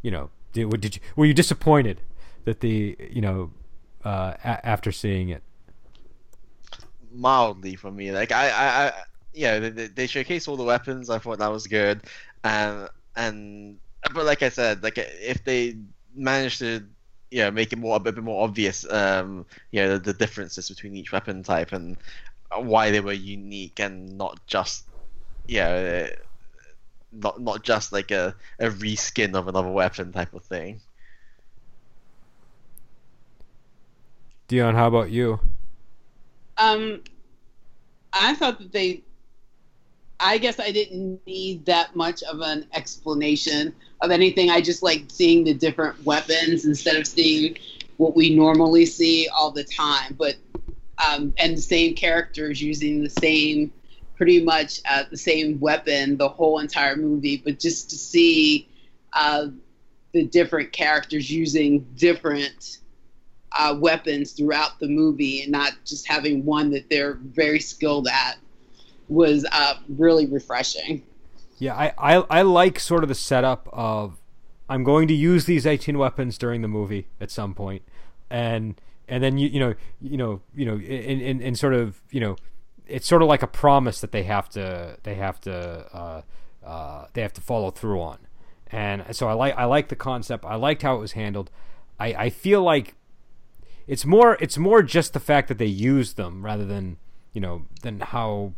you 0.03 0.11
know 0.11 0.31
did, 0.53 0.69
did 0.81 0.97
you, 0.97 1.03
were 1.17 1.27
you 1.27 1.35
disappointed 1.35 2.01
that 2.45 2.61
the 2.61 2.97
you 3.11 3.21
know 3.21 3.51
uh, 4.05 4.35
a- 4.45 4.67
after 4.67 4.93
seeing 4.93 5.29
it 5.31 5.43
Mildly 7.13 7.77
for 7.77 7.91
me. 7.93 8.11
Like 8.11 8.33
I, 8.33 8.49
I, 8.51 8.87
I 8.89 8.93
yeah, 9.33 9.59
they, 9.61 9.87
they- 9.87 10.07
showcased 10.09 10.49
all 10.49 10.57
the 10.57 10.65
weapons. 10.65 11.11
I 11.11 11.19
thought 11.19 11.39
that 11.39 11.53
was 11.53 11.67
good. 11.67 12.03
And 12.43 12.89
and 13.17 13.79
but 14.13 14.25
like 14.25 14.43
I 14.43 14.49
said, 14.49 14.83
like 14.83 14.99
if 14.99 15.45
they 15.45 15.77
managed 16.15 16.59
to 16.59 16.85
you 17.31 17.41
know 17.41 17.51
make 17.51 17.73
it 17.73 17.79
more 17.79 17.97
a 17.97 18.01
bit 18.01 18.17
more 18.23 18.45
obvious, 18.45 18.89
um, 18.91 19.47
you 19.71 19.81
know, 19.83 19.99
the, 19.99 20.13
the 20.13 20.15
differences 20.15 20.69
between 20.69 20.97
each 20.97 21.13
weapon 21.13 21.43
type 21.43 21.73
and 21.73 21.97
why 22.57 22.91
they 22.91 23.01
were 23.01 23.13
unique 23.13 23.81
and 23.81 24.17
not 24.19 24.47
just 24.47 24.85
yeah. 25.47 26.09
uh, 26.11 26.17
Not 27.13 27.41
not 27.41 27.63
just 27.65 27.93
like 27.93 28.11
a, 28.11 28.35
a 28.59 28.69
reskin 28.69 29.35
of 29.37 29.49
another 29.49 29.71
weapon 29.71 30.13
type 30.13 30.35
of 30.35 30.45
thing. 30.45 30.83
Dion 34.49 34.75
how 34.75 34.89
about 34.89 35.11
you 35.11 35.41
Um, 36.59 37.03
I 38.13 38.35
thought 38.35 38.59
that 38.59 38.73
they. 38.73 39.04
I 40.25 40.39
guess 40.39 40.59
I 40.59 40.71
didn't 40.71 41.21
need 41.27 41.67
that 41.67 41.95
much 41.95 42.23
of 42.23 42.41
an 42.41 42.67
explanation 42.73 43.75
of 44.01 44.11
anything. 44.11 44.49
I 44.49 44.63
just 44.63 44.83
like 44.83 45.05
seeing 45.09 45.45
the 45.45 45.53
different 45.53 46.03
weapons 46.07 46.65
instead 46.65 46.97
of 46.97 47.07
seeing 47.07 47.59
what 47.99 48.17
we 48.17 48.35
normally 48.35 48.87
see 48.87 49.29
all 49.29 49.51
the 49.51 49.65
time. 49.65 50.17
But 50.19 50.37
um, 51.07 51.35
and 51.37 51.55
the 51.55 51.61
same 51.61 51.95
characters 51.95 52.63
using 52.63 53.03
the 53.03 53.11
same, 53.11 53.71
pretty 54.17 54.43
much 54.43 54.81
uh, 54.89 55.05
the 55.11 55.17
same 55.19 55.61
weapon 55.61 56.17
the 56.17 56.29
whole 56.29 56.59
entire 56.59 56.97
movie. 56.97 57.37
But 57.37 57.61
just 57.61 57.91
to 57.91 57.97
see 57.97 58.67
uh, 59.13 59.49
the 60.13 60.25
different 60.25 60.73
characters 60.73 61.31
using 61.31 61.81
different 61.97 62.79
uh, 63.59 63.77
weapons 63.79 64.33
throughout 64.33 64.81
the 64.81 64.89
movie 64.89 65.43
and 65.43 65.53
not 65.53 65.75
just 65.85 66.09
having 66.09 66.47
one 66.47 66.71
that 66.71 66.89
they're 66.89 67.19
very 67.21 67.61
skilled 67.61 68.09
at 68.09 68.39
was 69.09 69.47
uh, 69.51 69.75
really 69.89 70.27
refreshing. 70.27 71.03
Yeah, 71.59 71.75
I, 71.75 71.93
I 71.99 72.15
I 72.31 72.43
like 72.43 72.81
sort 72.81 73.05
of 73.05 73.09
the 73.09 73.15
setup 73.15 73.69
of 73.73 74.19
I'm 74.69 74.83
going 74.85 75.09
to 75.09 75.15
use 75.15 75.45
these 75.45 75.67
18 75.67 75.99
weapons 75.99 76.39
during 76.39 76.63
the 76.63 76.69
movie 76.69 77.09
at 77.21 77.31
some 77.31 77.55
point, 77.55 77.83
and 78.31 78.81
and 79.09 79.23
then 79.23 79.39
you 79.39 79.49
you 79.49 79.61
know 79.61 79.75
you 80.01 80.17
know 80.17 80.41
you 80.55 80.65
know 80.65 80.75
in 80.75 81.21
in, 81.21 81.41
in 81.41 81.55
sort 81.55 81.75
of 81.75 82.01
you 82.11 82.21
know 82.21 82.37
it's 82.87 83.07
sort 83.07 83.23
of 83.23 83.29
like 83.29 83.43
a 83.43 83.47
promise 83.47 84.01
that 84.01 84.13
they 84.13 84.25
have 84.25 84.49
to 84.51 84.97
they 85.03 85.15
have 85.15 85.41
to 85.43 85.87
uh, 85.93 86.23
uh, 86.65 87.07
they 87.13 87.23
have 87.23 87.33
to 87.35 87.41
follow 87.41 87.71
through 87.71 88.01
on, 88.01 88.19
and 88.69 89.05
so 89.13 89.29
I 89.29 89.35
like 89.35 89.55
I 89.57 89.65
like 89.65 89.89
the 89.89 89.97
concept. 89.97 90.45
I 90.45 90.57
liked 90.57 90.83
how 90.83 90.97
it 90.97 91.01
was 91.01 91.13
handled. 91.13 91.51
I 91.99 92.15
I 92.15 92.31
feel 92.31 92.63
like 92.63 92.95
it's 93.87 94.05
more 94.05 94.37
it's 94.41 94.59
more 94.59 94.83
just 94.83 95.13
the 95.13 95.21
fact 95.21 95.49
that 95.49 95.59
they 95.59 95.67
used 95.67 96.17
them 96.17 96.45
rather 96.45 96.65
than 96.65 96.97
you 97.33 97.41
know 97.41 97.67
than 97.83 98.01
how 98.01 98.55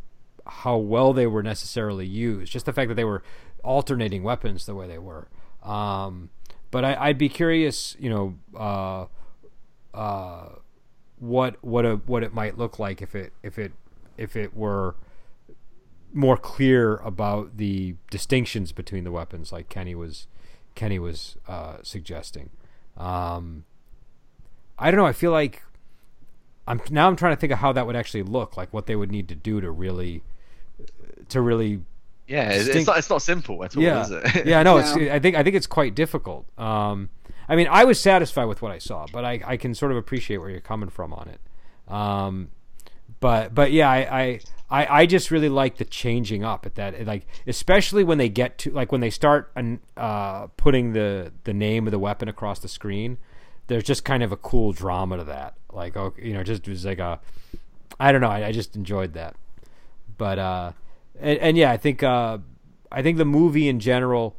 how 0.46 0.76
well 0.76 1.12
they 1.12 1.26
were 1.26 1.42
necessarily 1.42 2.06
used. 2.06 2.52
Just 2.52 2.66
the 2.66 2.72
fact 2.72 2.88
that 2.88 2.94
they 2.94 3.04
were 3.04 3.22
alternating 3.62 4.22
weapons 4.22 4.66
the 4.66 4.74
way 4.74 4.86
they 4.86 4.98
were. 4.98 5.28
Um, 5.62 6.30
but 6.70 6.84
I, 6.84 6.94
I'd 7.08 7.18
be 7.18 7.28
curious, 7.28 7.96
you 7.98 8.10
know, 8.10 8.34
uh, 8.56 9.06
uh, 9.96 10.48
what 11.18 11.62
what 11.64 11.86
a 11.86 11.96
what 12.06 12.22
it 12.22 12.34
might 12.34 12.58
look 12.58 12.78
like 12.78 13.00
if 13.00 13.14
it 13.14 13.32
if 13.42 13.58
it 13.58 13.72
if 14.18 14.36
it 14.36 14.54
were 14.54 14.96
more 16.12 16.36
clear 16.36 16.96
about 16.96 17.56
the 17.56 17.94
distinctions 18.10 18.72
between 18.72 19.04
the 19.04 19.12
weapons, 19.12 19.52
like 19.52 19.68
Kenny 19.68 19.94
was 19.94 20.26
Kenny 20.74 20.98
was 20.98 21.36
uh, 21.48 21.76
suggesting. 21.82 22.50
Um, 22.96 23.64
I 24.78 24.90
don't 24.90 24.98
know. 24.98 25.06
I 25.06 25.12
feel 25.12 25.30
like 25.30 25.62
I'm 26.66 26.80
now. 26.90 27.08
I'm 27.08 27.16
trying 27.16 27.34
to 27.34 27.40
think 27.40 27.52
of 27.52 27.58
how 27.58 27.72
that 27.72 27.86
would 27.86 27.96
actually 27.96 28.22
look, 28.22 28.56
like 28.56 28.72
what 28.72 28.86
they 28.86 28.96
would 28.96 29.10
need 29.10 29.28
to 29.28 29.34
do 29.34 29.60
to 29.60 29.70
really, 29.70 30.22
to 31.30 31.40
really. 31.40 31.82
Yeah, 32.26 32.48
it's, 32.50 32.64
Distinct- 32.64 32.76
it's 32.78 32.86
not 32.86 32.98
it's 32.98 33.10
not 33.10 33.22
simple 33.22 33.62
at 33.64 33.76
all, 33.76 33.82
Yeah, 33.82 34.02
is 34.02 34.10
it? 34.10 34.46
yeah. 34.46 34.62
No, 34.62 34.78
it's. 34.78 34.96
Yeah. 34.96 35.14
I 35.14 35.18
think. 35.20 35.36
I 35.36 35.42
think 35.42 35.54
it's 35.54 35.66
quite 35.68 35.94
difficult. 35.94 36.46
Um, 36.58 37.08
I 37.48 37.54
mean, 37.54 37.68
I 37.70 37.84
was 37.84 38.00
satisfied 38.00 38.46
with 38.46 38.62
what 38.62 38.72
I 38.72 38.78
saw, 38.78 39.06
but 39.12 39.24
I, 39.24 39.40
I 39.46 39.56
can 39.56 39.74
sort 39.74 39.92
of 39.92 39.98
appreciate 39.98 40.38
where 40.38 40.50
you're 40.50 40.60
coming 40.60 40.88
from 40.88 41.12
on 41.12 41.28
it. 41.28 41.92
Um, 41.92 42.48
but 43.20 43.54
but 43.54 43.70
yeah, 43.70 43.88
I, 43.88 44.20
I 44.20 44.40
I 44.68 44.86
I 45.02 45.06
just 45.06 45.30
really 45.30 45.48
like 45.48 45.76
the 45.76 45.84
changing 45.84 46.42
up 46.42 46.66
at 46.66 46.74
that, 46.74 47.06
like 47.06 47.26
especially 47.46 48.02
when 48.02 48.18
they 48.18 48.28
get 48.28 48.58
to 48.58 48.72
like 48.72 48.90
when 48.90 49.00
they 49.00 49.10
start 49.10 49.52
an- 49.54 49.78
uh, 49.96 50.48
putting 50.56 50.92
the 50.92 51.32
the 51.44 51.54
name 51.54 51.86
of 51.86 51.92
the 51.92 51.98
weapon 52.00 52.28
across 52.28 52.58
the 52.58 52.68
screen. 52.68 53.18
There's 53.68 53.84
just 53.84 54.04
kind 54.04 54.22
of 54.22 54.30
a 54.32 54.36
cool 54.36 54.72
drama 54.72 55.16
to 55.18 55.24
that, 55.24 55.54
like 55.72 55.96
oh, 55.96 56.12
you 56.20 56.34
know, 56.34 56.42
just 56.42 56.66
it 56.66 56.70
was 56.70 56.84
like 56.84 56.98
a, 56.98 57.20
I 57.98 58.10
don't 58.12 58.20
know, 58.20 58.28
I, 58.30 58.46
I 58.46 58.52
just 58.52 58.76
enjoyed 58.76 59.14
that. 59.14 59.34
But 60.16 60.38
uh, 60.38 60.72
and, 61.18 61.38
and 61.38 61.56
yeah, 61.56 61.70
I 61.70 61.76
think 61.76 62.02
uh, 62.02 62.38
I 62.90 63.02
think 63.02 63.18
the 63.18 63.24
movie 63.24 63.68
in 63.68 63.80
general, 63.80 64.36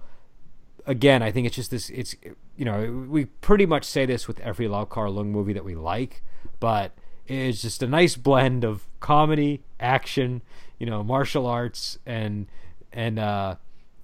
again, 0.86 1.21
I 1.21 1.32
think 1.32 1.47
it's 1.47 1.55
just 1.55 1.71
this. 1.71 1.89
It's 1.89 2.15
you 2.55 2.65
know 2.65 3.07
we 3.09 3.25
pretty 3.25 3.65
much 3.65 3.86
say 3.86 4.05
this 4.05 4.28
with 4.28 4.39
every 4.39 4.67
Lau 4.67 4.86
Kar 4.86 5.07
Leung 5.07 5.28
movie 5.28 5.53
that 5.53 5.65
we 5.65 5.75
like, 5.75 6.23
but 6.59 6.93
it's 7.28 7.61
just 7.61 7.84
a 7.84 7.88
nice 7.88 8.15
blend 8.15 8.63
of 8.63 8.88
comedy, 8.99 9.63
action, 9.80 10.41
you 10.80 10.86
know, 10.86 11.03
martial 11.03 11.45
arts, 11.45 11.97
and 12.05 12.47
and 12.91 13.19
uh, 13.19 13.55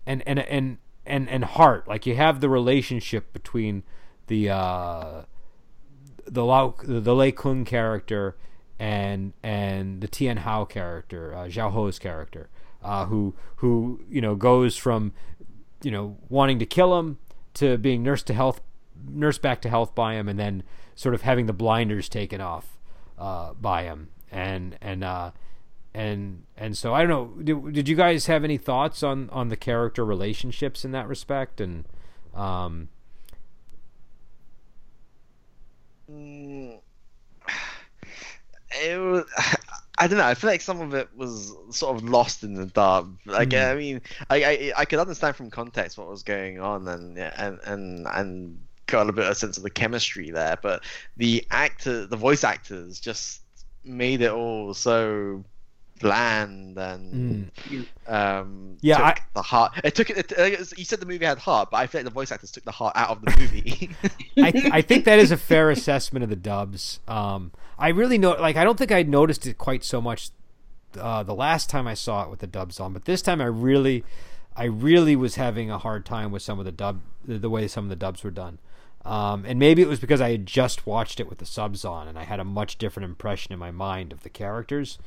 and 0.05 0.24
and 0.28 0.39
and 0.39 0.78
and 1.05 1.30
and 1.30 1.45
heart. 1.45 1.88
Like 1.88 2.05
you 2.05 2.15
have 2.15 2.41
the 2.41 2.49
relationship 2.49 3.34
between 3.34 3.84
the 4.28 4.49
uh, 4.49 5.21
the 6.26 6.43
Lao, 6.43 6.76
the 6.84 7.15
Lei 7.15 7.32
Kung 7.32 7.65
character 7.65 8.36
and 8.84 9.32
and 9.42 10.02
the 10.02 10.10
Tian 10.10 10.38
Hao 10.38 10.66
character, 10.66 11.34
uh, 11.34 11.46
Xiao 11.46 11.72
Ho's 11.72 11.98
character, 12.00 12.50
uh, 12.84 13.06
who 13.06 13.34
who 13.58 14.02
you 14.10 14.20
know 14.20 14.36
goes 14.36 14.76
from 14.76 15.14
you 15.82 15.90
know 15.90 16.18
wanting 16.28 16.60
to 16.60 16.66
kill 16.66 17.00
him 17.00 17.18
to 17.54 17.78
being 17.78 18.04
nursed 18.04 18.28
to 18.28 18.34
health, 18.34 18.60
nursed 19.08 19.42
back 19.42 19.62
to 19.62 19.70
health 19.70 19.96
by 19.96 20.16
him, 20.16 20.28
and 20.28 20.38
then 20.38 20.64
sort 20.96 21.16
of 21.16 21.22
having 21.22 21.46
the 21.46 21.54
blinders 21.54 22.10
taken 22.10 22.42
off 22.42 22.78
uh, 23.18 23.54
by 23.54 23.84
him, 23.84 24.10
and 24.30 24.78
and 24.82 25.02
uh, 25.02 25.32
and 25.94 26.44
and 26.58 26.78
so 26.78 26.94
I 26.94 27.06
don't 27.06 27.10
know. 27.10 27.42
Did, 27.42 27.74
did 27.74 27.88
you 27.88 27.96
guys 27.96 28.26
have 28.26 28.44
any 28.44 28.58
thoughts 28.58 29.02
on 29.02 29.30
on 29.30 29.48
the 29.48 29.56
character 29.56 30.04
relationships 30.04 30.84
in 30.84 30.92
that 30.92 31.08
respect? 31.08 31.62
And 31.62 31.86
um, 32.36 32.90
Mm, 36.12 36.82
it 38.82 38.97
was, 38.99 39.26
I 39.97 40.07
don't 40.07 40.17
know. 40.17 40.26
I 40.26 40.34
feel 40.34 40.49
like 40.49 40.61
some 40.61 40.82
of 40.82 40.93
it 40.95 41.07
was 41.15 41.53
sort 41.69 41.95
of 41.95 42.03
lost 42.03 42.43
in 42.43 42.55
the 42.55 42.65
dub. 42.65 43.15
Like, 43.26 43.49
Mm. 43.49 43.71
I 43.71 43.76
mean, 43.76 44.01
I, 44.30 44.43
I 44.43 44.74
I 44.78 44.86
could 44.86 44.99
understand 44.99 45.36
from 45.36 45.49
context 45.51 45.97
what 45.97 46.07
was 46.09 46.24
going 46.24 46.59
on, 46.59 46.88
and 46.88 47.17
and 47.19 47.59
and 47.65 48.07
and 48.07 48.59
got 48.88 49.07
a 49.07 49.13
bit 49.13 49.26
of 49.26 49.32
a 49.32 49.36
sense 49.36 49.57
of 49.57 49.63
the 49.63 49.69
chemistry 49.69 50.32
there. 50.32 50.57
But 50.61 50.84
the 51.17 51.45
actor, 51.51 52.07
the 52.07 52.17
voice 52.17 52.43
actors, 52.43 52.99
just 52.99 53.41
made 53.86 54.21
it 54.21 54.32
all 54.32 54.74
so 54.74 55.43
bland 55.99 56.78
and 56.78 57.49
um 58.07 58.78
Yeah, 58.82 58.97
took 58.97 59.05
I- 59.05 59.21
the 59.36 59.41
heart 59.41 59.74
it 59.84 59.95
took 59.95 60.09
it, 60.09 60.32
it 60.32 60.78
you 60.78 60.84
said 60.84 60.99
the 60.99 61.05
movie 61.05 61.24
had 61.24 61.38
heart 61.38 61.69
but 61.71 61.78
i 61.78 61.88
feel 61.88 61.99
like 61.99 62.05
the 62.05 62.11
voice 62.11 62.30
actors 62.32 62.51
took 62.51 62.65
the 62.65 62.71
heart 62.71 62.93
out 62.97 63.09
of 63.11 63.21
the 63.21 63.34
movie 63.39 63.89
I, 64.38 64.69
I 64.74 64.82
think 64.82 65.05
that 65.05 65.19
is 65.19 65.32
a 65.32 65.38
fair 65.38 65.69
assessment 65.69 66.24
of 66.24 66.30
the 66.30 66.36
dubs. 66.36 66.99
Um, 67.07 67.51
I 67.78 67.89
really 67.89 68.17
know, 68.17 68.32
like, 68.34 68.55
I 68.55 68.63
don't 68.63 68.78
think 68.78 68.91
I 68.91 69.03
noticed 69.03 69.45
it 69.45 69.57
quite 69.57 69.84
so 69.84 70.01
much 70.01 70.30
uh, 70.99 71.24
the 71.24 71.34
last 71.36 71.69
time 71.69 71.88
I 71.88 71.93
saw 71.95 72.24
it 72.24 72.30
with 72.30 72.39
the 72.39 72.47
dubs 72.47 72.80
on, 72.80 72.93
but 72.93 73.05
this 73.05 73.21
time 73.21 73.41
I 73.41 73.45
really, 73.45 74.03
I 74.55 74.65
really 74.65 75.15
was 75.15 75.36
having 75.36 75.71
a 75.71 75.78
hard 75.80 76.05
time 76.05 76.32
with 76.32 76.41
some 76.43 76.59
of 76.59 76.65
the 76.65 76.71
dub, 76.71 77.01
the, 77.26 77.49
way 77.49 77.67
some 77.67 77.86
of 77.86 77.89
the 77.89 77.95
dubs 77.95 78.24
were 78.24 78.32
done. 78.32 78.59
Um, 79.03 79.43
and 79.45 79.59
maybe 79.59 79.82
it 79.82 79.88
was 79.88 79.99
because 79.99 80.21
I 80.21 80.32
had 80.32 80.45
just 80.45 80.86
watched 80.86 81.19
it 81.19 81.28
with 81.28 81.39
the 81.39 81.45
subs 81.45 81.84
on, 81.84 82.07
and 82.07 82.17
I 82.17 82.24
had 82.24 82.39
a 82.39 82.45
much 82.45 82.78
different 82.78 83.05
impression 83.05 83.51
in 83.51 83.59
my 83.59 83.71
mind 83.71 84.13
of 84.13 84.24
the 84.24 84.30
characters. 84.30 84.97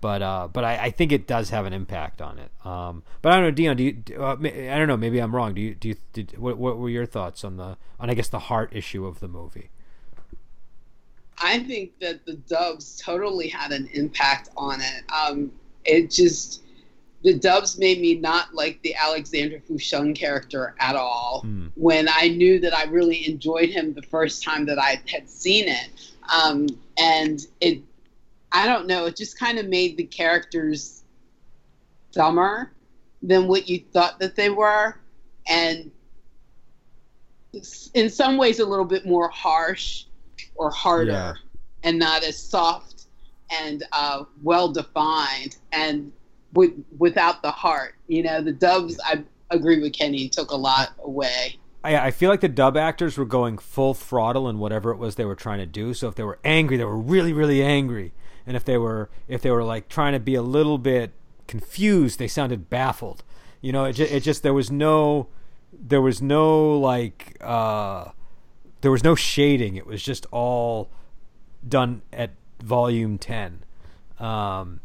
But 0.00 0.22
uh, 0.22 0.48
but 0.52 0.64
I, 0.64 0.76
I 0.84 0.90
think 0.90 1.12
it 1.12 1.26
does 1.26 1.48
have 1.50 1.64
an 1.66 1.72
impact 1.72 2.20
on 2.20 2.38
it. 2.38 2.50
Um, 2.64 3.02
but 3.22 3.32
I 3.32 3.36
don't 3.36 3.44
know, 3.44 3.50
Dion. 3.50 3.76
Do 3.76 3.84
you? 3.84 3.92
do- 3.92 4.22
Uh, 4.22 4.36
I 4.42 4.76
don't 4.78 4.86
know. 4.88 4.96
Maybe 4.98 5.18
I'm 5.18 5.34
wrong. 5.34 5.54
Do 5.54 5.62
you? 5.62 5.74
Do 5.74 5.88
you? 5.88 5.96
Did, 6.12 6.36
what, 6.38 6.58
what 6.58 6.76
were 6.78 6.90
your 6.90 7.06
thoughts 7.06 7.42
on 7.42 7.56
the 7.56 7.76
on 7.98 8.10
I 8.10 8.14
guess 8.14 8.28
the 8.28 8.38
heart 8.38 8.70
issue 8.74 9.06
of 9.06 9.20
the 9.20 9.28
movie? 9.28 9.70
I 11.38 11.58
think 11.60 11.98
that 12.00 12.24
the 12.26 12.34
dubs 12.34 13.00
totally 13.00 13.48
had 13.48 13.72
an 13.72 13.88
impact 13.92 14.50
on 14.56 14.80
it. 14.80 15.04
Um, 15.12 15.52
it 15.84 16.10
just 16.10 16.62
the 17.24 17.34
dubs 17.34 17.78
made 17.78 18.00
me 18.00 18.14
not 18.16 18.54
like 18.54 18.80
the 18.82 18.94
Alexander 18.94 19.58
Fusheng 19.58 20.14
character 20.14 20.74
at 20.78 20.94
all. 20.94 21.40
Hmm. 21.40 21.68
When 21.74 22.06
I 22.08 22.28
knew 22.28 22.60
that 22.60 22.76
I 22.76 22.84
really 22.84 23.26
enjoyed 23.26 23.70
him 23.70 23.94
the 23.94 24.02
first 24.02 24.44
time 24.44 24.66
that 24.66 24.78
I 24.78 25.00
had 25.06 25.28
seen 25.28 25.66
it, 25.66 25.88
um, 26.30 26.66
and 26.98 27.40
it, 27.62 27.80
I 28.52 28.66
don't 28.66 28.86
know, 28.86 29.06
it 29.06 29.16
just 29.16 29.38
kind 29.38 29.58
of 29.58 29.66
made 29.66 29.96
the 29.96 30.04
characters 30.04 31.02
dumber 32.12 32.70
than 33.22 33.48
what 33.48 33.70
you 33.70 33.82
thought 33.92 34.18
that 34.20 34.36
they 34.36 34.50
were, 34.50 34.98
and 35.48 35.90
in 37.94 38.10
some 38.10 38.36
ways 38.36 38.60
a 38.60 38.66
little 38.66 38.84
bit 38.84 39.06
more 39.06 39.28
harsh 39.28 40.04
or 40.56 40.70
harder 40.70 41.12
Yeah. 41.12 41.32
and 41.82 41.98
not 41.98 42.22
as 42.24 42.38
soft 42.38 43.06
and 43.50 43.84
uh, 43.92 44.24
well 44.42 44.72
defined 44.72 45.56
and 45.72 46.12
with, 46.54 46.72
without 46.98 47.42
the 47.42 47.50
heart. 47.50 47.94
You 48.08 48.22
know, 48.22 48.40
the 48.42 48.52
dubs, 48.52 48.98
I 49.04 49.22
agree 49.50 49.80
with 49.80 49.92
Kenny, 49.92 50.28
took 50.28 50.50
a 50.50 50.56
lot 50.56 50.92
away. 51.02 51.58
I, 51.82 51.96
I 52.06 52.10
feel 52.10 52.30
like 52.30 52.40
the 52.40 52.48
dub 52.48 52.76
actors 52.76 53.18
were 53.18 53.24
going 53.26 53.58
full 53.58 53.92
throttle 53.94 54.48
in 54.48 54.58
whatever 54.58 54.90
it 54.90 54.96
was 54.96 55.16
they 55.16 55.24
were 55.26 55.34
trying 55.34 55.58
to 55.58 55.66
do. 55.66 55.92
So 55.94 56.08
if 56.08 56.14
they 56.14 56.22
were 56.22 56.38
angry, 56.44 56.76
they 56.76 56.84
were 56.84 56.96
really, 56.96 57.32
really 57.32 57.62
angry. 57.62 58.12
And 58.46 58.56
if 58.56 58.64
they 58.64 58.78
were 58.78 59.10
if 59.28 59.42
they 59.42 59.50
were 59.50 59.64
like 59.64 59.88
trying 59.88 60.12
to 60.14 60.20
be 60.20 60.34
a 60.34 60.42
little 60.42 60.78
bit 60.78 61.12
confused, 61.46 62.18
they 62.18 62.28
sounded 62.28 62.68
baffled. 62.70 63.22
You 63.60 63.72
know, 63.72 63.84
it 63.84 63.94
just, 63.94 64.12
it 64.12 64.20
just 64.22 64.42
there 64.42 64.54
was 64.54 64.70
no 64.70 65.28
there 65.72 66.00
was 66.02 66.22
no 66.22 66.78
like 66.78 67.36
uh, 67.40 68.10
there 68.84 68.90
was 68.90 69.02
no 69.02 69.14
shading. 69.14 69.76
It 69.76 69.86
was 69.86 70.02
just 70.02 70.26
all 70.30 70.90
done 71.66 72.02
at 72.12 72.32
volume 72.62 73.16
ten, 73.16 73.64
um, 74.20 74.80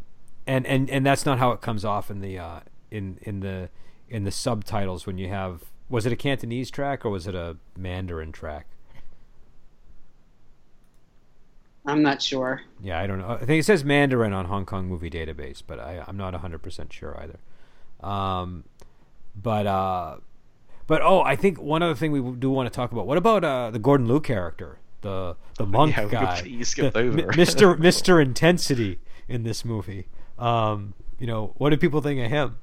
and 0.48 0.66
and 0.66 0.90
and 0.90 1.06
that's 1.06 1.26
not 1.26 1.38
how 1.38 1.52
it 1.52 1.60
comes 1.60 1.84
off 1.84 2.10
in 2.10 2.22
the 2.22 2.40
uh, 2.40 2.60
in 2.90 3.20
in 3.24 3.42
the 3.42 3.70
in 4.08 4.24
the 4.24 4.32
subtitles 4.32 5.06
when 5.06 5.18
you 5.18 5.28
have 5.28 5.66
was 5.90 6.06
it 6.06 6.14
a 6.14 6.16
Cantonese 6.16 6.72
track 6.72 7.04
or 7.04 7.10
was 7.10 7.28
it 7.28 7.36
a 7.36 7.58
Mandarin 7.78 8.32
track? 8.32 8.68
I'm 11.86 12.02
not 12.02 12.22
sure. 12.22 12.62
Yeah, 12.82 13.02
I 13.02 13.06
don't 13.06 13.20
know. 13.20 13.32
I 13.32 13.40
think 13.40 13.60
it 13.60 13.66
says 13.66 13.84
Mandarin 13.84 14.32
on 14.32 14.46
Hong 14.46 14.66
Kong 14.66 14.88
Movie 14.88 15.10
Database, 15.10 15.62
but 15.66 15.78
I, 15.78 16.06
I'm 16.08 16.16
not 16.16 16.34
100% 16.34 16.94
sure 16.94 17.20
either. 17.20 17.40
Um, 18.08 18.64
but 19.36 19.66
uh, 19.66 20.18
but 20.90 21.04
oh, 21.04 21.22
I 21.22 21.36
think 21.36 21.62
one 21.62 21.84
other 21.84 21.94
thing 21.94 22.12
we 22.12 22.20
do 22.38 22.50
want 22.50 22.66
to 22.66 22.76
talk 22.76 22.92
about. 22.92 23.06
What 23.06 23.20
about 23.20 23.44
uh, 23.44 23.70
the 23.70 23.78
Gordon 23.78 24.08
Liu 24.08 24.20
character, 24.20 24.80
the 25.02 25.38
the 25.56 25.66
monk 25.78 25.96
yeah, 25.96 26.06
guy, 26.08 26.36
completely 26.38 26.64
skipped 26.64 26.96
the- 26.96 27.02
over. 27.02 27.18
Mr. 27.32 27.78
Mr. 27.78 28.20
Intensity 28.20 29.00
in 29.28 29.44
this 29.44 29.64
movie? 29.64 30.08
Um, 30.40 30.96
you 31.20 31.28
know, 31.28 31.54
what 31.58 31.70
do 31.70 31.78
people 31.78 32.02
think 32.02 32.20
of 32.20 32.32
him? 32.32 32.58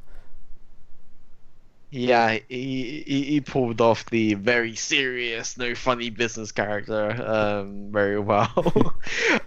Yeah, 1.90 2.40
he, 2.48 3.04
he 3.06 3.22
he 3.22 3.40
pulled 3.40 3.80
off 3.80 4.04
the 4.06 4.34
very 4.34 4.74
serious, 4.74 5.56
no 5.56 5.76
funny 5.76 6.10
business 6.10 6.50
character 6.50 7.10
um, 7.24 7.92
very 7.92 8.18
well. 8.18 8.50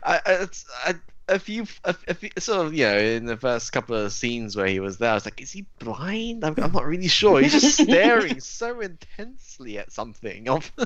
I, 0.03 0.21
I, 0.25 0.31
it's, 0.43 0.65
I, 0.85 0.95
a 1.29 1.39
few, 1.39 1.65
a, 1.83 1.95
a 2.07 2.13
few, 2.13 2.29
sort 2.37 2.67
of, 2.67 2.73
you 2.73 2.85
know, 2.85 2.97
in 2.97 3.25
the 3.25 3.37
first 3.37 3.71
couple 3.71 3.95
of 3.95 4.11
scenes 4.11 4.55
where 4.55 4.67
he 4.67 4.79
was 4.79 4.97
there, 4.97 5.11
I 5.11 5.13
was 5.13 5.25
like, 5.25 5.41
is 5.41 5.51
he 5.51 5.65
blind? 5.79 6.43
I'm, 6.43 6.55
I'm 6.57 6.71
not 6.71 6.85
really 6.85 7.07
sure. 7.07 7.39
He's 7.41 7.53
just 7.53 7.75
staring 7.83 8.39
so 8.39 8.79
intensely 8.81 9.77
at 9.77 9.91
something. 9.91 10.43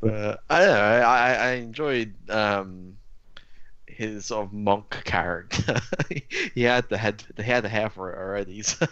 but 0.00 0.40
I 0.50 0.58
don't 0.60 0.68
know. 0.68 1.02
I, 1.06 1.32
I 1.34 1.50
enjoyed 1.52 2.14
um, 2.30 2.96
his 3.86 4.26
sort 4.26 4.46
of 4.46 4.52
monk 4.52 5.02
character. 5.04 5.80
he 6.54 6.62
had 6.62 6.88
the 6.88 6.98
head, 6.98 7.22
he 7.36 7.42
had 7.42 7.64
the 7.64 7.68
hair 7.68 7.90
for 7.90 8.12
it 8.12 8.18
already. 8.18 8.62
So. 8.62 8.86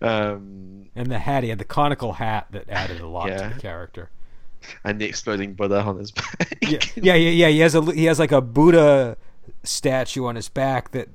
um, 0.00 0.86
And 0.94 1.10
the 1.10 1.18
hat, 1.18 1.42
he 1.42 1.48
had 1.50 1.58
the 1.58 1.64
conical 1.64 2.12
hat 2.12 2.46
that 2.50 2.68
added 2.68 3.00
a 3.00 3.06
lot 3.08 3.28
Yeah. 3.28 3.48
to 3.48 3.54
the 3.54 3.60
character. 3.60 4.10
And 4.84 5.00
the 5.00 5.04
exploding 5.04 5.54
Buddha 5.54 5.80
on 5.82 5.98
his 5.98 6.10
back. 6.10 6.58
yeah, 6.62 6.78
yeah, 6.96 7.14
yeah, 7.14 7.30
yeah. 7.30 7.48
He 7.48 7.58
has 7.60 7.74
a 7.74 7.82
he 7.92 8.04
has 8.04 8.18
like 8.18 8.32
a 8.32 8.40
Buddha 8.40 9.16
statue 9.64 10.26
on 10.26 10.36
his 10.36 10.48
back 10.48 10.90
that 10.92 11.08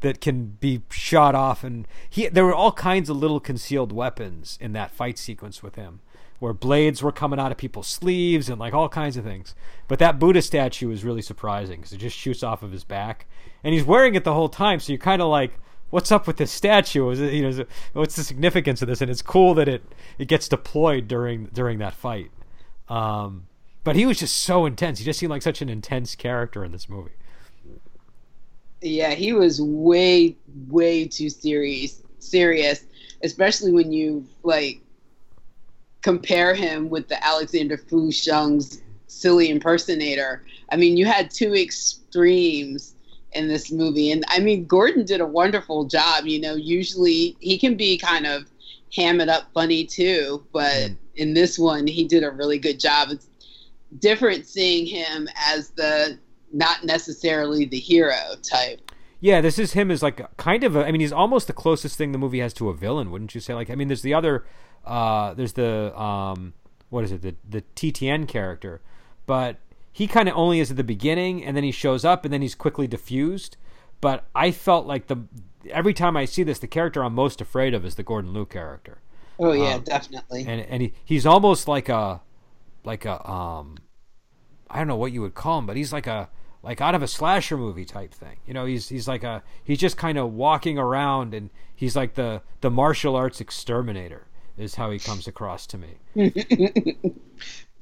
that 0.00 0.20
can 0.20 0.56
be 0.60 0.82
shot 0.90 1.34
off, 1.34 1.64
and 1.64 1.86
he 2.08 2.28
there 2.28 2.44
were 2.44 2.54
all 2.54 2.72
kinds 2.72 3.10
of 3.10 3.16
little 3.16 3.40
concealed 3.40 3.92
weapons 3.92 4.58
in 4.60 4.72
that 4.72 4.90
fight 4.90 5.18
sequence 5.18 5.62
with 5.62 5.74
him, 5.74 6.00
where 6.38 6.52
blades 6.52 7.02
were 7.02 7.12
coming 7.12 7.40
out 7.40 7.50
of 7.50 7.58
people's 7.58 7.88
sleeves 7.88 8.48
and 8.48 8.60
like 8.60 8.74
all 8.74 8.88
kinds 8.88 9.16
of 9.16 9.24
things. 9.24 9.54
But 9.88 9.98
that 9.98 10.18
Buddha 10.18 10.42
statue 10.42 10.90
is 10.90 11.04
really 11.04 11.22
surprising 11.22 11.80
because 11.80 11.92
it 11.92 11.98
just 11.98 12.16
shoots 12.16 12.42
off 12.42 12.62
of 12.62 12.72
his 12.72 12.84
back, 12.84 13.26
and 13.64 13.74
he's 13.74 13.84
wearing 13.84 14.14
it 14.14 14.24
the 14.24 14.34
whole 14.34 14.48
time. 14.48 14.80
So 14.80 14.92
you're 14.92 14.98
kind 14.98 15.22
of 15.22 15.28
like. 15.28 15.52
What's 15.90 16.12
up 16.12 16.26
with 16.26 16.36
this 16.36 16.52
statue? 16.52 17.08
Is 17.08 17.18
it, 17.18 17.32
you 17.32 17.40
know, 17.40 17.48
is 17.48 17.60
it, 17.60 17.68
what's 17.94 18.14
the 18.14 18.22
significance 18.22 18.82
of 18.82 18.88
this? 18.88 19.00
And 19.00 19.10
it's 19.10 19.22
cool 19.22 19.54
that 19.54 19.68
it, 19.68 19.82
it 20.18 20.28
gets 20.28 20.46
deployed 20.46 21.08
during 21.08 21.46
during 21.46 21.78
that 21.78 21.94
fight. 21.94 22.30
Um, 22.88 23.46
but 23.84 23.96
he 23.96 24.06
was 24.06 24.18
just 24.18 24.42
so 24.42 24.66
intense. 24.66 24.98
He 24.98 25.04
just 25.04 25.18
seemed 25.18 25.30
like 25.30 25.42
such 25.42 25.62
an 25.62 25.68
intense 25.68 26.14
character 26.14 26.64
in 26.64 26.72
this 26.72 26.88
movie. 26.88 27.12
Yeah, 28.80 29.10
he 29.14 29.32
was 29.32 29.60
way, 29.60 30.36
way 30.68 31.06
too 31.06 31.30
serious. 31.30 32.02
Serious, 32.18 32.84
especially 33.22 33.72
when 33.72 33.92
you 33.92 34.26
like 34.42 34.80
compare 36.02 36.54
him 36.54 36.88
with 36.88 37.08
the 37.08 37.24
Alexander 37.24 37.76
Fu 37.76 38.10
Sheng's 38.10 38.82
silly 39.06 39.50
impersonator. 39.50 40.44
I 40.70 40.76
mean, 40.76 40.96
you 40.96 41.06
had 41.06 41.30
two 41.30 41.54
extremes 41.54 42.94
in 43.32 43.48
this 43.48 43.70
movie. 43.70 44.10
And 44.10 44.24
I 44.28 44.40
mean, 44.40 44.66
Gordon 44.66 45.04
did 45.04 45.20
a 45.20 45.26
wonderful 45.26 45.84
job. 45.84 46.26
You 46.26 46.40
know, 46.40 46.54
usually 46.54 47.36
he 47.40 47.58
can 47.58 47.76
be 47.76 47.98
kind 47.98 48.26
of 48.26 48.44
ham 48.94 49.20
it 49.20 49.28
up 49.28 49.44
funny 49.52 49.84
too, 49.84 50.44
but 50.52 50.72
mm. 50.72 50.96
In 51.18 51.34
this 51.34 51.58
one, 51.58 51.86
he 51.86 52.04
did 52.04 52.22
a 52.24 52.30
really 52.30 52.58
good 52.58 52.80
job. 52.80 53.08
It's 53.10 53.28
different 53.98 54.46
seeing 54.46 54.86
him 54.86 55.28
as 55.46 55.70
the 55.70 56.18
not 56.52 56.84
necessarily 56.84 57.66
the 57.66 57.78
hero 57.78 58.16
type. 58.42 58.80
Yeah, 59.20 59.40
this 59.40 59.58
is 59.58 59.72
him 59.72 59.90
as 59.90 60.02
like 60.02 60.36
kind 60.36 60.62
of 60.64 60.76
a. 60.76 60.86
I 60.86 60.92
mean, 60.92 61.00
he's 61.00 61.12
almost 61.12 61.48
the 61.48 61.52
closest 61.52 61.98
thing 61.98 62.12
the 62.12 62.18
movie 62.18 62.38
has 62.38 62.54
to 62.54 62.68
a 62.68 62.74
villain, 62.74 63.10
wouldn't 63.10 63.34
you 63.34 63.40
say? 63.40 63.52
Like, 63.52 63.68
I 63.68 63.74
mean, 63.74 63.88
there's 63.88 64.02
the 64.02 64.14
other, 64.14 64.46
uh, 64.84 65.34
there's 65.34 65.54
the 65.54 65.98
um, 66.00 66.54
what 66.88 67.04
is 67.04 67.12
it, 67.12 67.22
the 67.22 67.34
the 67.48 67.62
TTN 67.74 68.28
character, 68.28 68.80
but 69.26 69.56
he 69.92 70.06
kind 70.06 70.28
of 70.28 70.36
only 70.36 70.60
is 70.60 70.70
at 70.70 70.76
the 70.76 70.84
beginning, 70.84 71.44
and 71.44 71.56
then 71.56 71.64
he 71.64 71.72
shows 71.72 72.04
up, 72.04 72.24
and 72.24 72.32
then 72.32 72.42
he's 72.42 72.54
quickly 72.54 72.86
diffused. 72.86 73.56
But 74.00 74.28
I 74.36 74.52
felt 74.52 74.86
like 74.86 75.08
the 75.08 75.24
every 75.68 75.94
time 75.94 76.16
I 76.16 76.24
see 76.24 76.44
this, 76.44 76.60
the 76.60 76.68
character 76.68 77.02
I'm 77.02 77.14
most 77.14 77.40
afraid 77.40 77.74
of 77.74 77.84
is 77.84 77.96
the 77.96 78.04
Gordon 78.04 78.32
Liu 78.32 78.46
character. 78.46 78.98
Oh 79.38 79.52
yeah, 79.52 79.74
um, 79.74 79.82
definitely. 79.82 80.44
And 80.46 80.60
and 80.62 80.82
he, 80.82 80.92
he's 81.04 81.26
almost 81.26 81.68
like 81.68 81.88
a 81.88 82.20
like 82.84 83.04
a 83.04 83.28
um, 83.28 83.76
I 84.70 84.78
don't 84.78 84.88
know 84.88 84.96
what 84.96 85.12
you 85.12 85.22
would 85.22 85.34
call 85.34 85.58
him, 85.58 85.66
but 85.66 85.76
he's 85.76 85.92
like 85.92 86.06
a 86.06 86.28
like 86.62 86.80
out 86.80 86.94
of 86.94 87.02
a 87.02 87.08
slasher 87.08 87.56
movie 87.56 87.84
type 87.84 88.12
thing. 88.12 88.38
You 88.46 88.54
know, 88.54 88.66
he's 88.66 88.88
he's 88.88 89.08
like 89.08 89.24
a 89.24 89.42
he's 89.62 89.78
just 89.78 89.96
kind 89.96 90.18
of 90.18 90.32
walking 90.32 90.78
around 90.78 91.34
and 91.34 91.50
he's 91.74 91.96
like 91.96 92.14
the 92.14 92.42
the 92.60 92.70
martial 92.70 93.16
arts 93.16 93.40
exterminator 93.40 94.26
is 94.56 94.74
how 94.74 94.90
he 94.90 94.98
comes 94.98 95.28
across 95.28 95.66
to 95.68 95.78
me. 95.78 95.98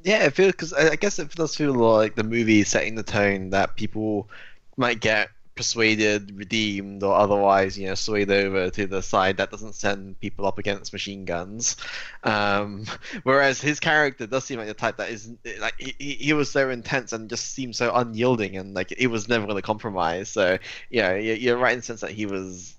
yeah, 0.03 0.25
it 0.25 0.35
feels 0.35 0.53
because 0.53 0.73
I 0.73 0.97
guess 0.97 1.19
it 1.19 1.31
does 1.31 1.57
feel 1.57 1.73
like 1.73 2.15
the 2.15 2.25
movie 2.25 2.63
setting 2.65 2.95
the 2.95 3.03
tone 3.03 3.51
that 3.51 3.77
people 3.77 4.29
might 4.77 5.01
get 5.01 5.31
persuaded, 5.57 6.37
redeemed, 6.37 7.03
or 7.03 7.15
otherwise, 7.15 7.77
you 7.79 7.89
know, 7.89 7.95
swayed 7.95 8.31
over 8.31 8.71
to 8.71 8.87
the 8.87 9.03
side 9.03 9.39
that 9.39 9.51
doesn't 9.51 9.75
send 9.75 10.21
people 10.21 10.47
up 10.47 10.59
against 10.59 10.93
machine 10.93 11.25
guns. 11.25 11.77
Um, 12.23 12.85
whereas 13.25 13.61
his 13.61 13.81
character 13.81 14.27
does 14.27 14.45
seem 14.45 14.59
like 14.59 14.69
the 14.69 14.75
type 14.75 14.99
that 14.99 15.11
is 15.11 15.29
like 15.59 15.75
he, 15.79 15.95
he 15.99 16.33
was 16.33 16.51
so 16.51 16.71
intense 16.71 17.13
and 17.13 17.29
just 17.29 17.53
seemed 17.55 17.75
so 17.75 17.93
unyielding, 17.93 18.57
and 18.57 18.75
like 18.75 18.95
he 18.97 19.09
was 19.09 19.29
never 19.29 19.47
going 19.47 19.57
to 19.57 19.63
compromise. 19.63 20.29
So 20.29 20.59
yeah, 20.91 21.15
you're 21.17 21.57
right 21.57 21.73
in 21.73 21.81
the 21.81 21.85
sense 21.85 22.03
that 22.03 22.13
he 22.13 22.27
was 22.27 22.76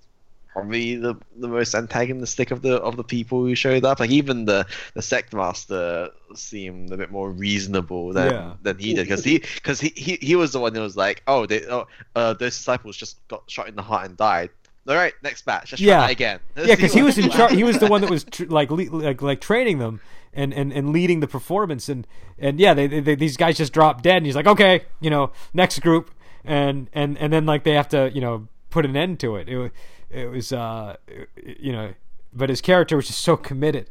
probably 0.58 0.96
the 0.96 1.16
the 1.36 1.48
most 1.48 1.76
antagonistic 1.76 2.50
of 2.52 2.62
the 2.62 2.78
of 2.78 2.98
the 2.98 3.04
people 3.04 3.44
who 3.44 3.54
showed 3.54 3.86
up. 3.86 4.00
Like 4.00 4.10
even 4.10 4.46
the 4.46 4.66
the 4.96 5.02
sect 5.02 5.34
master 5.34 6.10
seemed 6.34 6.92
a 6.92 6.98
bit 6.98 7.12
more 7.12 7.30
reasonable 7.30 8.14
than 8.14 8.32
yeah. 8.32 8.54
than 8.64 8.80
he 8.80 8.96
did 8.96 9.04
because 9.04 9.24
he 9.24 9.40
because 9.40 9.80
he, 9.80 9.90
he 9.96 10.18
he 10.20 10.36
was 10.36 10.54
the 10.54 10.60
one 10.60 10.74
who 10.74 10.82
was 10.82 10.98
like, 10.98 11.22
oh, 11.28 11.46
they 11.46 11.66
oh 11.68 11.88
uh, 12.16 12.34
those 12.34 12.58
disciples 12.58 12.98
just 12.98 13.26
got 13.28 13.44
shot 13.50 13.68
in 13.68 13.76
the 13.76 13.84
heart 13.84 14.08
and 14.08 14.18
died. 14.18 14.50
All 14.88 14.96
right, 14.96 15.14
next 15.22 15.46
batch. 15.46 15.74
Let's 15.74 15.82
yeah. 15.82 16.10
again. 16.10 16.40
Let's 16.56 16.70
yeah, 16.70 16.76
because 16.76 16.94
he 16.94 17.04
was 17.04 17.18
in 17.18 17.30
charge. 17.30 17.52
He 17.52 17.64
was 17.64 17.78
the 17.78 17.88
one 17.88 18.02
that 18.02 18.10
was 18.10 18.24
tr- 18.24 18.46
like 18.46 18.72
le- 18.72 18.90
like 18.90 19.22
like 19.22 19.42
training 19.42 19.80
them 19.80 20.00
and, 20.34 20.54
and, 20.54 20.72
and 20.72 20.92
leading 20.92 21.20
the 21.20 21.28
performance. 21.28 21.90
And 21.90 22.08
and 22.40 22.60
yeah, 22.60 22.74
they, 22.74 22.88
they, 22.88 23.16
these 23.16 23.36
guys 23.36 23.58
just 23.58 23.74
dropped 23.74 24.04
dead. 24.04 24.18
And 24.18 24.26
he's 24.26 24.36
like, 24.36 24.48
okay, 24.48 24.86
you 25.02 25.10
know, 25.10 25.32
next 25.54 25.80
group. 25.80 26.12
And 26.46 26.90
and 26.94 27.18
and 27.18 27.34
then 27.34 27.46
like 27.46 27.64
they 27.66 27.74
have 27.74 27.90
to 27.90 28.10
you 28.14 28.22
know 28.22 28.48
put 28.70 28.86
an 28.86 28.96
end 28.96 29.20
to 29.20 29.36
it. 29.36 29.50
It 29.50 29.72
it 30.10 30.30
was 30.30 30.52
uh, 30.52 30.98
you 31.46 31.72
know, 31.72 31.94
but 32.34 32.50
his 32.50 32.62
character 32.62 32.96
was 32.96 33.08
just 33.08 33.20
so 33.20 33.38
committed, 33.38 33.90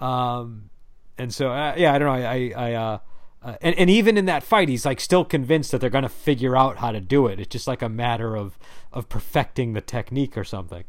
um, 0.00 0.70
and 1.16 1.32
so 1.32 1.50
uh, 1.50 1.74
yeah, 1.76 1.92
I 1.92 1.98
don't 1.98 2.08
know, 2.08 2.28
I 2.28 2.52
I. 2.56 2.72
Uh, 2.74 2.98
uh, 3.40 3.54
and, 3.62 3.78
and 3.78 3.88
even 3.88 4.16
in 4.16 4.24
that 4.24 4.42
fight, 4.42 4.68
he's 4.68 4.84
like 4.84 4.98
still 4.98 5.24
convinced 5.24 5.70
that 5.70 5.80
they're 5.80 5.90
to 5.90 6.08
figure 6.08 6.56
out 6.56 6.78
how 6.78 6.90
to 6.90 7.00
do 7.00 7.28
it. 7.28 7.38
It's 7.38 7.52
just 7.52 7.68
like 7.68 7.82
a 7.82 7.88
matter 7.88 8.36
of 8.36 8.58
of 8.92 9.08
perfecting 9.08 9.74
the 9.74 9.80
technique 9.80 10.36
or 10.36 10.42
something. 10.42 10.82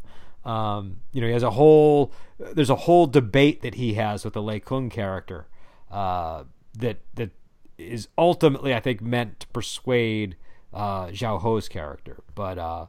Um, 0.45 1.01
you 1.11 1.21
know, 1.21 1.27
he 1.27 1.33
has 1.33 1.43
a 1.43 1.51
whole 1.51 2.11
there's 2.39 2.71
a 2.71 2.75
whole 2.75 3.05
debate 3.05 3.61
that 3.61 3.75
he 3.75 3.93
has 3.95 4.25
with 4.25 4.33
the 4.33 4.41
Lei 4.41 4.59
Kung 4.59 4.89
character 4.89 5.47
uh, 5.91 6.45
that 6.77 7.01
that 7.13 7.29
is 7.77 8.07
ultimately, 8.17 8.73
I 8.73 8.79
think, 8.79 9.01
meant 9.01 9.41
to 9.41 9.47
persuade 9.47 10.35
uh, 10.73 11.07
Xiao 11.07 11.41
Ho's 11.41 11.69
character. 11.69 12.23
But 12.35 12.57
uh, 12.57 12.87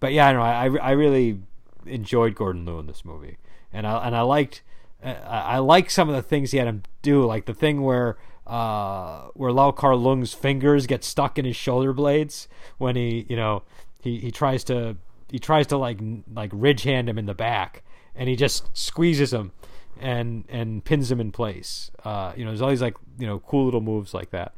but 0.00 0.12
yeah, 0.12 0.28
I 0.28 0.32
know 0.32 0.42
I 0.42 0.88
I 0.88 0.90
really 0.92 1.40
enjoyed 1.86 2.34
Gordon 2.34 2.64
Liu 2.64 2.78
in 2.78 2.86
this 2.86 3.04
movie, 3.04 3.38
and 3.72 3.86
I 3.86 4.06
and 4.06 4.16
I 4.16 4.22
liked 4.22 4.62
uh, 5.02 5.14
I 5.24 5.58
like 5.58 5.90
some 5.90 6.08
of 6.08 6.14
the 6.16 6.22
things 6.22 6.50
he 6.50 6.58
had 6.58 6.66
him 6.66 6.82
do, 7.02 7.24
like 7.24 7.46
the 7.46 7.54
thing 7.54 7.82
where 7.82 8.16
uh, 8.46 9.28
where 9.34 9.52
Lau 9.52 9.70
Kar 9.70 9.92
Leung's 9.92 10.34
fingers 10.34 10.86
get 10.86 11.04
stuck 11.04 11.38
in 11.38 11.44
his 11.44 11.56
shoulder 11.56 11.92
blades 11.92 12.48
when 12.78 12.96
he 12.96 13.26
you 13.28 13.36
know 13.36 13.62
he, 14.00 14.18
he 14.18 14.30
tries 14.30 14.64
to 14.64 14.96
he 15.30 15.38
tries 15.38 15.66
to 15.68 15.76
like 15.76 15.98
like 16.32 16.50
ridge 16.52 16.82
hand 16.82 17.08
him 17.08 17.18
in 17.18 17.26
the 17.26 17.34
back, 17.34 17.82
and 18.14 18.28
he 18.28 18.36
just 18.36 18.76
squeezes 18.76 19.32
him 19.32 19.52
and 20.00 20.44
and 20.48 20.84
pins 20.84 21.10
him 21.10 21.20
in 21.20 21.30
place. 21.32 21.90
Uh, 22.04 22.32
you 22.36 22.44
know, 22.44 22.50
there's 22.50 22.62
all 22.62 22.70
these 22.70 22.82
like 22.82 22.96
you 23.18 23.26
know 23.26 23.38
cool 23.40 23.64
little 23.64 23.80
moves 23.80 24.14
like 24.14 24.30
that. 24.30 24.54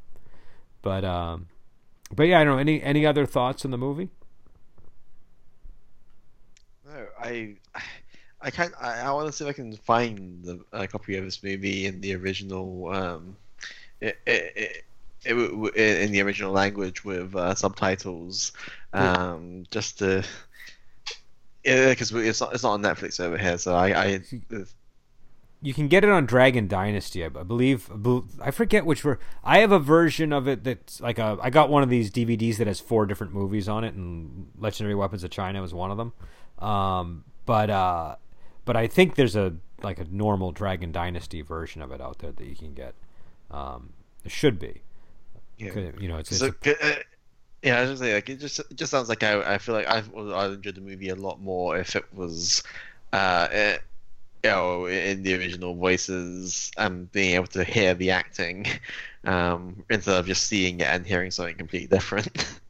But 0.82 1.04
um, 1.04 1.48
but 2.14 2.24
yeah, 2.24 2.40
I 2.40 2.44
don't 2.44 2.54
know 2.54 2.60
any 2.60 2.82
any 2.82 3.04
other 3.04 3.26
thoughts 3.26 3.64
on 3.64 3.70
the 3.70 3.78
movie. 3.78 4.08
No, 6.92 7.06
I, 7.20 7.54
I 8.40 8.50
can't. 8.50 8.72
I, 8.80 9.00
I 9.00 9.12
want 9.12 9.26
to 9.28 9.32
see 9.32 9.44
if 9.44 9.50
I 9.50 9.52
can 9.52 9.76
find 9.76 10.42
the, 10.42 10.60
a 10.72 10.88
copy 10.88 11.16
of 11.16 11.24
this 11.24 11.42
movie 11.42 11.86
in 11.86 12.00
the 12.00 12.16
original, 12.16 12.88
um, 12.92 13.36
it, 14.00 14.18
it, 14.26 14.84
it, 15.24 15.76
in 16.04 16.12
the 16.12 16.22
original 16.22 16.52
language 16.52 17.04
with 17.04 17.36
uh, 17.36 17.54
subtitles, 17.54 18.52
um, 18.92 19.64
just 19.70 19.98
to. 19.98 20.24
Yeah, 21.64 21.90
because 21.90 22.10
it's 22.12 22.40
not, 22.40 22.54
it's 22.54 22.62
not 22.62 22.72
on 22.72 22.82
Netflix 22.82 23.20
over 23.20 23.36
here, 23.36 23.58
so 23.58 23.74
I, 23.74 24.04
I 24.04 24.22
you 25.62 25.74
can 25.74 25.88
get 25.88 26.04
it 26.04 26.10
on 26.10 26.24
Dragon 26.24 26.66
Dynasty, 26.66 27.24
I 27.24 27.28
believe. 27.28 27.90
I 28.40 28.50
forget 28.50 28.86
which. 28.86 29.02
Ver- 29.02 29.18
I 29.44 29.58
have 29.58 29.72
a 29.72 29.78
version 29.78 30.32
of 30.32 30.48
it 30.48 30.64
that's 30.64 31.00
like 31.00 31.18
a. 31.18 31.36
I 31.42 31.50
got 31.50 31.68
one 31.68 31.82
of 31.82 31.90
these 31.90 32.10
DVDs 32.10 32.56
that 32.56 32.66
has 32.66 32.80
four 32.80 33.04
different 33.04 33.34
movies 33.34 33.68
on 33.68 33.84
it, 33.84 33.94
and 33.94 34.50
Legendary 34.58 34.94
Weapons 34.94 35.22
of 35.22 35.30
China 35.30 35.60
was 35.60 35.74
one 35.74 35.90
of 35.90 35.98
them. 35.98 36.14
Um, 36.60 37.24
but 37.46 37.70
uh, 37.70 38.16
but 38.64 38.76
I 38.76 38.86
think 38.86 39.14
there's 39.14 39.36
a 39.36 39.54
like 39.82 39.98
a 39.98 40.04
normal 40.04 40.52
Dragon 40.52 40.92
Dynasty 40.92 41.42
version 41.42 41.82
of 41.82 41.92
it 41.92 42.00
out 42.00 42.18
there 42.18 42.32
that 42.32 42.46
you 42.46 42.56
can 42.56 42.74
get. 42.74 42.94
Um, 43.50 43.92
it 44.24 44.30
should 44.30 44.58
be. 44.58 44.82
Yeah. 45.58 45.90
You 45.98 46.08
know, 46.08 46.16
it's, 46.16 46.30
it's 46.30 46.40
so, 46.40 46.52
a, 46.64 46.70
uh, 46.70 46.94
yeah, 47.62 47.78
I 47.78 47.80
was 47.82 47.90
gonna 47.90 47.96
say 47.98 48.14
like 48.14 48.28
it 48.28 48.40
just 48.40 48.58
it 48.58 48.74
just 48.74 48.90
sounds 48.90 49.08
like 49.08 49.22
I 49.22 49.54
I 49.54 49.58
feel 49.58 49.74
like 49.74 49.86
I 49.86 50.02
I 50.16 50.46
enjoyed 50.46 50.74
the 50.74 50.80
movie 50.80 51.10
a 51.10 51.14
lot 51.14 51.40
more 51.40 51.76
if 51.76 51.94
it 51.96 52.04
was, 52.14 52.62
uh, 53.12 53.48
it, 53.50 53.82
you 54.42 54.50
know, 54.50 54.86
in 54.86 55.22
the 55.22 55.34
original 55.34 55.74
voices 55.74 56.70
and 56.78 57.10
being 57.12 57.34
able 57.34 57.48
to 57.48 57.64
hear 57.64 57.92
the 57.94 58.10
acting, 58.10 58.66
um, 59.24 59.84
instead 59.90 60.18
of 60.18 60.26
just 60.26 60.46
seeing 60.46 60.80
it 60.80 60.86
and 60.86 61.06
hearing 61.06 61.30
something 61.30 61.56
completely 61.56 61.88
different. 61.88 62.28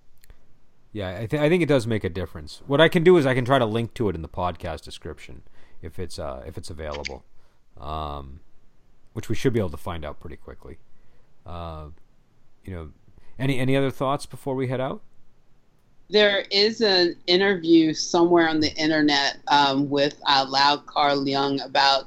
Yeah, 0.93 1.21
I, 1.21 1.27
th- 1.27 1.41
I 1.41 1.49
think 1.49 1.63
it 1.63 1.67
does 1.67 1.87
make 1.87 2.03
a 2.03 2.09
difference. 2.09 2.63
What 2.67 2.81
I 2.81 2.89
can 2.89 3.05
do 3.05 3.17
is 3.17 3.25
I 3.25 3.35
can 3.35 3.45
try 3.45 3.59
to 3.59 3.67
link 3.67 3.95
to 3.95 4.09
it 4.09 4.17
in 4.17 4.23
the 4.23 4.29
podcast 4.29 4.83
description 4.83 5.43
if 5.83 5.99
it's 5.99 6.19
uh, 6.19 6.43
if 6.47 6.59
it's 6.59 6.71
available, 6.71 7.25
um, 7.79 8.41
which 9.13 9.29
we 9.29 9.35
should 9.35 9.53
be 9.53 9.61
able 9.61 9.71
to 9.71 9.77
find 9.77 10.05
out 10.05 10.19
pretty 10.19 10.37
quickly. 10.37 10.79
Uh, 11.47 11.87
you 12.65 12.75
know, 12.75 12.91
any 13.39 13.59
any 13.59 13.77
other 13.77 13.91
thoughts 13.91 14.27
before 14.27 14.55
we 14.55 14.67
head 14.67 14.81
out? 14.81 15.03
There 16.09 16.45
is 16.51 16.81
an 16.81 17.15
interview 17.29 17.95
somewhere 17.95 18.49
on 18.49 18.59
the 18.59 18.75
internet 18.75 19.39
um, 19.47 19.89
with 19.89 20.21
uh, 20.27 20.45
Lau 20.49 20.79
Kar 20.79 21.11
Leung 21.11 21.65
about 21.65 22.07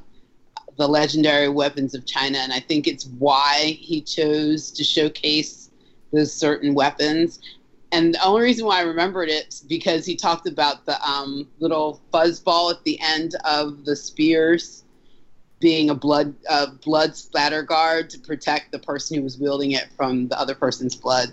the 0.77 0.87
legendary 0.87 1.47
weapons 1.47 1.95
of 1.95 2.05
China, 2.05 2.39
and 2.39 2.51
I 2.51 2.59
think 2.59 2.85
it's 2.85 3.05
why 3.17 3.77
he 3.79 4.01
chose 4.01 4.71
to 4.71 4.83
showcase 4.83 5.69
those 6.11 6.33
certain 6.33 6.73
weapons 6.73 7.39
and 7.93 8.15
the 8.15 8.23
only 8.23 8.41
reason 8.41 8.65
why 8.65 8.79
I 8.79 8.81
remembered 8.81 9.29
it 9.29 9.49
is 9.49 9.59
because 9.61 10.03
he 10.03 10.15
talked 10.15 10.47
about 10.47 10.83
the 10.87 10.99
um, 11.07 11.47
little 11.59 12.01
fuzzball 12.11 12.73
at 12.73 12.83
the 12.83 12.99
end 12.99 13.35
of 13.45 13.85
the 13.85 13.95
spears 13.95 14.83
being 15.59 15.91
a 15.91 15.95
blood 15.95 16.33
uh, 16.49 16.71
blood 16.83 17.15
splatter 17.15 17.61
guard 17.61 18.09
to 18.09 18.19
protect 18.19 18.71
the 18.71 18.79
person 18.79 19.17
who 19.17 19.23
was 19.23 19.37
wielding 19.37 19.71
it 19.73 19.89
from 19.95 20.27
the 20.27 20.37
other 20.39 20.55
person's 20.55 20.95
blood. 20.95 21.29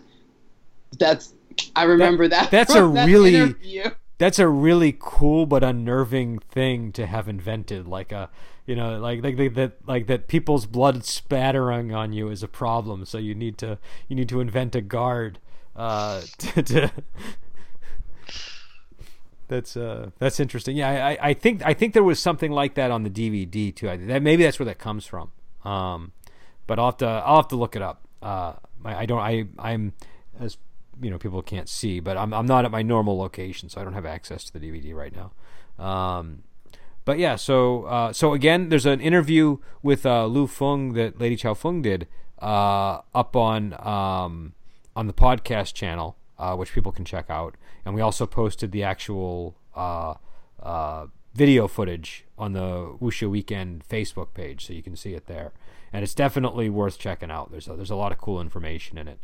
That's 0.99 1.33
I 1.75 1.85
remember 1.85 2.29
that. 2.29 2.51
that 2.51 2.69
that's 2.69 2.75
a 2.75 2.87
that 2.89 3.07
really 3.07 3.37
interview. 3.37 3.91
that's 4.19 4.39
a 4.39 4.47
really 4.47 4.95
cool 5.01 5.47
but 5.47 5.65
unnerving 5.65 6.41
thing 6.41 6.93
to 6.93 7.07
have 7.07 7.27
invented. 7.27 7.89
Like 7.89 8.13
a 8.13 8.29
you 8.67 8.77
know 8.77 8.99
like 8.99 9.25
like 9.25 9.55
that 9.55 9.79
like 9.87 10.09
that 10.09 10.29
people's 10.29 10.67
blood 10.67 11.07
spattering 11.07 11.95
on 11.95 12.13
you 12.13 12.29
is 12.29 12.43
a 12.43 12.49
problem. 12.49 13.07
So 13.07 13.17
you 13.17 13.35
need 13.35 13.57
to 13.59 13.79
you 14.09 14.15
need 14.15 14.29
to 14.29 14.41
invent 14.41 14.75
a 14.75 14.83
guard 14.83 15.39
uh, 15.81 16.21
to, 16.39 16.63
to 16.63 16.93
that's 19.49 19.77
uh 19.77 20.11
that's 20.19 20.39
interesting. 20.39 20.77
Yeah, 20.77 20.89
I, 20.89 21.19
I 21.21 21.35
think 21.35 21.63
I 21.65 21.75
think 21.75 21.95
there 21.95 22.05
was 22.05 22.21
something 22.21 22.53
like 22.53 22.75
that 22.75 22.91
on 22.91 23.03
the 23.03 23.11
DVD 23.11 23.75
too. 23.75 23.91
I, 23.91 23.97
that 23.97 24.23
maybe 24.23 24.45
that's 24.45 24.59
where 24.59 24.67
that 24.67 24.79
comes 24.79 25.07
from. 25.07 25.33
Um, 25.65 26.13
but 26.67 26.79
I'll 26.79 26.87
have 26.87 26.99
to 26.99 27.07
I'll 27.07 27.37
have 27.37 27.49
to 27.49 27.57
look 27.57 27.77
it 27.77 27.83
up. 27.83 28.07
Uh, 28.23 28.55
I, 28.85 28.95
I 28.97 29.07
don't 29.07 29.19
I 29.21 29.47
I'm 29.59 29.95
as 30.39 30.59
you 31.03 31.11
know 31.11 31.19
people 31.19 31.43
can't 31.43 31.69
see. 31.69 31.99
But 32.01 32.17
I'm 32.17 32.33
I'm 32.33 32.47
not 32.47 32.65
at 32.65 32.71
my 32.71 32.83
normal 32.83 33.19
location, 33.19 33.69
so 33.69 33.81
I 33.81 33.85
don't 33.85 33.95
have 33.95 34.07
access 34.07 34.45
to 34.45 34.53
the 34.53 34.61
DVD 34.61 34.95
right 34.95 35.15
now. 35.15 35.33
Um, 35.85 36.43
but 37.05 37.19
yeah, 37.19 37.37
so 37.37 37.85
uh, 37.85 38.13
so 38.13 38.35
again, 38.35 38.69
there's 38.69 38.87
an 38.87 39.01
interview 39.01 39.59
with 39.83 40.05
uh, 40.05 40.27
Lu 40.27 40.47
Feng 40.47 40.93
that 40.93 41.19
Lady 41.19 41.37
Chow 41.37 41.55
Feng 41.55 41.83
did 41.83 42.07
uh, 42.39 43.01
up 43.15 43.35
on 43.35 43.75
um, 43.81 44.53
on 44.95 45.07
the 45.07 45.13
podcast 45.13 45.75
channel, 45.75 46.17
uh, 46.39 46.57
which 46.57 46.73
people 46.73 46.93
can 46.93 47.05
check 47.05 47.27
out, 47.29 47.57
and 47.85 47.95
we 47.95 48.01
also 48.01 48.27
posted 48.27 48.73
the 48.73 48.83
actual 48.83 49.57
uh, 49.75 50.15
uh, 50.63 51.07
video 51.35 51.69
footage 51.69 52.25
on 52.39 52.53
the 52.53 52.97
Wuxia 53.01 53.29
Weekend 53.29 53.85
Facebook 53.89 54.35
page, 54.35 54.67
so 54.67 54.73
you 54.73 54.83
can 54.83 54.97
see 54.97 55.15
it 55.15 55.27
there, 55.27 55.53
and 55.93 56.03
it's 56.03 56.15
definitely 56.15 56.69
worth 56.69 56.99
checking 56.99 57.31
out. 57.31 57.51
There's 57.51 57.69
a, 57.69 57.75
there's 57.75 57.91
a 57.91 57.97
lot 57.97 58.13
of 58.13 58.19
cool 58.19 58.41
information 58.41 58.99
in 58.99 59.09
it. 59.09 59.19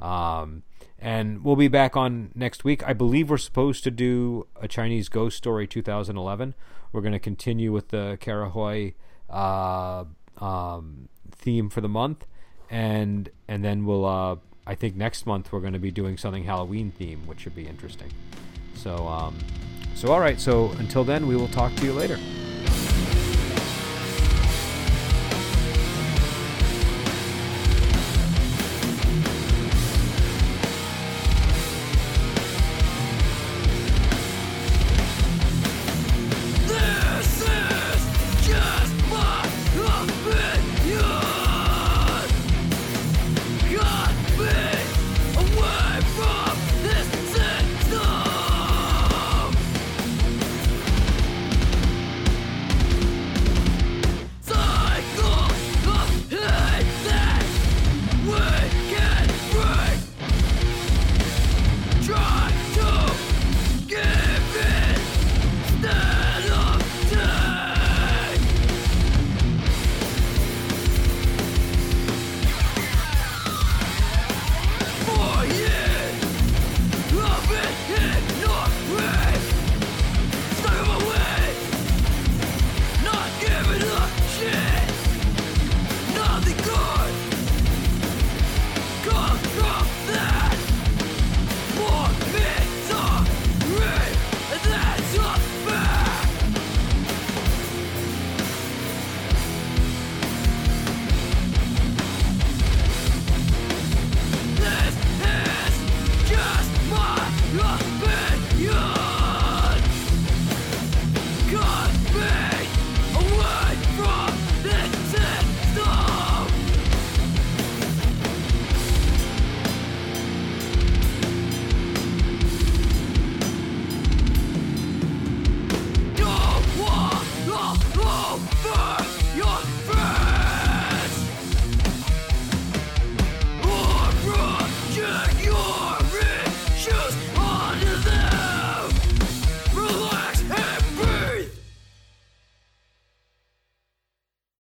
Um, 0.00 0.62
and 1.00 1.44
we'll 1.44 1.56
be 1.56 1.68
back 1.68 1.96
on 1.96 2.30
next 2.34 2.64
week. 2.64 2.86
I 2.86 2.92
believe 2.92 3.30
we're 3.30 3.36
supposed 3.38 3.84
to 3.84 3.90
do 3.90 4.46
a 4.60 4.68
Chinese 4.68 5.08
Ghost 5.08 5.36
Story 5.36 5.66
2011. 5.66 6.54
We're 6.92 7.00
going 7.00 7.12
to 7.12 7.18
continue 7.18 7.72
with 7.72 7.88
the 7.88 8.16
Kara 8.20 8.50
Hui 8.50 8.92
uh, 9.28 10.04
um, 10.38 11.08
theme 11.30 11.68
for 11.68 11.80
the 11.80 11.88
month, 11.88 12.26
and 12.70 13.30
and 13.46 13.64
then 13.64 13.84
we'll. 13.84 14.04
Uh, 14.04 14.36
I 14.68 14.74
think 14.74 14.94
next 14.94 15.24
month 15.24 15.50
we're 15.50 15.60
going 15.60 15.72
to 15.72 15.78
be 15.78 15.90
doing 15.90 16.18
something 16.18 16.44
Halloween 16.44 16.90
theme, 16.90 17.26
which 17.26 17.40
should 17.40 17.54
be 17.54 17.66
interesting. 17.66 18.12
So, 18.74 19.08
um, 19.08 19.38
so 19.94 20.12
all 20.12 20.20
right. 20.20 20.38
So 20.38 20.72
until 20.72 21.04
then, 21.04 21.26
we 21.26 21.36
will 21.36 21.48
talk 21.48 21.74
to 21.76 21.84
you 21.86 21.94
later. 21.94 22.18